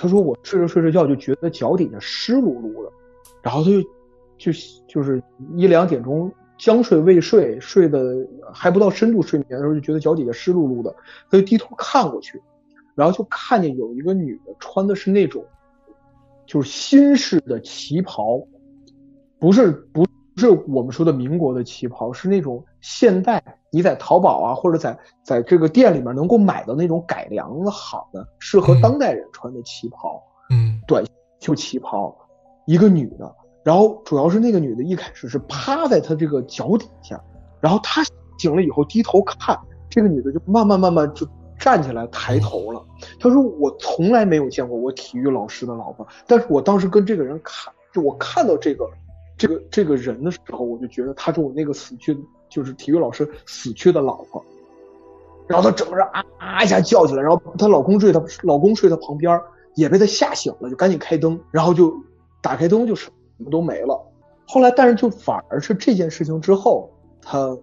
[0.02, 2.92] 他说我睡着睡着觉就觉得脚底下湿漉漉的，
[3.44, 3.82] 然后他就
[4.36, 4.52] 就
[4.88, 5.22] 就是
[5.56, 10.92] 一两点钟将睡未睡，睡的还不到深度睡眠的时候就觉得脚底下湿漉漉的，
[11.30, 12.42] 他就低头看过去，
[12.96, 15.46] 然后就看见有一个女的穿的是那种
[16.48, 18.42] 就是新式的旗袍，
[19.38, 20.04] 不是不
[20.38, 23.42] 是我们说的民国的旗袍，是那种现代。
[23.74, 31.02] 你在淘宝啊，或者在在这个店里面能够买到那种改良的好的、适合当代人穿的旗袍，嗯，短
[31.40, 32.14] 袖旗袍，
[32.66, 37.18] 一个女的，然后主要是那个女的一开始是趴在他这个脚底下，
[37.62, 38.04] 然后他
[38.38, 39.58] 醒了以后低头看，
[39.90, 41.26] 这个女的就慢慢慢慢就
[41.58, 42.86] 站起来抬头了。
[43.22, 48.86] 他说我从来没有见过我体育老师的老婆，但是我当时跟这个人看，就我看到这个
[49.38, 52.18] 这个这个人的时候，我就觉得他是我那个死去
[52.52, 54.46] 就是体育老师死去的老婆。
[55.48, 59.42] 然后她整个人啊啊一下叫起来，然后她老公睡她老公睡她旁边，
[59.74, 61.92] 也被她吓醒了，就赶紧开灯，然后就
[62.42, 64.00] 打开灯，就什么都没了。
[64.48, 66.92] 后来，但是就反而是这件事情之后，
[67.22, 67.58] 她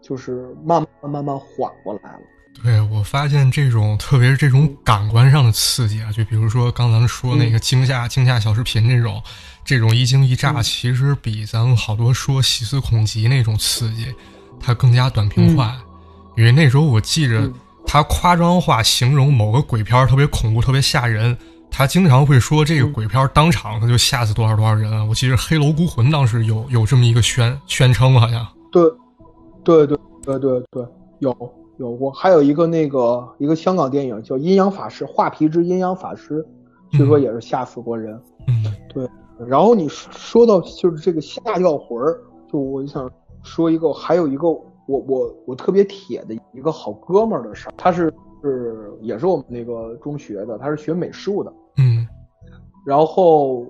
[0.00, 2.20] 就是慢慢慢慢缓过来了。
[2.62, 9.22] 对我发现这种，特别是这种感官上的刺激啊，就比如说刚咱们说那个惊吓惊吓小视频这种，
[9.64, 14.06] 这种一惊一乍，其实比咱们好多说细思恐极那种刺激，
[14.60, 15.72] 它更加短平快。
[16.36, 17.50] 因为那时候我记着，
[17.86, 21.36] 他夸张化形容某个鬼片特别恐怖、特别吓人，
[21.70, 25.06] 他经常会说这个鬼片当场他就吓死多少多少人。
[25.08, 28.46] 我记得《黑楼孤魂》当时有有这么一个宣宣称，好像。
[28.70, 28.82] 对，
[29.64, 30.84] 对对对对对，
[31.20, 31.34] 有
[31.78, 32.10] 有过。
[32.10, 36.46] 还有一个那个一个香港电影叫《阴阳法师》，画皮之阴阳法师，
[36.90, 38.14] 据说也是吓死过人。
[38.46, 39.08] 嗯，对。
[39.46, 42.20] 然后你说到就是这个吓掉魂儿，
[42.52, 43.10] 就我就想
[43.42, 44.46] 说一个，还有一个。
[44.88, 48.10] 我我我特别铁的一个好哥们儿的事儿，他是
[48.42, 52.08] 是也是我们那个中学的，他是学美术的，嗯，
[52.86, 53.66] 然后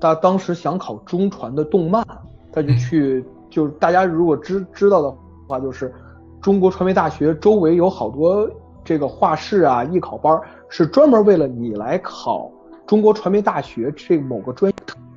[0.00, 2.06] 他当时想考中传的动漫，
[2.52, 5.12] 他就去，就是大家如果知知道的
[5.48, 5.92] 话，就是
[6.40, 8.50] 中国传媒大学周围有好多
[8.84, 12.50] 这个画室啊艺考班，是专门为了你来考
[12.86, 14.76] 中国传媒大学这某个专业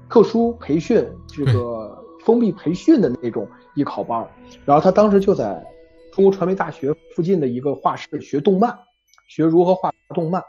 [0.10, 1.98] 特殊培训这个。
[2.26, 4.28] 封闭培训的那种艺考班，
[4.66, 5.66] 然后他当时就在
[6.12, 8.78] 中国传媒大学附近的一个画室学动漫，
[9.30, 10.44] 学如何画动漫，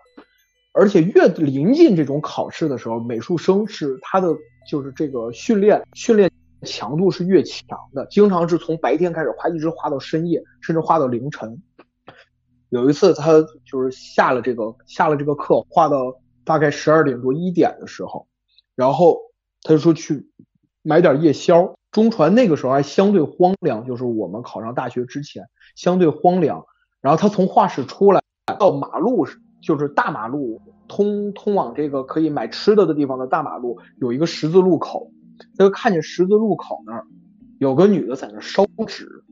[0.73, 4.35] 而且越临近这种考试的时候，美术生是他的
[4.69, 6.29] 就是这个训练训练
[6.63, 11.63] 强度是越强的，经常是从白天开始画，一直画到深夜，甚至画到凌晨。
[12.69, 18.27] 有一次他就是下了这个下了这个课，画到大概十二点多一点的时候，
[18.75, 19.19] 然后
[19.63, 20.29] 他就说去。
[20.83, 25.47] 买点夜宵，中传那个时候还相对荒凉，就是我们考上大学之前
[25.77, 26.65] 相对荒凉。
[27.03, 28.23] 然后他从画室出来，
[28.59, 29.27] 到马路
[29.63, 30.59] 就是大马路，
[30.89, 35.13] 通通往这个可以买吃的的地方的大马路，有一个十字路口，
[35.57, 37.07] 他就看见十字路口那儿
[37.59, 39.23] 有个女的在那烧纸，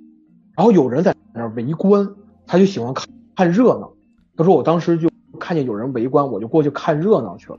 [0.57, 2.09] 然后有人在那围观，
[2.47, 3.93] 他就喜欢看看热闹。
[4.37, 7.59] 他说我当时就看见有人围观，我就过去看热闹去了。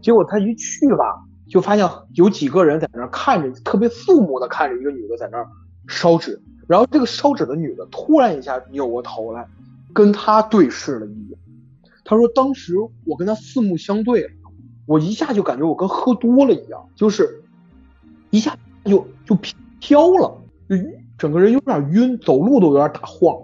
[0.00, 1.24] 结果他一去吧。
[1.48, 5.42] 就发现有几个人在那看着，特别肃穆的看着一个女的在那
[5.86, 9.48] 烧纸，然后这个烧纸的女的突然一下扭过头来，
[9.94, 11.38] 跟他对视了一眼。
[12.04, 12.74] 他说：“当时
[13.06, 14.30] 我跟他四目相对，
[14.84, 17.42] 我一下就感觉我跟喝多了一样，就是
[18.30, 19.36] 一下就就
[19.80, 20.76] 飘了，就
[21.16, 23.36] 整个人有点晕，走路都有点打晃。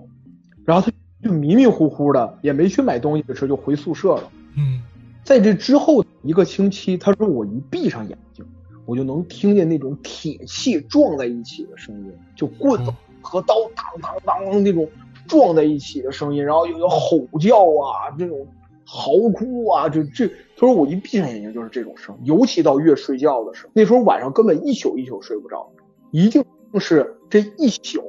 [0.64, 4.30] 然后他就迷迷糊糊的，也没去买东西的时候，就回宿舍了。
[4.56, 4.82] 嗯，
[5.22, 8.42] 在这之后。”一个星期，他说我一闭上眼睛，
[8.86, 14.88] 我就能听见那种铁器撞在一起的声音，就棍子和刀当当当那种
[15.28, 18.46] 撞在一起的声音，然后又有吼叫啊，这种
[18.86, 25.70] 嚎哭啊，就这，他说我一闭上眼睛就是这种声，尤其到越睡觉的时候，那时候晚上根本一宿一宿睡不着，
[26.10, 26.44] 一定
[26.78, 28.02] 是这一宿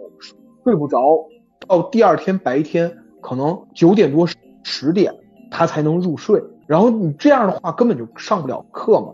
[0.63, 1.28] 睡不着，
[1.67, 4.28] 到第二天白天可能九点多
[4.63, 5.13] 十点
[5.49, 6.43] 他才能入睡。
[6.67, 9.13] 然后你这样的话根本就上不了课嘛，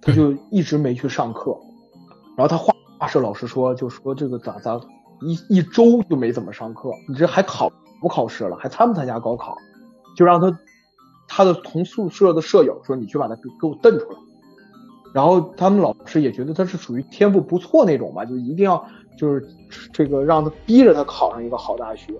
[0.00, 1.56] 他就一直没去上课。
[2.36, 4.80] 然后他画画室老师说，就说这个咋咋
[5.20, 8.56] 一一周就没怎么上课，你这还考不考试了？
[8.56, 9.56] 还参不参加高考？
[10.16, 10.50] 就让他
[11.34, 14.18] 他的同宿舍的舍友说，你去把他给给我瞪出来。
[15.14, 18.84] 然后他们老师也觉得他是属于天赋不错那种吧，就一定要
[19.16, 19.42] 就是
[19.94, 22.12] 这个让他逼着他考上一个好大学。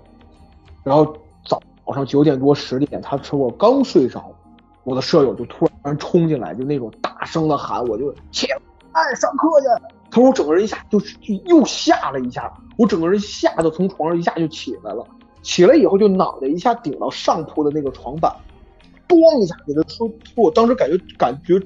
[0.83, 4.33] 然后早早上九点多十点，他说我刚睡着。
[4.83, 9.67] 我的舍友就突然冲进来，就那种大声的喊，我就起来上课去。
[10.11, 15.05] 他说我整个人一下就就又吓了一下，我整个人吓得从床上一下就起来了。
[15.41, 18.33] 起来以后就脑袋一下顶到上铺的那个床板，
[19.07, 21.59] 咣一下给他说，我当时感觉感觉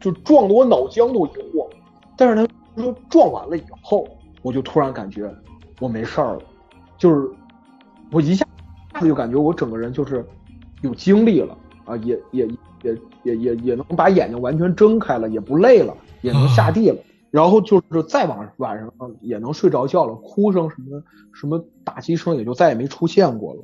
[0.00, 1.68] 就撞得我脑浆都一晃。
[2.16, 2.34] 但是
[2.74, 4.06] 他说撞完了以后，
[4.42, 5.32] 我就突然感觉
[5.80, 6.42] 我没事儿了，
[6.98, 7.28] 就是
[8.12, 8.46] 我一下
[9.00, 10.24] 子就感觉我整个人就是
[10.82, 11.56] 有精力了。
[11.84, 12.48] 啊，也也
[12.82, 16.96] 也也也也能把眼睛完全睁开了，也不累了，也能下地了。
[17.30, 18.90] 然后就是再晚晚上
[19.20, 21.02] 也能睡着觉了，哭声什么
[21.34, 23.60] 什么打击声也就再也没出现过了。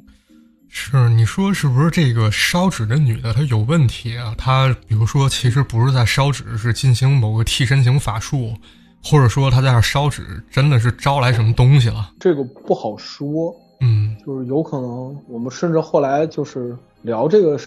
[0.72, 4.32] 是你说是不是这个烧纸的女的她有问题啊？
[4.38, 8.54] 她比如说其实不是在烧纸，是进行某个替身型法术，
[9.02, 12.12] 或者说她在那烧纸真的是招来什么东西了？
[12.20, 13.54] 这个不好说。
[13.80, 17.66] 嗯，就是有可能我们甚至后来就是聊这个事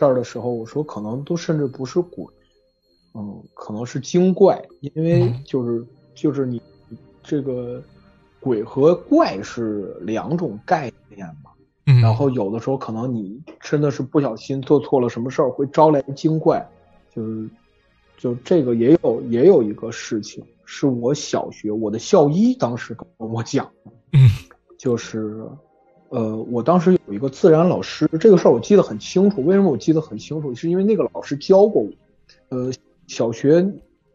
[0.00, 2.24] 儿的时候，我说可能都甚至不是鬼，
[3.14, 6.60] 嗯，可能是精怪，因为就是就是你
[7.22, 7.80] 这个
[8.40, 11.50] 鬼和怪是两种概念嘛。
[11.98, 16.68] 然后有的时候可能你真的是不小心做错了什么事儿，会招来精怪，
[17.14, 17.48] 就是
[18.18, 24.28] 就这个也有也有一个事情，是我小学我的校医当时跟我讲的，嗯，
[24.76, 25.42] 就是
[26.10, 29.42] 呃我当时有一个自然老师，这个事儿我记得很清楚。
[29.44, 30.54] 为什么我记得很清楚？
[30.54, 31.88] 是因为那个老师教过我，
[32.50, 32.70] 呃，
[33.06, 33.66] 小学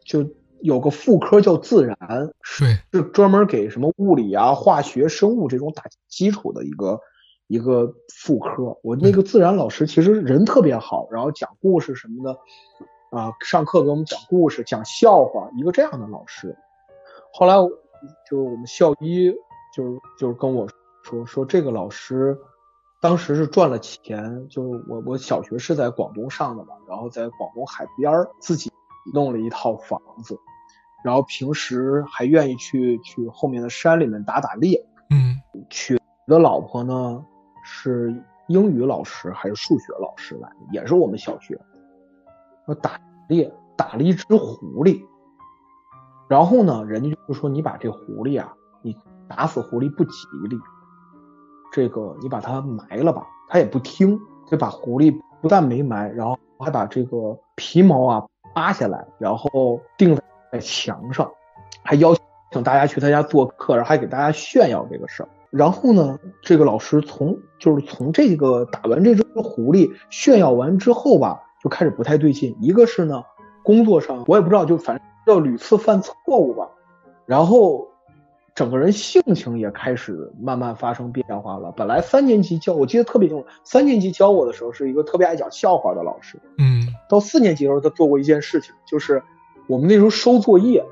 [0.03, 0.29] 就
[0.61, 1.97] 有个副科叫自然，
[2.41, 6.99] 是是专门给什么物理啊、化学、生物这种打基础的一个。
[7.47, 12.39] 一个副科，我那个自然老师其实人特别好，然后讲故事什么的，
[13.15, 16.57] 啊，上课给我们讲故事、讲笑话，一个这样的老师。
[17.31, 19.31] 后来就是我们校医，
[19.75, 20.67] 就是就是跟我
[21.03, 22.35] 说说这个老师
[22.99, 28.71] 当时是赚了钱，就是我我小学是在广东上的嘛，然后在广东海边自己
[29.13, 30.35] 弄了一套房子，
[31.03, 35.39] 然后平时还愿意去去后面的山里面打打猎，嗯，
[35.69, 37.23] 娶的老婆呢。
[37.67, 38.13] 是
[38.47, 40.47] 英语老师还是数学老师来？
[40.71, 41.59] 也是我们小学。
[42.67, 45.03] 我打猎打了一只狐狸，
[46.29, 48.53] 然后呢，人家就说你把这狐狸啊，
[48.83, 48.95] 你
[49.27, 50.55] 打死狐狸不吉利，
[51.71, 53.25] 这个你把它埋了吧。
[53.49, 60.15] 他也不听，就把狐狸不但没埋，然后还把这个皮毛啊扒下来，然后钉
[60.51, 61.31] 在墙上，
[61.83, 62.15] 还邀
[62.51, 65.29] 请大家去他家做客，然后还给大家炫耀这个事儿。
[65.55, 72.53] 然后呢，这个老师从就是从这个打完这只狐狸炫耀完之后吧，就开始不太对劲。
[72.59, 73.23] 一个是呢，
[73.63, 76.67] 工作上我也不知道，就反正要屡次犯错误吧。
[77.25, 77.87] 然后
[78.53, 81.71] 整个人性情也开始慢慢发生变化了。
[81.71, 86.37] 本来三年级教我记得特别清楚，三年级教我的时候是一个特别爱讲笑话的老师。
[86.57, 86.83] 嗯。
[87.07, 89.23] 到四年级的时候，他做过一件事情，就是
[89.69, 90.83] 我们那时候收作业，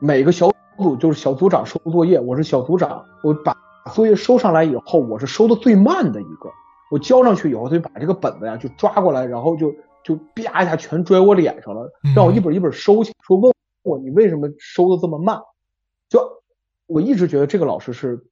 [0.00, 3.56] 每个小组就是小组长收作业，我是小组长，我把。
[3.90, 6.50] 作业收上来以后，我是收的最慢的一个。
[6.90, 9.74] 我交上去以后，他就把这个本子呀就抓过来，然后就
[10.04, 13.12] 就啪一下全拽我脸上了，让我一本一本收起。
[13.26, 13.52] 说问
[13.82, 15.40] 我你为什么收的这么慢？
[16.08, 16.20] 就
[16.86, 18.22] 我一直觉得这个老师是，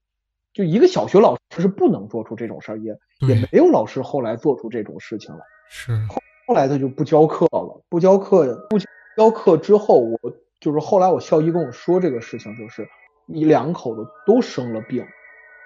[0.53, 2.95] 就一个小学老师是不能做出这种事儿，也
[3.27, 5.41] 也没有老师后来做出这种事情来。
[5.71, 8.79] 是后后来他就不教课了，不教课不
[9.17, 10.19] 教课之后，我
[10.61, 12.87] 就是后来我校医跟我说这个事情，就是
[13.25, 15.03] 你两口子都生了病。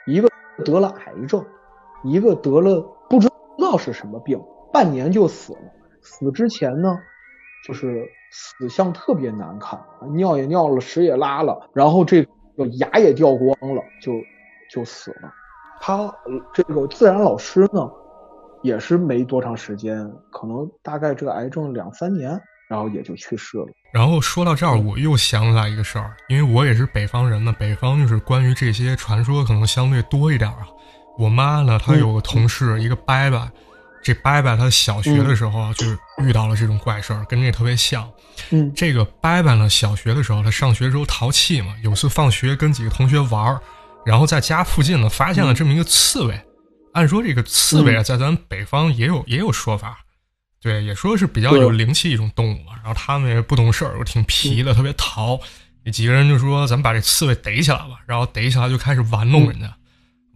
[0.06, 0.28] 一个
[0.64, 1.44] 得了癌症，
[2.02, 3.28] 一个得了不知
[3.58, 4.40] 道是什么病，
[4.72, 5.60] 半年就死了。
[6.02, 6.98] 死之前呢，
[7.66, 9.80] 就是死相特别难看，
[10.12, 12.22] 尿也尿了，屎也拉了，然后这
[12.56, 14.12] 个牙也掉光了，就
[14.70, 15.32] 就死了。
[15.80, 16.14] 他
[16.52, 17.90] 这个自然老师呢，
[18.62, 22.40] 也是没多长时间，可能大概这个癌症两三年。
[22.74, 23.66] 然后也就去世了。
[23.92, 30.66] 然后说到这儿，我又想起来一个事儿，因为我也是北方人嘛，北方就是关于这些传说可能相对多一点啊。
[31.16, 33.48] 我妈呢，她有个同事，一个伯伯，
[34.02, 35.86] 这伯伯他小学的时候就
[36.24, 38.10] 遇到了这种怪事儿，跟这特别像。
[38.50, 43.60] 嗯，这个伯伯呢，小学的时候他上学时候淘气嘛，有次放学跟几个同学玩儿，
[44.04, 46.40] 然后在家附近呢发现了这么一个刺猬。
[46.94, 50.00] 按说这个刺猬啊，在咱北方也有也有说法。
[50.64, 52.72] 对，也说是比较有灵气一种动物嘛。
[52.76, 55.38] 然后他们也不懂事儿，又挺皮的，特别淘。
[55.84, 59.70] 那几个人就说：“咱们把这刺猬逮起来吧。”然后逮起来就开始玩弄人家。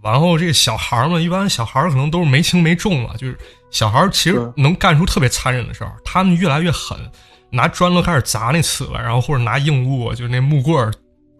[0.02, 3.38] 完后，这个小孩儿嘛，一般小孩儿可能都是没轻没重嘛，就是
[3.70, 5.96] 小孩儿其实能干出特别残忍的事儿。
[6.04, 6.98] 他们越来越狠，
[7.50, 10.92] 拿砖头开始砸那刺猬，然后或者拿硬物，就是那木棍儿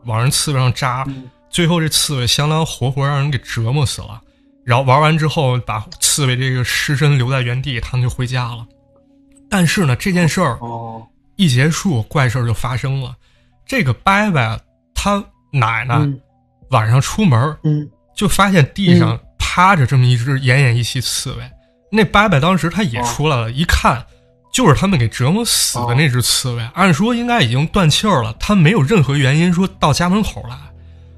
[0.07, 1.07] 往人刺猬上扎。
[1.51, 4.19] 最后这刺猬相当活活让人给折磨死了。
[4.65, 8.67] 然后玩完之后，把刺猬这个尸身留在原地，他们就回家了。
[9.51, 10.59] 但是呢，这件事儿
[11.37, 13.15] 一结束，怪事儿就发生了。
[13.67, 14.61] 这个伯伯
[14.95, 16.09] 他奶奶
[16.71, 21.51] 晚上出门，嗯就发现地上趴着这么一只奄奄一息刺猬。
[21.91, 24.05] 那伯伯当时他也出来了，一看
[24.53, 26.69] 就是他们给折磨死的那只刺猬。
[26.75, 30.57] 按说应该已经断气儿了，他没有任何原因说到家门口来。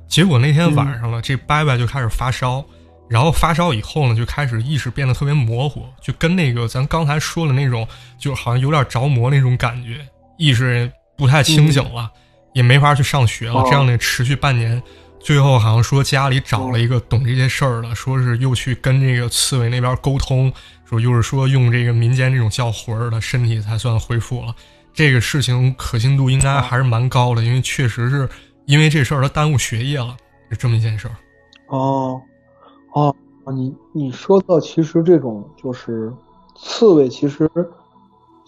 [0.07, 2.65] 结果那天晚上了，这伯伯就开始发烧。
[3.11, 7.87] 然后发烧以后呢，就开始意识变得特别模糊，就跟那个咱刚才说的那种，
[8.17, 10.07] 就好像有点着魔那种感觉，
[10.39, 12.09] 意识不太清醒了，
[12.55, 13.65] 也没法去上学了。
[13.65, 14.81] 这样的持续半年，
[15.19, 20.53] 最后好像说家里找了一个懂这些事儿的，说是又去跟这个刺猬那边沟通，
[20.89, 24.55] 说又是说用这个民间这种叫魂儿的身体才算恢复了。
[24.95, 28.29] 这个事情可信度应该还是蛮高的，因为确实是
[28.67, 30.17] 因为这事儿他耽误学业了，
[30.49, 31.15] 是这么一件事儿。
[31.67, 32.21] 哦，
[32.93, 33.15] 哦，
[33.53, 36.13] 你你说到其实这种就是
[36.57, 37.51] 刺猬，其实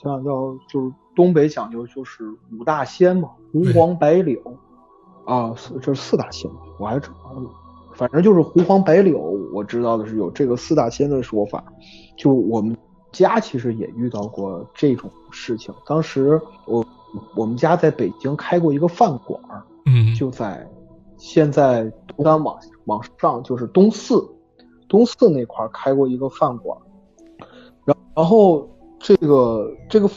[0.02, 2.24] 像叫就是东北讲究就是
[2.58, 4.40] 五大仙嘛，狐黄白柳
[5.24, 7.14] 啊，四这是四大仙，我还知道，
[7.94, 9.18] 反正就是狐黄白柳，
[9.52, 11.64] 我知道的是有这个四大仙的说法，
[12.16, 12.76] 就我们。
[13.12, 15.74] 家其实也遇到过这种事情。
[15.84, 16.82] 当时我
[17.36, 19.38] 我们家在北京开过一个饭馆
[19.84, 20.66] 嗯，就在
[21.18, 24.28] 现在东单往往上就是东四，
[24.88, 26.76] 东四那块开过一个饭馆
[27.84, 28.68] 然然后
[28.98, 30.08] 这个这个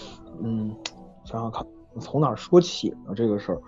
[0.42, 0.76] 嗯，
[1.24, 1.66] 想想看
[2.00, 3.14] 从哪说起呢？
[3.16, 3.62] 这个事儿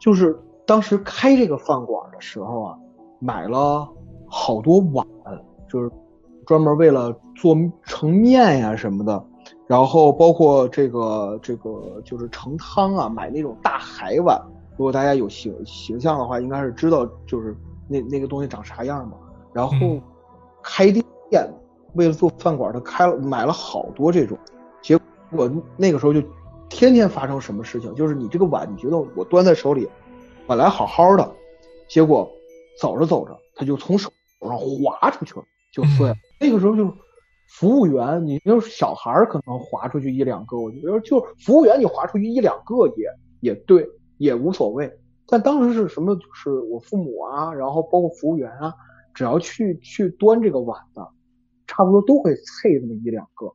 [0.00, 2.78] 就是当时开这个饭馆的时候啊，
[3.18, 3.88] 买了
[4.26, 5.06] 好多碗，
[5.68, 5.90] 就是。
[6.46, 9.26] 专门为了做盛面呀什么的，
[9.66, 14.40] 然后包括这个这个就是盛汤啊，买那种大海碗。
[14.76, 17.52] 如果大家有形形象的话，应该是知道就是
[17.88, 19.16] 那那个东西长啥样嘛。
[19.52, 20.00] 然后
[20.62, 21.02] 开店，
[21.94, 24.36] 为了做饭馆，他开了买了好多这种。
[24.82, 24.98] 结
[25.30, 26.22] 果那个时候就
[26.68, 29.88] 天天发生什么事情，就是你这个碗，你觉得我端在手里
[30.46, 31.32] 本来好好的，
[31.88, 32.30] 结果
[32.80, 34.10] 走着走着，它就从手
[34.42, 36.14] 上滑出去了，就碎了。
[36.40, 36.92] 那个时候就是
[37.48, 43.08] 服务员，你要是小孩儿可能划出去一两个，我觉得就服务员你划出去一两个也
[43.40, 44.92] 也对，也无所谓。
[45.26, 46.14] 但当时是什么？
[46.16, 48.74] 就是我父母啊，然后包括服务员啊，
[49.14, 51.08] 只要去去端这个碗的，
[51.66, 53.52] 差不多都会配那么一两个。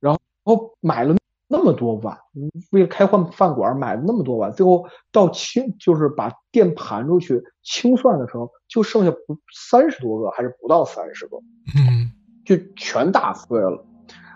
[0.00, 1.16] 然后买了
[1.48, 2.18] 那么多碗，
[2.70, 11.36] 为了开饭饭馆买了那么多碗，最后到清就是把店盘出去清算的时候，就剩下不三十多个，还是不到三十个。
[11.76, 12.10] 嗯。
[12.44, 13.86] 就全打碎了，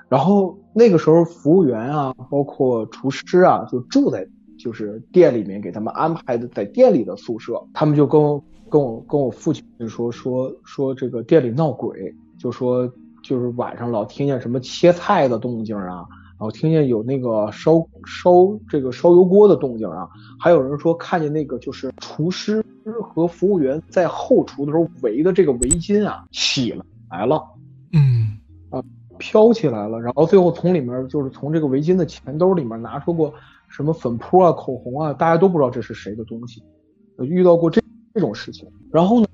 [0.09, 4.28] 然后那个时候服务员啊，包括厨师啊，就住在
[4.59, 7.62] 就是店里面，给他们安排的在店里的宿舍。
[7.72, 12.90] 他们就跟我跟我跟我父亲说说说这个店里闹鬼，就说
[13.22, 16.04] 就是晚上老听见什么切菜的动静啊，
[16.38, 18.30] 然后听见有那个烧烧
[18.68, 22.64] 这个烧油锅的动静啊，还有人说看见那个就是厨师
[23.02, 26.74] 和服务员在后厨的时候围的这个围巾啊起
[27.09, 27.42] 来了。
[27.92, 28.36] 嗯
[28.68, 28.82] 啊，
[29.16, 33.32] 飘起来了，然后最后从里面就是从这个围巾的钱兜里面拿出过
[33.68, 36.62] 什么粉扑啊、口红啊，大家都不知道这是谁的东西。
[37.18, 37.82] 遇到过这
[38.14, 39.26] 这种事情，然后呢，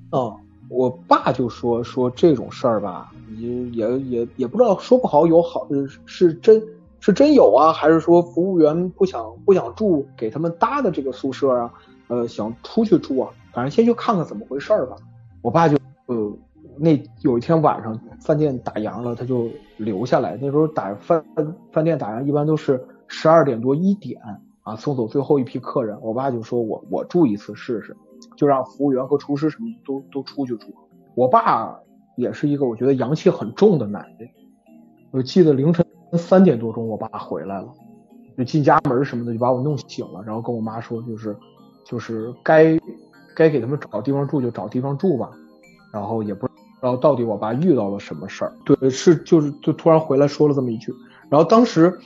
[0.68, 5.68] 我爸就说说这种事儿吧，也也也也不知道说不好有好
[6.06, 6.62] 是真
[7.00, 11.72] 是真有啊，还是说服务员不想不想住给他们搭的这个宿舍啊，
[12.08, 14.96] 呃，想出去住啊，反正先去看看怎么回事儿吧。
[15.40, 15.76] 我爸就
[16.06, 16.32] 呃。
[16.78, 20.38] 那有一天晚上饭店打烊了，他就留下来。
[20.40, 21.22] 那时候打饭
[21.70, 22.82] 饭店打烊一般都是
[23.12, 24.18] 十二点多一点
[24.62, 26.00] 啊，送走最后一批客人。
[26.00, 27.94] 我爸就说我我住一次试试，
[28.36, 30.74] 就让服务员和厨师什么都都出去住。
[31.14, 31.78] 我爸
[32.16, 34.28] 也是一个我觉得阳气很重的男人。
[35.10, 35.84] 我记得凌晨
[36.14, 37.68] 三点多钟，我爸回来了，
[38.38, 41.36] 就进家门什么的就把我弄醒了，然后跟我妈说就是
[41.84, 42.78] 就是该
[43.36, 45.30] 该给他们找地方住就找地方住吧，
[45.92, 46.48] 然后也不。
[46.48, 48.52] 知道到底我爸遇到了什么事儿？
[48.64, 50.92] 对，是就是就突然回来说了这么一句。
[51.28, 51.96] 然后当时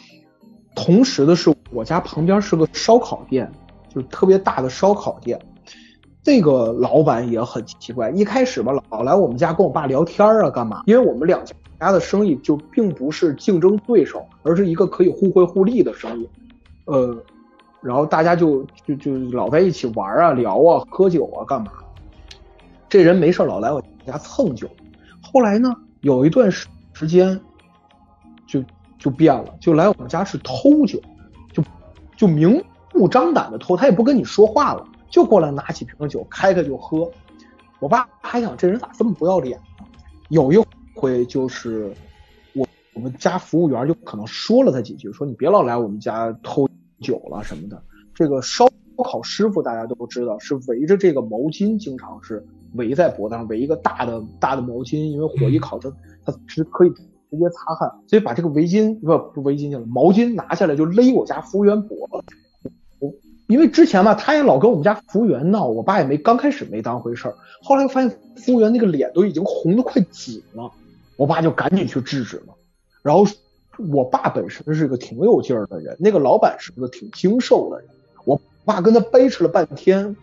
[0.77, 3.51] 同时的是，我家旁边是个烧烤店，
[3.93, 5.37] 就是特别大的烧烤店。
[6.23, 10.85] 这个老板也很奇怪，一开始吧老来我们家跟我爸聊天啊，干嘛？
[10.87, 11.45] 因为我们两
[11.81, 16.29] 家的生意就并不是竞争对手，而是一个可以互惠互利的生意。
[16.85, 17.17] 呃，
[17.81, 21.73] 然后大家就就就老在一起玩啊、聊啊、喝酒啊，干嘛？
[22.89, 23.83] 这人没事老来我。
[24.07, 24.69] 家蹭酒，
[25.21, 27.41] 后来呢，有一段时时间，
[28.99, 31.01] 就就变了，就来我们家是偷酒，
[31.53, 31.63] 就
[32.17, 32.61] 就明
[32.93, 37.09] 目张胆的偷，他也不跟你说话了，就过来拿起瓶酒开开就喝。
[37.79, 39.87] 我爸还想这人咋这么不要脸呢？
[40.31, 40.59] 有一
[40.93, 41.95] 回就是
[42.55, 46.69] 我我们家服务员就可能说了他几句，说你别老来我们家偷
[47.01, 47.81] 酒了什么的。
[48.13, 48.69] 这个烧
[49.05, 52.45] 烤师傅大家都知道是围着这个毛巾，经常是。
[52.73, 55.91] 围在脖子上，围一个大的大的毛巾，因为火一烤，它
[56.27, 56.93] 它是可以
[57.31, 62.71] 直接擦汗，所以把这个围巾不不围巾去了，毛巾拿下来就勒我家服务员脖子。
[62.99, 63.13] 我
[63.47, 70.71] 因为之前嘛，他也老跟我们家服务员闹，我爸也没刚开始没当回事儿，后来发现服务员那个脸都已经红的快紫了，
[71.17, 72.55] 我爸就赶紧去制止了。
[73.03, 73.25] 然后
[73.93, 77.89] 我爸本身是个挺有劲儿的人，那个老板是个挺精瘦的人，
[78.25, 80.17] 我爸跟他掰扯了半天。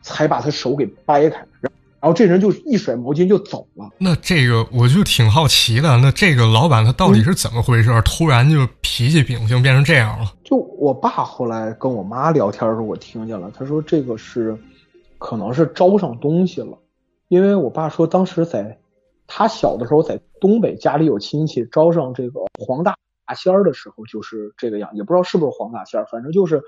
[0.00, 3.90] 才把他手给掰开，然然后这人就一甩毛巾就走了。
[3.98, 7.90] 那这个我就挺好奇的，那这个老板他到底是怎么回事？
[8.04, 10.32] 突然就脾气秉性变成这样了？
[10.44, 14.56] 就我爸后来跟我妈聊天的时候，我听见了，他说这个是
[15.18, 16.78] 可能是招上东西了，
[17.28, 18.78] 因为我爸说当时在
[19.26, 22.96] 他小的时候在东北家里有亲戚招上这个黄大
[23.36, 26.62] 仙儿的时候就是这个样，也不知道是不是黄大仙儿，反正就是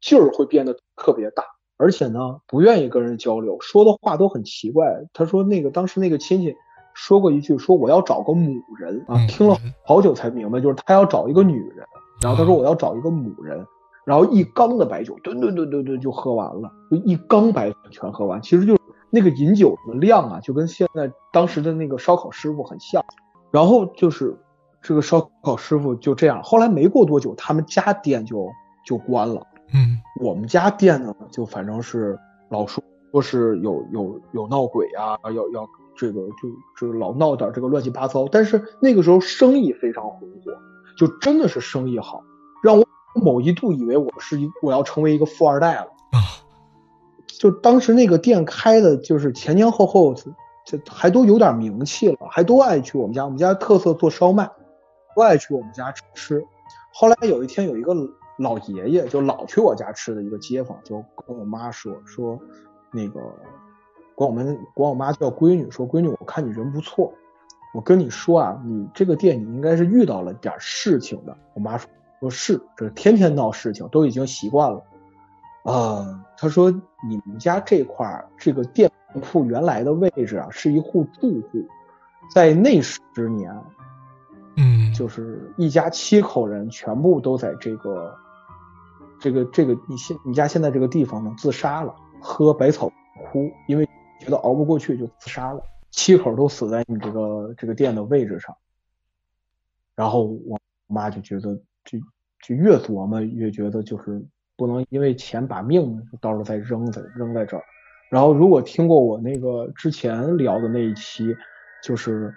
[0.00, 1.44] 劲儿会变得特别大。
[1.82, 5.04] 而且呢，不愿意跟人交流，说的话都很奇怪。
[5.12, 6.54] 他说那个当时那个亲戚
[6.94, 11.84] 说过一句，说我要找个母人啊，听了好久才明白，就是他要找一个女人。
[12.22, 13.66] 然后他说我要找一个母人，
[14.04, 18.40] 然后一缸的白酒，吨吨吨吨吨就喝完了，就一缸白酒全喝完。
[18.40, 18.80] 其实就是
[19.10, 23.04] 那个饮酒的量啊，就跟现在当时的那个烧烤师傅很像。
[23.50, 24.38] 然后就是
[24.80, 28.48] 这个烧烤师傅就这样，后来没过多久，他们家店就
[28.86, 29.44] 就关了。
[29.74, 32.18] 嗯，我们家店呢，就反正是
[32.50, 35.66] 老说说是有有有闹鬼啊，要要
[35.96, 38.28] 这个就就老闹点这个乱七八糟。
[38.30, 40.52] 但是那个时候生意非常红火，
[40.98, 42.22] 就真的是生意好，
[42.62, 46.20] 让我某一度以为我是一我要成为一个富二代了啊。
[47.26, 50.14] 就当时那个店开的，就是前前后后
[50.66, 53.24] 这还都有点名气了，还都爱去我们家。
[53.24, 54.50] 我们家特色做烧麦，
[55.16, 56.44] 都爱去我们家吃。
[56.92, 57.94] 后来有一天有一个。
[58.42, 62.36] 老爷爷就老去我家吃的一个街坊，就跟我妈说说，
[62.90, 63.20] 那个
[64.16, 67.14] 管我们管我妈叫闺女，说闺女，我看你人不错，
[67.72, 71.36] 我跟你说啊，你这个店你应该是遇到了点事情的。
[71.54, 71.88] 我妈说
[72.18, 74.82] 说是，这天天闹事情，都已经习惯了。
[75.62, 76.68] 啊，他说
[77.08, 78.90] 你们家这块这个店
[79.20, 81.64] 铺原来的位置啊，是一户住户，
[82.34, 83.56] 在那十年，
[84.56, 88.12] 嗯，就是一家七口人全部都在这个。
[89.22, 92.92] 这个这个你现你家现在这个地方呢，自杀了，喝百草
[93.30, 93.86] 枯，因为
[94.18, 95.62] 觉得熬不过去就自杀了，
[95.92, 98.52] 七口都死在你这个这个店的位置上。
[99.94, 100.58] 然后我
[100.88, 101.54] 妈就觉得，
[101.84, 101.98] 就
[102.44, 104.20] 就越琢磨越觉得就是
[104.56, 107.62] 不能因为钱把命到时候再扔在扔在这儿。
[108.10, 111.32] 然后如果听过我那个之前聊的那一期，
[111.84, 112.34] 就是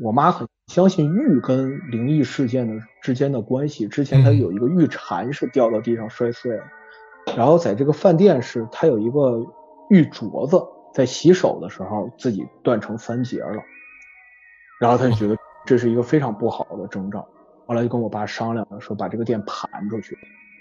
[0.00, 0.48] 我妈很。
[0.70, 3.88] 相信玉跟灵异事件的之间的关系。
[3.88, 6.64] 之前他有一个玉蝉是掉到地上摔碎了，
[7.36, 9.44] 然后在这个饭店是他有一个
[9.88, 10.62] 玉镯子，
[10.94, 13.60] 在洗手的时候自己断成三节了，
[14.80, 17.26] 然后他就觉得这是一个非常不好的征兆。
[17.66, 20.16] 后来就跟我爸商量了，说把这个店盘出去。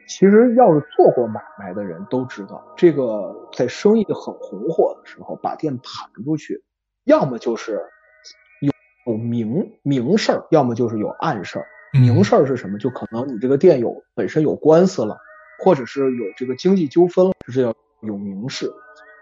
[0.07, 6.63] 其实要是做过买卖的人都知道，这个在生意很红火的时候把店盘出去，
[7.03, 7.79] 要么就是。
[9.09, 11.65] 有明明事儿，要么就是有暗事儿。
[11.91, 12.77] 明事儿是什么？
[12.77, 15.17] 就可能你这个店有本身有官司了，
[15.57, 18.71] 或者是有这个经济纠纷了，这叫有明事。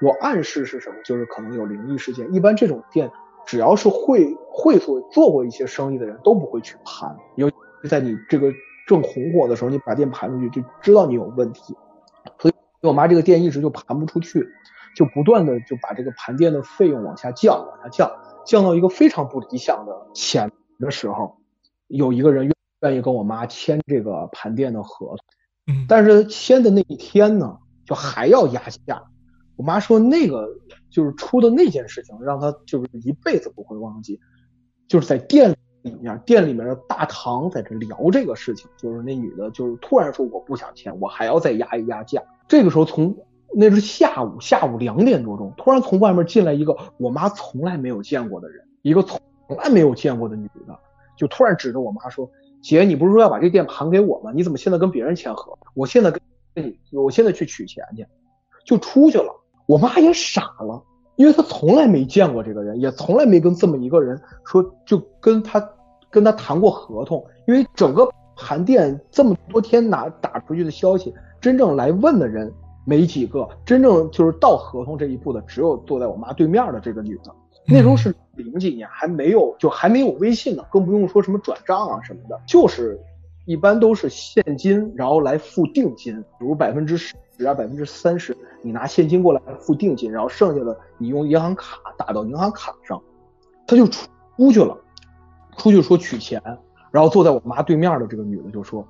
[0.01, 0.95] 有暗事是什么？
[1.05, 2.31] 就是可能有灵异事件。
[2.33, 3.09] 一般这种店，
[3.45, 8.51] 只要是会会所做过一些生意的人都不会去盘，尤其在你这个
[8.85, 11.73] 正红火的时候，你把店盘出去，就知道你有问题。
[12.37, 14.45] 所以我妈这个店一直就盘不出去，
[14.97, 18.11] 就不断的就把这个盘店的费用往下降，往下降。
[18.47, 21.37] 降到一个非常不理想的钱的时候，
[21.87, 25.17] 有一个人愿愿意跟我妈签这个盘店的合同，
[25.67, 29.03] 嗯，但是签的那一天呢，就还要压价。
[29.57, 30.47] 我妈说那个
[30.89, 34.19] 就是出的那件事情，让她就是一辈子不会忘记。
[34.87, 42.23] 就是在店里面，店里面的大堂在这聊这个事情，就是那女的，就是突然说我不想签，我还要再压一压价。
[42.47, 43.13] 这个时候从。
[43.53, 49.19] 那是下午，下午两点多钟，突然从外面进来一个我妈从来没有见过的人，一个从
[49.57, 50.77] 来没有见过的女的，
[51.15, 52.29] 就突然指着我妈说
[52.61, 54.31] ：“姐，你不是说要把这店盘给我吗？
[54.35, 55.57] 你怎么现在跟别人签合？
[55.73, 56.21] 我现在跟
[56.55, 58.05] 你，我现在去取钱去。”
[58.65, 59.33] 就出去了。
[59.65, 60.83] 我妈也傻了，
[61.15, 65.69] 因为她从来没见过这个人，也从来没跟这么一个人说，就跟他
[66.09, 67.25] 跟他谈过合同。
[67.47, 72.53] 因为整个盘店这么多天拿打出去的消息，真正来问的人。
[72.89, 77.35] 没几个真正就是到合同这一步的，只有坐在我妈对面的这个女的。
[77.65, 82.97] 那时候是零几年，还没有就还没有微信呢，更不用说什么转账啊什么的，就是
[83.43, 87.13] 一般都是现金，然后来付定金，比如百分之十
[87.45, 93.01] 啊百分之三十，你拿现金过来付定金，然后剩下的你用银行卡打到银行卡上，
[93.67, 94.77] 他就出去了，
[95.57, 96.41] 出去说取钱，
[96.89, 98.87] 然后坐在我妈对面的这个女的就说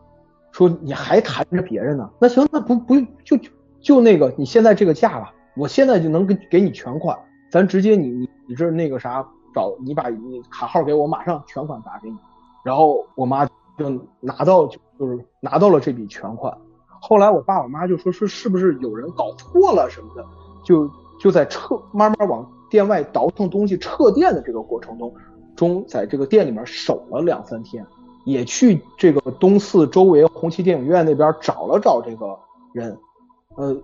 [0.51, 3.49] 说你还谈着别人呢，那行那不不用就就。
[3.87, 7.17] 就那个你现在这个价吧，我现在就能给给你全款，
[7.49, 12.17] 咱直接你你你这那个啥找你把你卡号给我，马上全款打给你。
[12.65, 13.45] 然后我妈
[13.77, 13.89] 就
[14.19, 16.53] 拿到就是拿到了这笔全款。
[16.99, 20.25] 后来我爸我妈就说说是不是有人搞错了什么的，
[20.65, 25.13] 就就在撤慢慢往店外倒腾东西撤店的这个过程中，
[25.55, 27.85] 中在这个店里面守了两三天，
[28.25, 32.37] 也去这个东四周围红旗电影院那边找了找这个
[32.73, 32.99] 人，
[33.57, 33.75] 呃，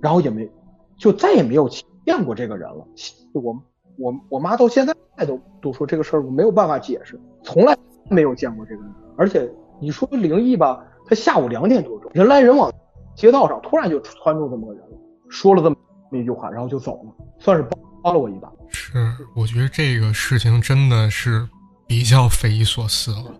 [0.00, 0.48] 然后也没
[0.96, 2.86] 就再也没有见过这个人了。
[3.32, 3.62] 我
[3.98, 4.94] 我我妈到现在
[5.26, 7.76] 都都说这个事儿我没有办法解释，从来
[8.08, 9.50] 没有见过这个人，而且
[9.80, 12.72] 你说灵异吧，他下午两点多钟人来人往。
[13.16, 14.96] 街道上突然就窜出这么个人了，
[15.28, 15.76] 说了这么
[16.12, 17.66] 一句话，然后就走了，算是
[18.02, 18.50] 帮了我一把。
[18.68, 18.92] 是，
[19.34, 21.46] 我觉得这个事情真的是
[21.86, 23.34] 比较匪夷所思了。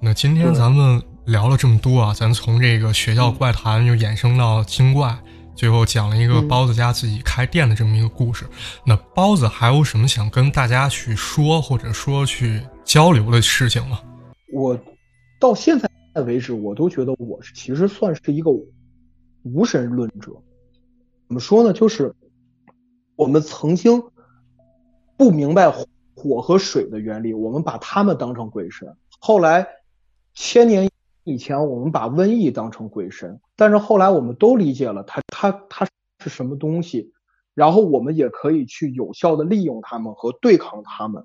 [0.00, 5.18] 那今天咱们聊了这么多啊，咱从这个学校怪谈又衍生到精怪，
[5.54, 8.46] 最后讲了一个包子家自己开店的这么一个故事。
[8.84, 14.00] 那包子还有什么想跟大家去说，或者说去交流的事情吗？
[14.52, 14.78] 我
[15.40, 15.90] 到现在
[16.22, 18.50] 为止，我都觉得我其实算是一个。
[19.54, 20.32] 无神论者
[21.28, 21.72] 怎么说呢？
[21.72, 22.12] 就是
[23.14, 24.02] 我们曾经
[25.16, 25.72] 不明白
[26.16, 28.92] 火和水的原理，我们把它们当成鬼神。
[29.20, 29.64] 后来
[30.34, 30.90] 千年
[31.26, 35.84] 以前，我们把瘟疫当成鬼神，但是后来我们都理解了它，它它
[36.22, 37.12] 是什么东西，
[37.52, 41.24] 然后我们也可以去有效的利用它们和对抗它们。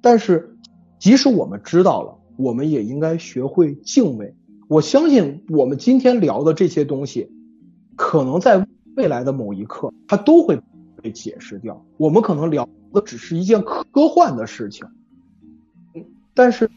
[0.00, 0.56] 但是
[1.00, 4.36] 即使我们知道了，我们也应该学会敬畏。
[4.68, 7.28] 我相信我们今天聊的这些东西，
[7.96, 8.64] 可能在
[8.94, 10.62] 未来的某一刻，它都会
[11.02, 11.84] 被解释掉。
[11.96, 14.86] 我们可能聊的只是一件科幻的事情，
[16.34, 16.70] 但是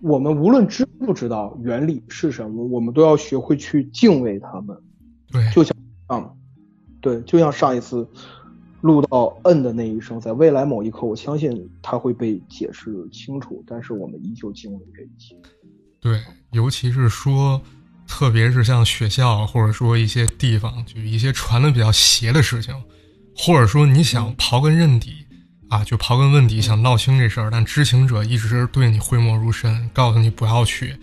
[0.00, 4.76] 我们无论知不知道原理是什么，我们都要学会去敬畏他们。
[5.30, 5.76] 对，就像
[6.08, 6.30] 嗯，
[7.00, 8.08] 对，就像上一次
[8.80, 15.36] 录到嗯的那一声，在未来某一刻，我相信它会被解释清楚，但是我们依旧敬畏这一切。
[16.00, 16.18] 对，
[16.52, 17.60] 尤其是说，
[18.08, 22.74] 特别是像学校或者说一些地方，就一些传的比较邪的事情，
[23.36, 25.19] 或者说你想刨根认底
[25.70, 30.94] 啊，就刨根问底，想闹清这事儿，但知情者一直对你讳莫如深，告诉你不要去，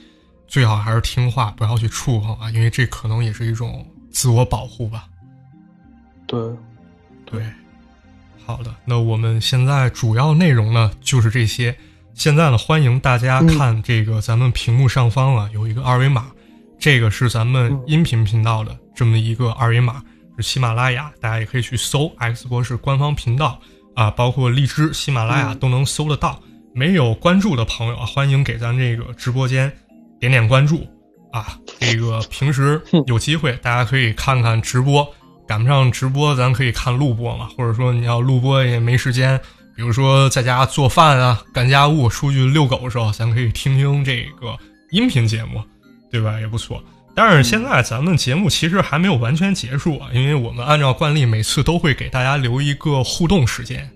[0.45, 5.07] 最好还是听话，不要去触碰啊，因为这可能也是一种自我保护吧。
[6.27, 6.39] 对，
[7.25, 7.41] 对，
[8.45, 11.73] 好的，那我们现在主要内容呢就是这些。
[12.13, 16.27] 现在呢，欢迎大家看这个咱们屏幕上方啊，有一个二维码，
[16.77, 20.03] 这个是咱们音频频道的这么一个二维码，
[20.35, 23.61] 是喜马拉雅，大家也可以去搜 X 博士官方频道
[23.97, 26.39] 啊，包括荔枝、喜马拉雅都能搜得到。
[26.71, 29.71] 没有关注的朋友啊，欢迎给咱这个直播间
[30.19, 30.85] 点点关注
[31.31, 31.57] 啊。
[31.79, 35.11] 这个平时有机会，大家可以看看直播，
[35.47, 39.41] 赶不上直播，咱可以看录播嘛，或者说你要录播也没时间。
[39.75, 44.55] 比如说在家做饭啊、干家务、出去遛狗的时候，咱可以听听这个
[44.91, 45.59] 音频节目，
[46.11, 46.39] 对吧？
[46.39, 46.79] 也不错。
[47.17, 53.89] 但是现在咱们节目其实还没有完全结束啊，因为我们按照惯例，每次都会给大家留一个互动时间，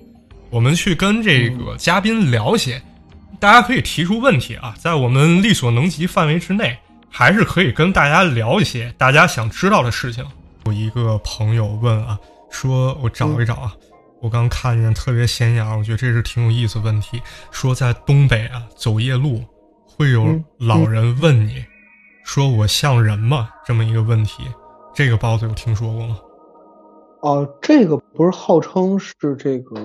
[0.50, 2.82] 我们去跟这个嘉宾聊些，
[3.40, 6.76] 大家可以提出问题啊，在我们力所能及范围之内，
[7.12, 10.26] 还是可以跟大家聊一些大家想知道的事情。
[10.66, 12.18] 有一个朋友问啊，
[12.50, 13.72] 说我找一找啊。
[14.20, 17.22] 我刚看见特别显眼，我觉得这是挺有意思问题。
[17.52, 19.46] 说在东北啊，走夜路
[19.86, 21.64] 会有老人问你，
[22.24, 23.50] 说我像人吗？
[23.66, 24.44] 这么一个问题，
[24.94, 26.18] 这个包子有听说过吗？
[27.22, 29.76] 哦，这个不是号称是这个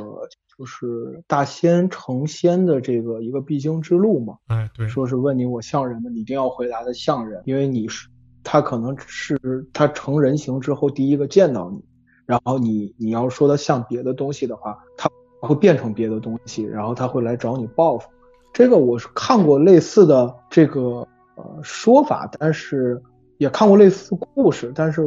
[0.57, 4.35] 就是大仙成仙的这个一个必经之路吗？
[4.47, 6.09] 哎，对，说是问你我像人吗？
[6.13, 8.09] 你一定要回答的像人，因为你是
[8.43, 9.39] 他可能是
[9.73, 11.85] 他成人形之后第一个见到你。
[12.25, 15.09] 然后你你要说他像别的东西的话，他
[15.41, 18.09] 会变成别的东西，然后他会来找你报复。
[18.53, 21.07] 这个我是看过类似的这个
[21.37, 23.01] 呃说法，但是
[23.39, 25.03] 也看过类似故事，但是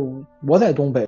[0.47, 1.07] 我在东北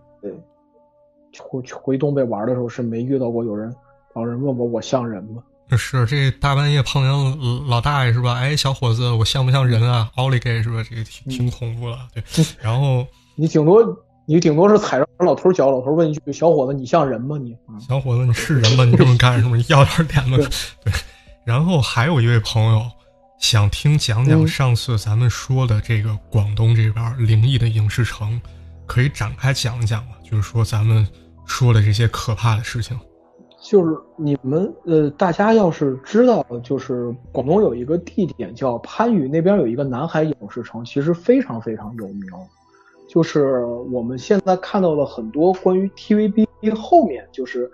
[1.40, 3.74] 回回东北玩的时候是没遇到过有人
[4.14, 5.42] 老人问我我像人吗？
[5.78, 8.34] 是这大半夜碰见老大爷是吧？
[8.34, 10.12] 哎，小伙子，我像不像人啊？
[10.16, 10.84] 奥利给是吧？
[10.88, 12.24] 这个挺挺恐怖的，对。
[12.60, 13.98] 然后 你顶多。
[14.28, 17.38] 你顶多是踩着老头脚，老头问一句：“小伙子，你像人吗？
[17.38, 18.86] 你小伙子，你是人吗？
[18.86, 19.58] 你这么干什么？
[19.68, 20.38] 要点脸吗？”
[20.86, 20.94] 对。
[21.44, 22.82] 然后还有一位朋友
[23.42, 28.40] 想听讲讲上次咱们说的这个广东这边灵异的影视城，
[28.86, 30.12] 可以展开讲一讲吗？
[30.24, 31.06] 就是说咱们
[31.46, 32.98] 说的这些可怕的事情。
[33.60, 42.30] 就是你们呃，大家要是知道，就是广东有一个地点叫番禺，那边有一个南海影视城，其实非常非常有名。
[43.10, 47.70] 就是我们现在看到了很多关于 TVB 后面，就是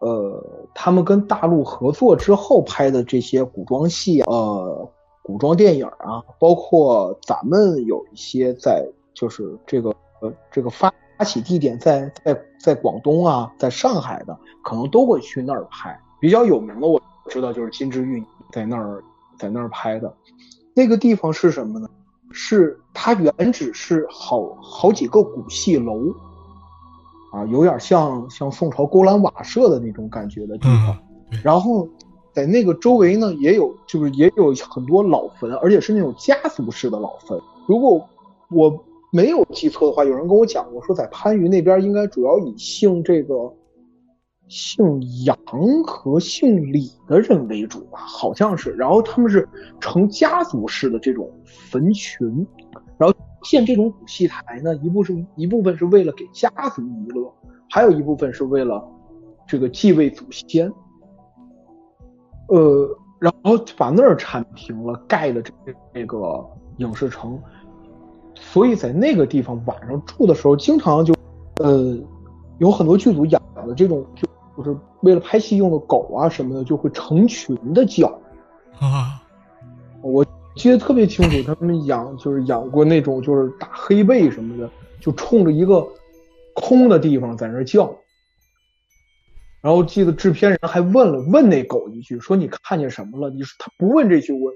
[0.00, 0.42] 呃，
[0.74, 4.90] 他们跟大陆合作之后拍的这些古装戏，呃，
[5.22, 10.92] 古装电影啊，包括咱们有一些在就是这个呃这个发
[11.24, 15.98] 起地点在在在广东啊，在上海的，可能都会去那儿拍。
[16.20, 19.02] 比较有名的我知道就是金枝玉在那儿
[19.38, 20.12] 在那儿拍的。
[20.74, 21.88] 那个地方是什么呢？
[22.32, 26.00] 是它原址是好好几个古戏楼，
[27.32, 30.98] 啊，有点像像宋朝勾栏瓦舍的那种感觉的地方。
[31.42, 31.86] 然后
[32.32, 37.38] 在那个周围呢，也有就是也有很多老坟，而且是那种家族式的老坟。
[37.66, 38.08] 如果
[38.50, 43.34] 我没有记错的话，有人跟我讲过，说在番禺那边应该主要以姓这个
[44.48, 44.84] 姓
[45.26, 45.36] 杨
[45.84, 48.70] 和姓李的人为主吧，好像是。
[48.70, 49.46] 然后他们是
[49.80, 52.46] 成家族式的这种坟群，
[52.96, 57.30] 然后建这种古戏台呢，一部是一部分是为了给家族娱乐，
[57.68, 58.82] 还有一部分是为了
[59.46, 60.72] 这个祭位祖先。
[62.48, 62.88] 呃，
[63.18, 65.52] 然后把那儿铲平了，盖的这
[65.94, 66.44] 这个
[66.78, 67.38] 影视城。
[68.34, 71.14] 所以在那个地方晚上住的时候，经常就，
[71.62, 71.96] 呃，
[72.58, 78.08] 有很多剧组养的这种，就就是为了拍戏用的狗啊什么的，就会成群的叫。
[78.78, 79.22] 啊，
[80.00, 80.24] 我
[80.56, 84.68] 记得特别清楚，他们养就是养过那种就是大黑背什么的，
[85.00, 85.86] 就冲着一个
[86.54, 87.94] 空的地方在那叫。
[89.62, 93.30] 然后记得制片人还问了问那狗一句，说你看见什么了？
[93.30, 94.52] 你说他不问这句我。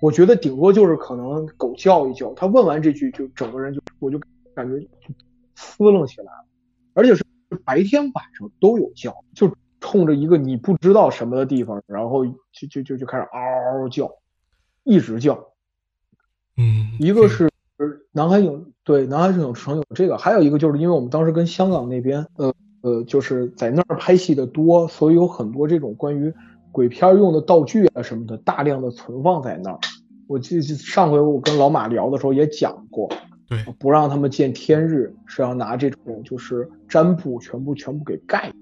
[0.00, 4.16] 我觉得顶多就是可能狗叫一叫，他问完这句就整个人就我就
[4.54, 5.12] 感觉就
[5.56, 6.46] 呲楞起来了，
[6.94, 7.24] 而且是
[7.64, 14.08] 白天晚上都有叫，就冲着一个你不知道什么的地方，然后就就就就开始嗷嗷叫，
[14.84, 15.48] 一直叫。
[16.56, 17.50] 嗯，一个是
[18.12, 26.32] 南海影对南海影城有这个，还有一个就是因为我们当时跟香港那边呃呃就是在那儿拍戏的多，所以有很多这种关于。
[26.70, 29.78] 鬼片用的道具啊什么的，大量的存放在那儿。
[30.28, 33.08] 我记得上回我跟老马聊的时候也讲过，
[33.48, 38.52] 对，不让他们见天日，是要拿这种就是毡布全部全部给盖。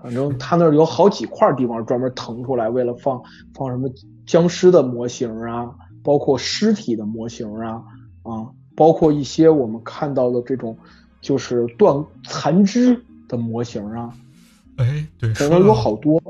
[0.00, 3.20] 反正他那儿有好几块地方专门腾出来，为了放
[3.52, 3.90] 放什么
[4.24, 5.74] 僵尸的模型啊，
[6.04, 7.82] 包括尸体的模型啊
[8.22, 8.46] 啊，
[8.76, 10.78] 包括一些我们看到的这种
[11.20, 14.12] 就是断残肢的模型啊。
[14.76, 16.22] 哎，对，反正有好多。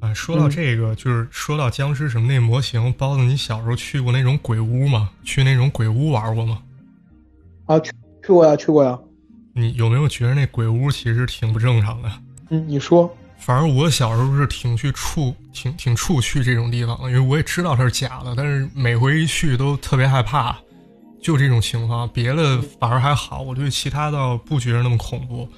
[0.00, 5.10] 啊，说到这个，就是说到僵尸什么那模型，包子，你小时候去过那种鬼屋吗？
[5.22, 6.62] 去那种鬼屋玩过吗？
[7.66, 7.90] 啊，去
[8.22, 8.98] 去过呀，去过呀。
[9.54, 12.12] 你有没有觉得那鬼屋其实挺不正常的？
[12.50, 13.14] 嗯，你说。
[13.38, 20.56] 反正我小时候是挺去触，挺挺怵去这种地方的，因为我也知道它是假的，但是每回一去都特别害怕。
[21.24, 25.48] 就这种情况，别的反而还好，我对其他倒不觉得那么恐怖。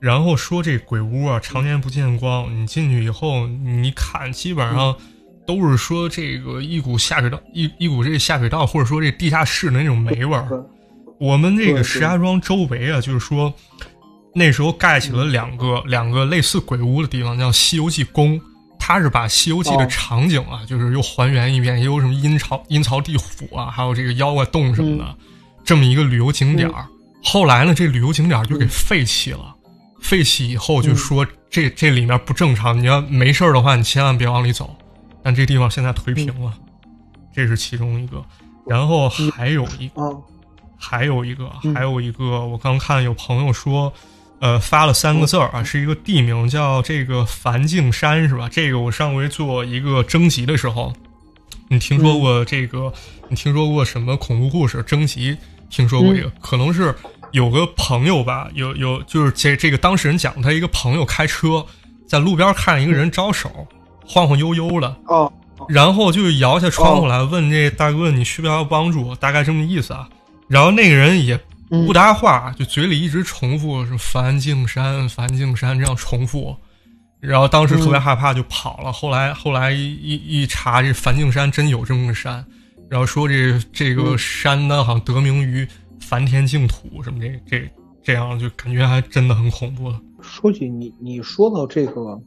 [0.00, 2.50] 然后说这鬼屋啊，常年不见光。
[2.56, 4.96] 你进去以后，你看基本上
[5.46, 10.64] 都是说这个一股下水道，一一股这下水道，或者说这地下室的那种霉味儿。
[11.18, 13.52] 我们这个石家庄周围啊，就是说
[14.34, 18.40] 那时候盖起了两个两个类似鬼屋的地方，叫《西游记宫》，
[18.80, 25.16] 它是把《西游记》的场景啊，就是又还原一遍，也有什么阴曹阴曹地府啊，还有这个妖怪洞什么的，
[25.62, 26.86] 这么一个旅游景点儿。
[27.22, 29.54] 后来呢，这旅游景点就给废弃了。
[30.00, 34.74] 废弃以后就说这这里面不正常，你要没事儿的话，你千万别往里走。
[35.22, 36.52] 但这地方现在颓平了，
[37.34, 38.24] 这是其中一个。
[38.66, 40.22] 然后还有一个，
[40.78, 43.92] 还有一个，还有一个，我刚看有朋友说，
[44.40, 48.48] 呃，发了三个字儿啊，是一个地名，叫这个梵净山，是吧？
[48.50, 50.92] 这个我上回做一个征集的时候，
[51.68, 52.92] 你听说过这个？
[53.28, 55.36] 你听说过什么恐怖故事征集？
[55.68, 56.30] 听说过一个？
[56.40, 56.94] 可能是。
[57.32, 61.64] 有个朋友吧，有有就是这这个当事人讲，他一个朋友开车
[62.04, 63.68] 在路边看见一个人招手，
[64.04, 65.32] 晃晃悠悠的，哦，
[65.68, 70.08] 然后就摇下窗户来问这大哥你需不需要帮助，大概这么意思啊。
[70.48, 71.38] 然后那个人也
[71.70, 76.54] 不搭话，就嘴里一直重复是梵净山，梵净山这样重复。
[77.20, 78.92] 然后当时特别害怕就跑了。
[78.92, 82.44] 后来后来一一查，这梵净山真有这么个山，
[82.88, 85.66] 然后说这这个山呢好像得名于。
[86.02, 87.70] 梵天净土什么这这
[88.02, 89.92] 这样就感觉还真的很恐怖。
[90.20, 92.20] 说起你你说到这个，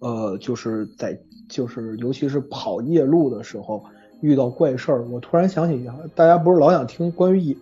[0.00, 1.18] 呃，就是在
[1.48, 3.82] 就是尤其是跑夜路的时候
[4.20, 7.56] 遇到怪事儿，我突然想起，大家不是老想听关于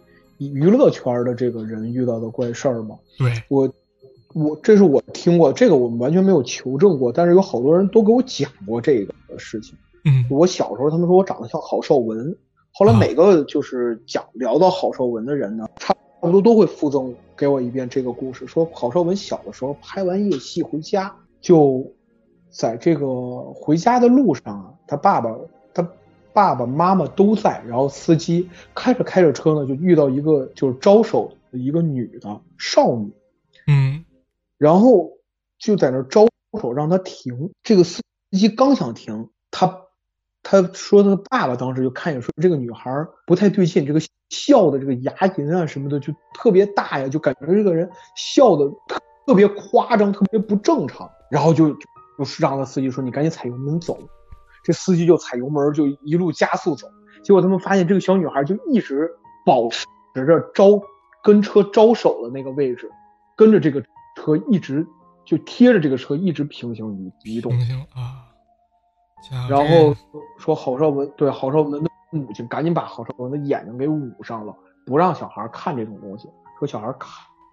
[0.49, 2.99] 娱乐圈的这个人遇到的怪事儿吗？
[3.19, 3.73] 对，我
[4.35, 9.77] 我这是我听过，这个我们完全没有求证过，但是有好多人都给我讲过这个事情。
[10.05, 12.37] 嗯，我小时候他们说我长得像郝邵文。
[12.75, 21.87] 后来每个就是讲聊到郝邵文的人呢，差不多都会附赠给我一遍这个故事，说郝邵文小的时候拍完夜戏回家，就
[22.51, 23.07] 在这个
[23.53, 25.39] 回家的路上啊，他爸爸他
[26.33, 33.13] 爸爸妈妈都在，然后司机开着开着车呢，就遇到一个就是招手的一个女的少女，
[33.67, 34.05] 嗯，
[34.59, 35.13] 然后
[35.59, 36.27] 就在那招
[36.61, 37.53] 手让她停。
[37.63, 39.83] 这个司机刚想停，他
[40.43, 42.91] 他说他爸爸当时就看见说这个女孩
[43.27, 44.01] 不太对劲，这个
[44.31, 48.71] 笑的这个牙龈啊什么的就特别大呀，就感觉这个人笑的
[49.27, 51.11] 特别夸张，特别不正常。
[51.31, 51.71] 然后就
[52.19, 53.99] 就是让那司机说你赶紧踩油门走。
[54.63, 56.89] 这司机就踩油门就一路加速走。
[57.23, 59.11] 结果他们发现这个小女孩就一直
[59.47, 60.81] 保持着招
[61.23, 62.91] 跟车招手的那个位置，
[63.37, 63.81] 跟着这个
[64.17, 64.87] 车一直
[65.25, 67.53] 就贴着这个车一直平行移移动。
[67.53, 68.29] 平行啊。
[69.49, 69.95] 然后
[70.39, 74.53] 说郝邵文对郝邵文的母亲赶紧把郝邵文的眼睛给捂上了，
[74.85, 76.29] 不让小孩看这种东西。
[76.59, 77.09] 说小孩看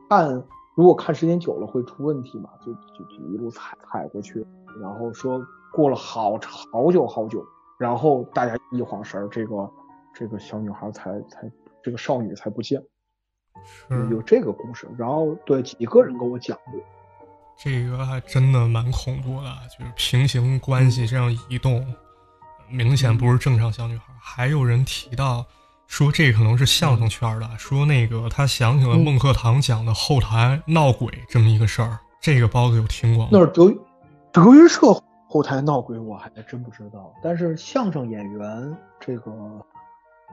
[0.10, 0.44] 看
[0.76, 4.44] 如果看时间久了会出问题嘛，就就就一路踩踩过去。
[4.81, 5.40] 然后说
[5.71, 6.39] 过了好
[6.71, 7.43] 好久好久。
[7.77, 9.71] 然后大家一晃神儿，这个
[10.13, 11.49] 这个小女孩才才
[11.81, 12.83] 这个少女才不见，
[14.11, 14.85] 有这个故事。
[14.97, 16.81] 然后对几个人跟我讲过，
[17.57, 21.85] 这个还真的蛮恐怖的，就是平行关系这样移动，
[22.69, 24.13] 明显不是正常小女孩。
[24.21, 25.45] 还有人提到
[25.87, 31.97] 说这可能是相声圈的，说那个他想起了孟鹤堂讲的后台闹鬼这么一个事儿。
[32.21, 33.29] 这个包子有听过吗？
[33.31, 33.73] 那是德
[34.33, 35.01] 德云社。
[35.31, 39.31] 后台闹鬼我还真不知道，但是相声演员这个，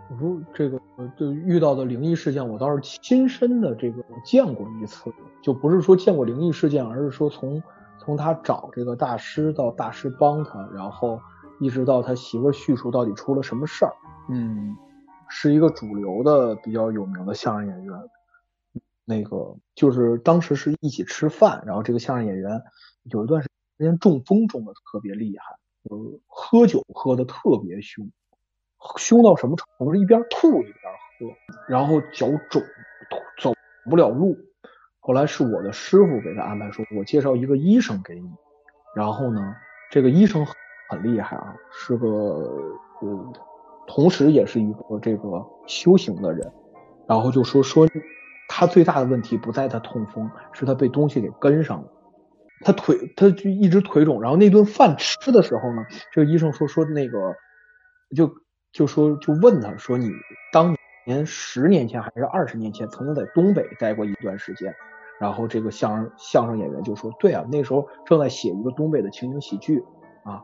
[0.08, 0.80] 如这个
[1.18, 5.12] 就遇到的灵异事件，我倒是亲身的这个见过一次，
[5.42, 7.62] 就不是说见过灵异事件，而是说从
[7.98, 11.20] 从他找这个大师到大师帮他，然后
[11.60, 13.92] 一直到他媳妇叙述到底出了什么事儿。
[14.30, 14.74] 嗯，
[15.28, 17.94] 是一个主流的比较有名的相声演员，
[19.04, 22.62] 那个就是当时是一起吃饭，然后这个相声演员
[23.10, 23.45] 有一段时。
[23.78, 25.56] 之前中风中的特别厉害，
[25.88, 28.10] 就是喝酒喝的特别凶，
[28.96, 29.92] 凶到什么程度？
[29.92, 30.74] 是一边吐一边
[31.18, 31.26] 喝，
[31.68, 32.62] 然后脚肿，
[33.40, 33.52] 走
[33.90, 34.36] 不了路。
[34.98, 38.28] 后来是我的师傅给他安排，说我介绍一个医生给你。
[38.94, 39.54] 然后呢，
[39.90, 40.44] 这个医生
[40.88, 42.50] 很厉害啊，是个，
[43.86, 46.52] 同时也是一个这个修行的人。
[47.06, 47.86] 然后就说说
[48.48, 51.88] 他最大的问题不在他痛风，是他被东西给跟上了。
[52.62, 57.34] 他腿，他就一直腿肿，然后那顿饭吃的时候呢，这个医生说说那个，
[58.14, 58.34] 就
[58.72, 60.10] 就说就问他说你
[60.52, 60.74] 当
[61.06, 64.74] 年十年前还是二十年前曾经在东北待过一段时间，
[65.20, 69.84] 然后这个相声相声演员就说对啊，那时候正在写一个东北的情景喜剧
[70.24, 70.42] 啊，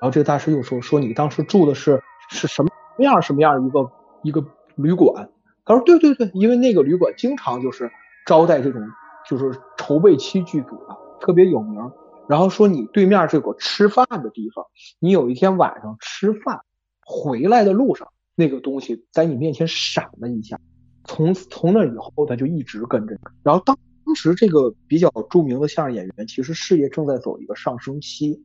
[0.00, 3.90] 然后这个大师又说说你当时住的是是什么样什么样一个
[4.22, 4.44] 一个
[4.74, 5.30] 旅馆，
[5.64, 7.90] 他说对对对，因为那个旅馆经常就是
[8.26, 8.82] 招待这种
[9.28, 11.05] 就是筹备期剧组的。
[11.20, 11.92] 特别有名，
[12.28, 14.64] 然后说你对面这个吃饭的地方，
[14.98, 16.60] 你有一天晚上吃饭
[17.04, 20.58] 回来的路上，那个东西在你面前闪了一下，
[21.04, 23.16] 从从那以后他就一直跟着。
[23.42, 28.40] 然后当当时这个比较著名的相声演员，其实事业正在走一个上升期，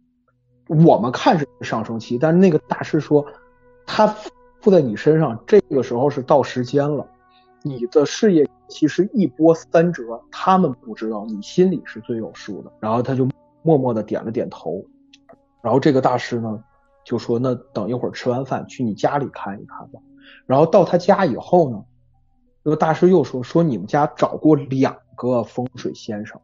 [0.67, 3.25] 我们看是上升期，但是那个大师说
[3.85, 4.07] 他
[4.59, 7.07] 附在你身上，这个时候是到时间了。
[7.63, 12.71] 你的事业其实一波三折，他们不知道，你心里是最有数的。
[12.79, 13.27] 然后他就
[13.61, 14.83] 默默的点了点头。
[15.61, 16.63] 然后这个大师呢，
[17.03, 19.99] 就说：“那等一会儿吃完饭去你家里看一看吧。”
[20.47, 21.83] 然后到他家以后呢，
[22.63, 26.41] 这个大师又说：“说你们家找过两个风水先生，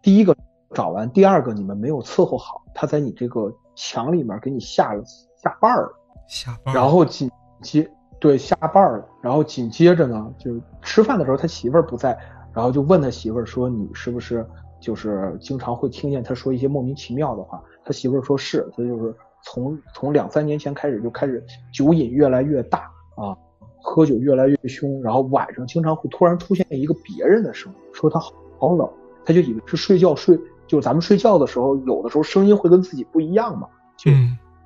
[0.00, 0.34] 第一个
[0.72, 5.92] 找完，第二个你们没有伺候好，他在你这个墙里面给你下了下绊儿了。
[6.26, 6.72] 下绊。
[6.72, 7.30] 然后紧
[7.60, 7.90] 接。
[8.20, 12.16] 对，下班了，然后紧接着呢，就吃饭的时候他媳妇儿不在，
[12.54, 14.46] 然后就问他媳妇儿说：“你是不是
[14.80, 23.36] 就是经常会听见他说一些莫名其妙的话？”他媳妇儿说是，他就是从从两三年前开始就开始酒瘾越来越大啊，
[23.82, 28.88] 喝酒越来越凶，然后晚上经常会突然出现一个别人的声音，说他好冷，
[29.22, 33.68] 他就以为是睡觉睡，就咱们睡觉的时候有的时候声音会跟自己不一样嘛，
[33.98, 34.10] 就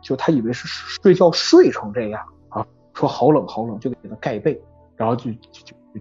[0.01, 2.23] 就他以为是睡觉睡成这样。
[2.99, 4.61] 说好冷好冷，就给他盖被，
[4.97, 5.39] 然后就就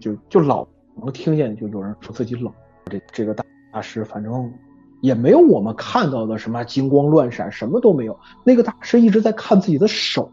[0.00, 0.66] 就就老
[0.96, 2.52] 能听见，就有人说自己冷。
[2.90, 4.52] 这这个大大师反正
[5.00, 8.18] 也没有我们看到的什么金光乱闪，什么都没有。
[8.42, 10.28] 那个大师一直在看自己的手，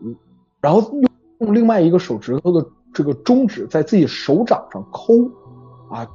[0.60, 1.08] 然后用
[1.42, 5.14] 用另外一个手指头的这个中指在自己手掌上抠
[5.92, 6.08] 啊，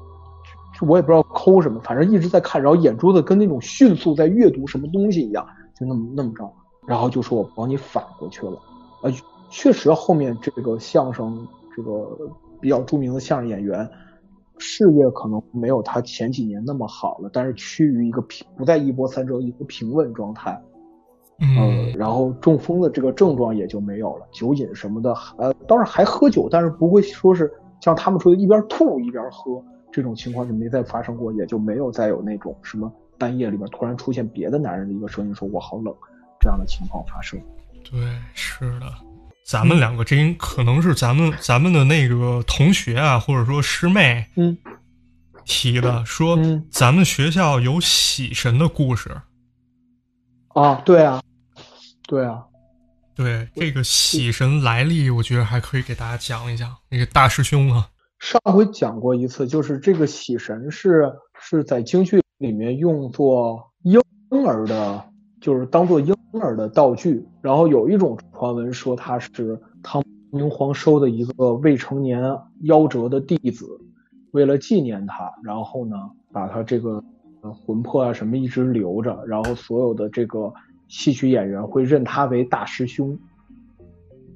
[0.80, 5.46] 我也不知道抠什么，反正一直在看，然后眼珠子跟那种迅速在阅读什么东西一样，
[5.78, 6.52] 就那么那么着，
[6.88, 8.58] 然后就说我帮你反过去了，
[9.02, 9.12] 啊。
[9.50, 11.46] 确实，后面这个相声
[11.76, 12.16] 这个
[12.60, 13.88] 比较著名的相声演员，
[14.58, 20.58] 事业可能没有他前几年那么好了，但是趋于一个平不再一波三折，一个平稳状态。
[21.42, 27.50] 嗯，然后中风的这个症状也就没有了，酒瘾什么的，呃，当然还喝酒，但是不会说是
[27.80, 35.94] 像他们说的一边吐一边喝，这种情况就没再发生过，也就没有再有那种什么半夜里边突然出现别的男人的一个声音说“我好冷”
[36.38, 37.40] 这样的情况发生。
[37.90, 37.98] 对，
[38.34, 38.86] 是的，
[39.46, 44.56] 咱们两个这可能是咱们咱们的那个同学啊，或者说师妹，嗯，
[45.44, 46.38] 提的说
[46.70, 49.20] 咱们学校有喜神的故事。
[50.48, 51.20] 啊，对啊，
[52.06, 52.44] 对啊，
[53.16, 56.76] 对这个喜神来历，我觉得还可以给大家讲一讲。
[56.88, 57.88] 那个大师兄啊，
[58.20, 64.00] 上回讲过一次，就是这个喜神是是在京剧里面用作婴
[64.46, 65.09] 儿的。
[65.40, 72.22] 就是当做婴儿的道具，然后有一种传闻说他是唐明皇收的一个未成年
[72.64, 73.66] 夭折的弟子，
[74.32, 75.96] 为了纪念他，然后呢
[76.30, 77.02] 把他这个
[77.40, 80.52] 魂魄啊什么一直留着，然后所有的这个
[80.88, 83.18] 戏曲演员会认他为大师兄。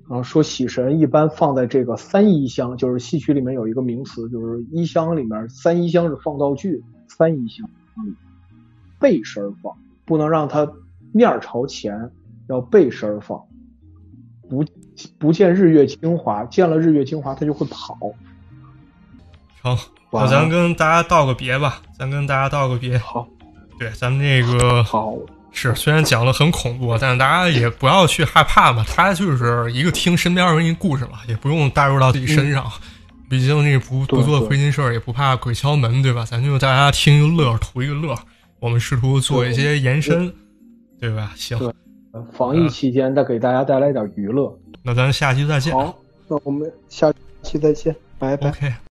[0.09, 7.67] 然后说喜神一般放在这个三衣箱，就是戏曲里面有一个名词，就是衣箱里面三衣箱是放道具，三衣箱
[8.07, 8.15] 里
[8.99, 9.77] 背身放，
[10.07, 10.73] 不能让他。
[11.15, 12.11] 面朝前，
[12.49, 13.41] 要背身放，
[14.51, 14.65] 不
[15.16, 17.97] 不见日月精华，见了日月精华，它就会跑。
[19.62, 19.78] 好，
[20.11, 22.99] 那咱跟大家道个别吧，咱跟大家道个别。
[22.99, 23.28] 好，
[23.78, 25.16] 对，咱们这个好
[25.53, 28.85] 是虽然讲的很恐怖，但是大家也不要去害怕嘛。
[28.89, 32.66] 他就是一个听身边人一故事嘛，也不用带入到自己身上。
[33.31, 36.24] 毕竟那不不做亏心事儿，也不怕鬼敲门，对吧？
[36.24, 38.16] 咱就大家听一个乐，图一个乐。
[38.59, 40.35] 我们试图做一些延伸。
[41.05, 41.33] 对吧？
[41.37, 41.59] 行，
[42.33, 44.59] 防疫期间再给大家带来一点娱乐。
[44.83, 45.71] 那咱下期再见。
[45.71, 45.95] 好，
[46.29, 47.13] 那我们下
[47.43, 48.94] 期再见，拜拜。